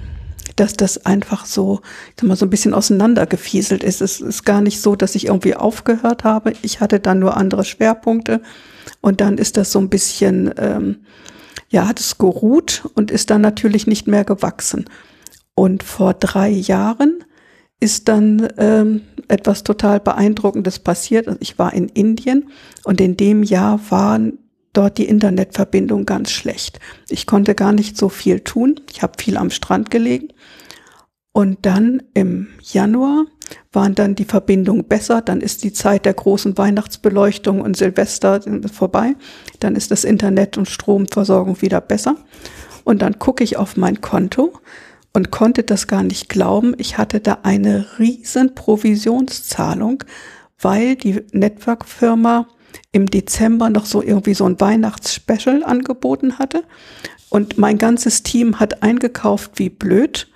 dass 0.56 0.74
das 0.74 1.06
einfach 1.06 1.46
so, 1.46 1.82
ich 2.10 2.16
sag 2.20 2.28
mal, 2.28 2.36
so 2.36 2.46
ein 2.46 2.50
bisschen 2.50 2.74
auseinandergefieselt 2.74 3.84
ist. 3.84 4.02
Es 4.02 4.20
ist 4.20 4.44
gar 4.44 4.62
nicht 4.62 4.82
so, 4.82 4.96
dass 4.96 5.16
ich 5.16 5.28
irgendwie 5.28 5.56
aufgehört 5.56 6.24
habe. 6.24 6.54
Ich 6.62 6.80
hatte 6.80 7.00
dann 7.00 7.20
nur 7.20 7.38
andere 7.38 7.64
Schwerpunkte 7.64 8.42
und 9.02 9.22
dann 9.22 9.38
ist 9.38 9.58
das 9.58 9.72
so 9.72 9.80
ein 9.80 9.90
bisschen, 9.90 10.54
ähm, 10.58 10.98
ja, 11.70 11.88
hat 11.88 12.00
es 12.00 12.18
geruht 12.18 12.90
und 12.96 13.12
ist 13.12 13.30
dann 13.30 13.42
natürlich 13.42 13.88
nicht 13.88 14.08
mehr 14.08 14.24
gewachsen. 14.24 14.86
Und 15.54 15.84
vor 15.84 16.14
drei 16.14 16.50
Jahren 16.50 17.24
ist 17.80 18.08
dann 18.08 18.48
ähm, 18.58 19.02
etwas 19.28 19.64
total 19.64 20.00
Beeindruckendes 20.00 20.80
passiert. 20.80 21.28
Also 21.28 21.40
ich 21.42 21.60
war 21.60 21.74
in 21.74 21.90
Indien 21.90 22.50
und 22.84 23.02
in 23.02 23.18
dem 23.18 23.44
Jahr 23.44 23.80
waren 23.90 24.40
dort 24.78 24.98
die 24.98 25.08
Internetverbindung 25.08 26.06
ganz 26.06 26.32
schlecht. 26.32 26.80
Ich 27.10 27.26
konnte 27.26 27.56
gar 27.56 27.72
nicht 27.72 27.98
so 27.98 28.10
viel 28.10 28.42
tun. 28.42 28.80
Ich 28.92 29.02
habe 29.02 29.14
viel 29.18 29.38
am 29.38 29.50
Strand 29.50 29.90
gelegen. 29.90 30.30
Und 31.32 31.66
dann 31.66 32.04
im 32.14 32.48
Januar 32.62 33.26
waren 33.72 33.96
dann 33.96 34.16
die 34.16 34.26
Verbindungen 34.26 34.88
besser. 34.88 35.22
Dann 35.22 35.42
ist 35.42 35.64
die 35.64 35.74
Zeit 35.74 36.06
der 36.06 36.14
großen 36.14 36.58
Weihnachtsbeleuchtung 36.58 37.62
und 37.62 37.78
Silvester 37.78 38.42
vorbei. 38.72 39.16
Dann 39.60 39.76
ist 39.76 39.92
das 39.92 40.04
Internet 40.04 40.58
und 40.58 40.68
Stromversorgung 40.68 41.62
wieder 41.62 41.82
besser. 41.82 42.16
Und 42.84 43.02
dann 43.02 43.20
gucke 43.20 43.44
ich 43.44 43.58
auf 43.58 43.78
mein 43.78 44.02
Konto 44.02 44.54
und 45.14 45.32
konnte 45.32 45.64
das 45.64 45.88
gar 45.88 46.04
nicht 46.04 46.30
glauben. 46.30 46.76
Ich 46.78 46.98
hatte 46.98 47.20
da 47.20 47.40
eine 47.44 48.00
riesen 48.00 48.56
Provisionszahlung, 48.56 50.04
weil 50.60 50.96
die 50.96 51.24
Network-Firma 51.32 52.48
im 52.92 53.06
Dezember 53.08 53.70
noch 53.70 53.86
so 53.86 54.02
irgendwie 54.02 54.34
so 54.34 54.46
ein 54.46 54.60
Weihnachtsspecial 54.60 55.64
angeboten 55.64 56.40
hatte. 56.40 56.64
Und 57.30 57.58
mein 57.58 57.78
ganzes 57.78 58.24
Team 58.24 58.60
hat 58.60 58.84
eingekauft 58.84 59.52
wie 59.56 59.70
blöd. 59.70 60.28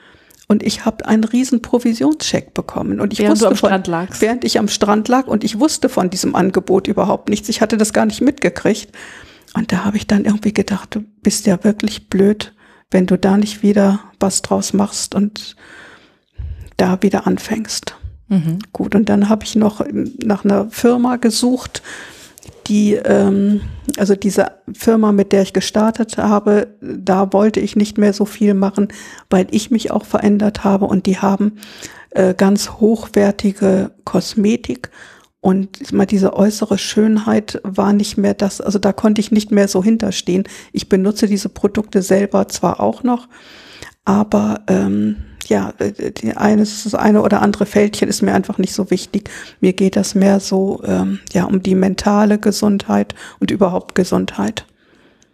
Und 0.48 0.64
ich 0.64 0.84
habe 0.84 1.06
einen 1.06 1.24
riesen 1.24 1.62
Provisionscheck 1.62 2.54
bekommen. 2.54 3.00
Und 3.00 3.14
ich 3.14 3.20
während 3.20 3.34
wusste 3.34 3.46
du 3.46 3.52
am 3.52 3.56
von, 3.56 3.70
Strand 3.70 3.88
lagst. 3.88 4.22
während 4.22 4.44
ich 4.44 4.60
am 4.60 4.68
Strand 4.68 5.08
lag 5.08 5.28
und 5.28 5.46
ich 5.46 5.60
wusste 5.60 5.88
von 5.88 6.10
diesem 6.10 6.36
Angebot 6.36 6.88
überhaupt 6.88 7.30
nichts. 7.30 7.48
Ich 7.48 7.62
hatte 7.62 7.78
das 7.78 7.94
gar 7.94 8.06
nicht 8.06 8.22
mitgekriegt. 8.22 8.92
Und 9.54 9.72
da 9.72 9.86
habe 9.86 9.98
ich 9.98 10.08
dann 10.08 10.26
irgendwie 10.26 10.54
gedacht, 10.54 10.96
du 10.96 11.04
bist 11.22 11.46
ja 11.46 11.64
wirklich 11.64 12.10
blöd, 12.10 12.54
wenn 12.90 13.06
du 13.06 13.18
da 13.18 13.38
nicht 13.38 13.64
wieder 13.64 14.02
was 14.20 14.42
draus 14.42 14.74
machst 14.74 15.16
und 15.16 15.56
da 16.78 17.02
wieder 17.02 17.28
anfängst. 17.28 17.96
Mhm. 18.28 18.60
Gut, 18.74 18.96
und 18.96 19.08
dann 19.08 19.30
habe 19.30 19.44
ich 19.46 19.56
noch 19.56 19.86
nach 20.24 20.44
einer 20.44 20.70
Firma 20.70 21.18
gesucht, 21.18 21.82
die, 22.68 22.94
ähm, 22.94 23.62
also 23.98 24.16
diese 24.16 24.52
Firma, 24.74 25.12
mit 25.12 25.32
der 25.32 25.42
ich 25.42 25.54
gestartet 25.54 26.18
habe, 26.18 26.76
da 26.82 27.34
wollte 27.34 27.60
ich 27.60 27.76
nicht 27.76 27.98
mehr 27.98 28.14
so 28.14 28.26
viel 28.26 28.54
machen, 28.54 28.90
weil 29.30 29.48
ich 29.52 29.72
mich 29.72 29.92
auch 29.92 30.06
verändert 30.06 30.64
habe 30.64 30.86
und 30.86 31.06
die 31.06 31.18
haben 31.18 31.58
äh, 32.12 32.34
ganz 32.34 32.70
hochwertige 32.72 33.92
Kosmetik 34.04 34.92
und 35.42 35.92
mal 35.92 36.06
diese 36.06 36.34
äußere 36.34 36.78
Schönheit 36.78 37.60
war 37.64 37.94
nicht 37.94 38.16
mehr 38.16 38.36
das, 38.36 38.62
also 38.62 38.78
da 38.78 38.94
konnte 38.94 39.22
ich 39.22 39.32
nicht 39.32 39.52
mehr 39.52 39.68
so 39.68 39.84
hinterstehen. 39.84 40.44
Ich 40.72 40.88
benutze 40.88 41.28
diese 41.28 41.50
Produkte 41.50 42.04
selber 42.04 42.48
zwar 42.48 42.80
auch 42.80 43.02
noch, 43.02 43.28
aber 44.06 44.62
ähm, 44.68 45.18
ja, 45.48 45.74
die 46.22 46.36
eine, 46.36 46.62
das 46.62 46.96
eine 46.96 47.22
oder 47.22 47.42
andere 47.42 47.66
Fältchen 47.66 48.08
ist 48.08 48.22
mir 48.22 48.34
einfach 48.34 48.58
nicht 48.58 48.74
so 48.74 48.92
wichtig. 48.92 49.30
Mir 49.60 49.74
geht 49.74 49.96
das 49.96 50.16
mehr 50.16 50.40
so 50.40 50.82
ähm, 50.86 51.20
ja 51.34 51.46
um 51.46 51.62
die 51.62 51.76
mentale 51.76 52.40
Gesundheit 52.40 53.16
und 53.40 53.52
überhaupt 53.52 53.96
Gesundheit. 53.96 54.66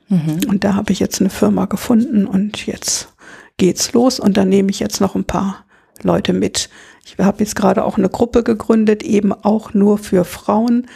Mhm. 0.09 0.39
Und 0.47 0.63
da 0.63 0.75
habe 0.75 0.91
ich 0.91 0.99
jetzt 0.99 1.19
eine 1.19 1.29
Firma 1.29 1.65
gefunden 1.65 2.25
und 2.25 2.65
jetzt 2.65 3.13
geht's 3.57 3.93
los 3.93 4.19
und 4.19 4.37
dann 4.37 4.49
nehme 4.49 4.69
ich 4.69 4.79
jetzt 4.79 5.01
noch 5.01 5.15
ein 5.15 5.25
paar 5.25 5.65
Leute 6.03 6.33
mit. 6.33 6.69
Ich 7.05 7.17
habe 7.17 7.39
jetzt 7.39 7.55
gerade 7.55 7.83
auch 7.83 7.97
eine 7.97 8.09
Gruppe 8.09 8.43
gegründet, 8.43 9.03
eben 9.03 9.33
auch 9.33 9.73
nur 9.73 9.97
für 9.97 10.25
Frauen, 10.25 10.87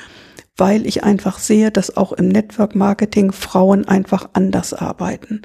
weil 0.57 0.85
ich 0.85 1.03
einfach 1.03 1.39
sehe, 1.39 1.71
dass 1.71 1.97
auch 1.97 2.11
im 2.13 2.27
Network 2.27 2.75
Marketing 2.75 3.31
Frauen 3.31 3.87
einfach 3.87 4.29
anders 4.33 4.73
arbeiten 4.73 5.41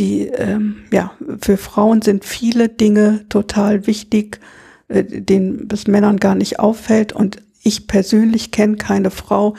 die, 0.00 0.26
ähm, 0.28 0.84
ja, 0.90 1.12
für 1.40 1.56
Frauen 1.56 2.02
sind 2.02 2.24
viele 2.24 2.68
Dinge 2.68 3.26
total 3.28 3.86
wichtig, 3.86 4.40
äh, 4.88 5.04
denen 5.04 5.68
es 5.70 5.86
Männern 5.86 6.16
gar 6.16 6.34
nicht 6.34 6.58
auffällt. 6.58 7.12
Und 7.12 7.36
ich 7.62 7.86
persönlich 7.86 8.50
kenne 8.50 8.76
keine 8.76 9.10
Frau, 9.10 9.54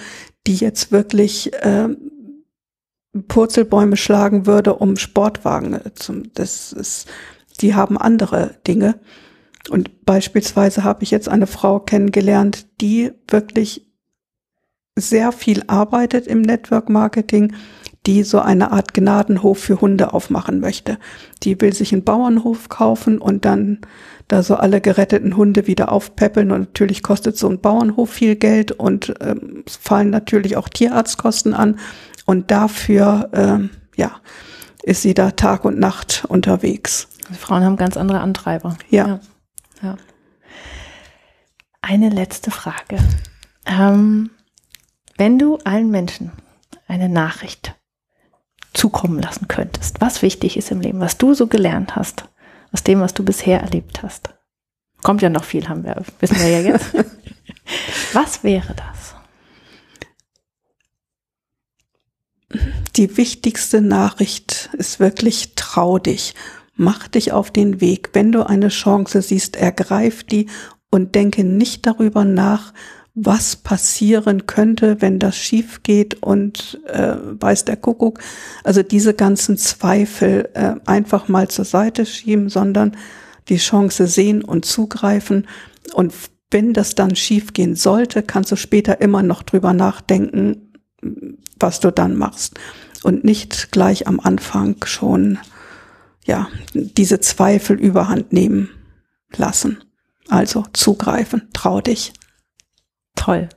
die 0.48 0.56
jetzt 0.56 0.92
wirklich 0.92 1.54
äh, 1.54 1.90
Purzelbäume 3.28 3.98
schlagen 3.98 4.48
würde, 4.48 4.76
um 4.76 4.98
Sportwagen 4.98 5.80
zu, 5.94 6.24
das 6.34 6.74
ist, 6.74 7.08
die 7.62 7.76
haben 7.76 7.98
andere 7.98 8.56
Dinge. 8.66 9.00
Und 9.70 10.06
beispielsweise 10.06 10.84
habe 10.84 11.04
ich 11.04 11.12
jetzt 11.12 11.30
eine 11.30 11.46
Frau 11.46 11.80
kennengelernt, 11.80 12.68
die 12.82 13.12
wirklich 13.28 13.92
sehr 14.98 15.32
viel 15.32 15.64
arbeitet 15.68 16.26
im 16.26 16.42
Network 16.42 16.90
Marketing, 16.90 17.54
die 18.08 18.24
so 18.24 18.40
eine 18.40 18.72
Art 18.72 18.94
Gnadenhof 18.94 19.60
für 19.60 19.80
Hunde 19.80 20.14
aufmachen 20.14 20.60
möchte. 20.60 20.98
Die 21.44 21.60
will 21.62 21.74
sich 21.74 21.94
einen 21.94 22.04
Bauernhof 22.04 22.70
kaufen 22.70 23.20
und 23.20 23.46
dann 23.46 23.80
da 24.28 24.42
so 24.42 24.56
alle 24.56 24.82
geretteten 24.82 25.38
Hunde 25.38 25.68
wieder 25.68 25.92
aufpäppeln. 25.92 26.52
Und 26.52 26.60
natürlich 26.62 27.04
kostet 27.04 27.38
so 27.38 27.48
ein 27.48 27.60
Bauernhof 27.60 28.10
viel 28.10 28.36
Geld 28.36 28.72
und 28.72 29.14
ähm, 29.22 29.64
fallen 29.68 30.10
natürlich 30.10 30.58
auch 30.58 30.68
Tierarztkosten 30.70 31.54
an. 31.54 31.78
Und 32.26 32.50
dafür, 32.50 33.30
ähm, 33.34 33.70
ja, 33.96 34.20
ist 34.84 35.04
sie 35.04 35.14
da 35.14 35.32
Tag 35.32 35.64
und 35.64 35.78
Nacht 35.78 36.26
unterwegs. 36.28 37.08
Die 37.30 37.36
Frauen 37.36 37.64
haben 37.64 37.78
ganz 37.78 37.98
andere 37.98 38.22
Antreiber. 38.22 38.78
Ja. 38.90 39.08
ja. 39.08 39.20
ja. 39.84 39.98
Eine 41.82 42.10
letzte 42.10 42.50
Frage. 42.50 42.98
Ähm, 43.66 44.32
wenn 45.18 45.38
du 45.38 45.58
allen 45.58 45.92
Menschen 45.92 46.32
eine 46.88 47.10
Nachricht 47.10 47.76
zukommen 48.74 49.22
lassen 49.22 49.48
könntest, 49.48 50.02
was 50.02 50.22
wichtig 50.22 50.58
ist 50.58 50.72
im 50.72 50.82
Leben, 50.82 51.00
was 51.00 51.18
du 51.18 51.34
so 51.34 51.48
gelernt 51.48 51.96
hast, 51.96 52.26
aus 52.72 52.84
dem, 52.84 53.02
was 53.02 53.14
du 53.14 53.24
bisher 53.24 53.62
erlebt 53.62 54.02
hast. 54.02 54.30
Kommt 55.04 55.22
ja 55.22 55.30
noch 55.30 55.44
viel, 55.44 55.68
haben 55.68 55.84
wir, 55.84 56.04
wissen 56.20 56.40
wir 56.40 56.50
ja 56.50 56.60
jetzt. 56.60 56.94
was 58.14 58.44
wäre 58.44 58.76
das? 58.76 59.16
Die 62.96 63.18
wichtigste 63.18 63.82
Nachricht 63.82 64.70
ist 64.74 65.00
wirklich 65.00 65.54
trau 65.56 65.98
dich. 65.98 66.36
Mach 66.76 67.08
dich 67.08 67.32
auf 67.32 67.52
den 67.52 67.82
Weg. 67.82 68.10
Wenn 68.14 68.32
du 68.32 68.46
eine 68.46 68.70
Chance 68.70 69.22
siehst, 69.22 69.56
ergreif 69.56 70.24
die 70.24 70.48
und 70.90 71.16
denke 71.16 71.44
nicht 71.44 71.86
darüber 71.86 72.26
nach, 72.26 72.74
was 73.14 73.58
passieren 73.58 74.48
könnte, 74.48 75.02
wenn 75.02 75.20
das 75.20 75.36
schief 75.36 75.84
geht 75.84 76.24
und 76.24 76.80
äh, 76.88 77.16
weiß 77.18 77.66
der 77.66 77.76
Kuckuck. 77.76 78.20
Also 78.64 78.84
diese 78.84 79.14
ganzen 79.14 79.58
Zweifel 79.58 80.50
äh, 80.54 80.76
einfach 80.86 81.28
mal 81.28 81.50
zur 81.50 81.66
Seite 81.66 82.06
schieben, 82.06 82.48
sondern 82.48 82.96
die 83.50 83.58
Chance 83.58 84.08
sehen 84.08 84.44
und 84.44 84.66
zugreifen. 84.66 85.48
Und 85.94 86.14
wenn 86.52 86.74
das 86.74 86.96
dann 86.96 87.16
schief 87.16 87.54
gehen 87.54 87.76
sollte, 87.76 88.24
kannst 88.24 88.52
du 88.52 88.56
später 88.56 89.02
immer 89.02 89.24
noch 89.24 89.44
drüber 89.44 89.74
nachdenken, 89.74 90.74
was 91.60 91.80
du 91.80 91.92
dann 91.92 92.16
machst. 92.16 92.60
Und 93.04 93.24
nicht 93.24 93.72
gleich 93.72 94.08
am 94.08 94.20
Anfang 94.20 94.76
schon, 94.86 95.40
ja, 96.24 96.48
diese 96.74 97.20
Zweifel 97.20 97.80
überhand 97.80 98.32
nehmen 98.32 98.70
lassen. 99.36 99.84
Also 100.30 100.66
zugreifen, 100.72 101.50
trau 101.52 101.82
dich. 101.82 102.14
Toll. 103.22 103.50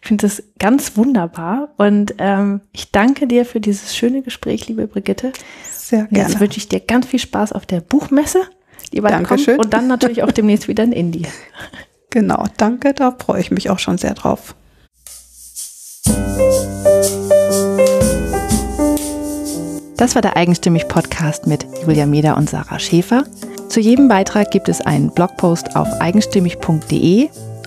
Ich 0.00 0.08
finde 0.08 0.26
das 0.26 0.42
ganz 0.58 0.96
wunderbar 0.96 1.68
und 1.76 2.14
ähm, 2.18 2.60
ich 2.72 2.90
danke 2.90 3.28
dir 3.28 3.44
für 3.44 3.60
dieses 3.60 3.94
schöne 3.94 4.22
Gespräch, 4.22 4.66
liebe 4.66 4.88
Brigitte. 4.88 5.32
Sehr 5.70 6.06
gerne. 6.06 6.28
Jetzt 6.28 6.40
wünsche 6.40 6.58
ich 6.58 6.68
dir 6.68 6.80
ganz 6.80 7.06
viel 7.06 7.20
Spaß 7.20 7.52
auf 7.52 7.66
der 7.66 7.80
Buchmesse, 7.80 8.40
die 8.92 9.00
bald 9.00 9.14
Dankeschön. 9.14 9.56
kommt 9.56 9.66
und 9.66 9.74
dann 9.74 9.86
natürlich 9.86 10.24
auch 10.24 10.32
demnächst 10.32 10.66
wieder 10.66 10.84
in 10.84 10.92
Indien. 10.92 11.28
Genau, 12.10 12.44
danke, 12.56 12.94
da 12.94 13.14
freue 13.18 13.40
ich 13.40 13.50
mich 13.50 13.68
auch 13.68 13.78
schon 13.78 13.98
sehr 13.98 14.14
drauf. 14.14 14.54
Das 19.98 20.14
war 20.14 20.22
der 20.22 20.36
Eigenstimmig 20.36 20.88
Podcast 20.88 21.46
mit 21.46 21.66
Julia 21.82 22.06
Meder 22.06 22.38
und 22.38 22.48
Sarah 22.48 22.78
Schäfer. 22.78 23.24
Zu 23.68 23.80
jedem 23.80 24.08
Beitrag 24.08 24.50
gibt 24.50 24.70
es 24.70 24.80
einen 24.80 25.10
Blogpost 25.10 25.76
auf 25.76 25.88
eigenstimmig.de 26.00 27.28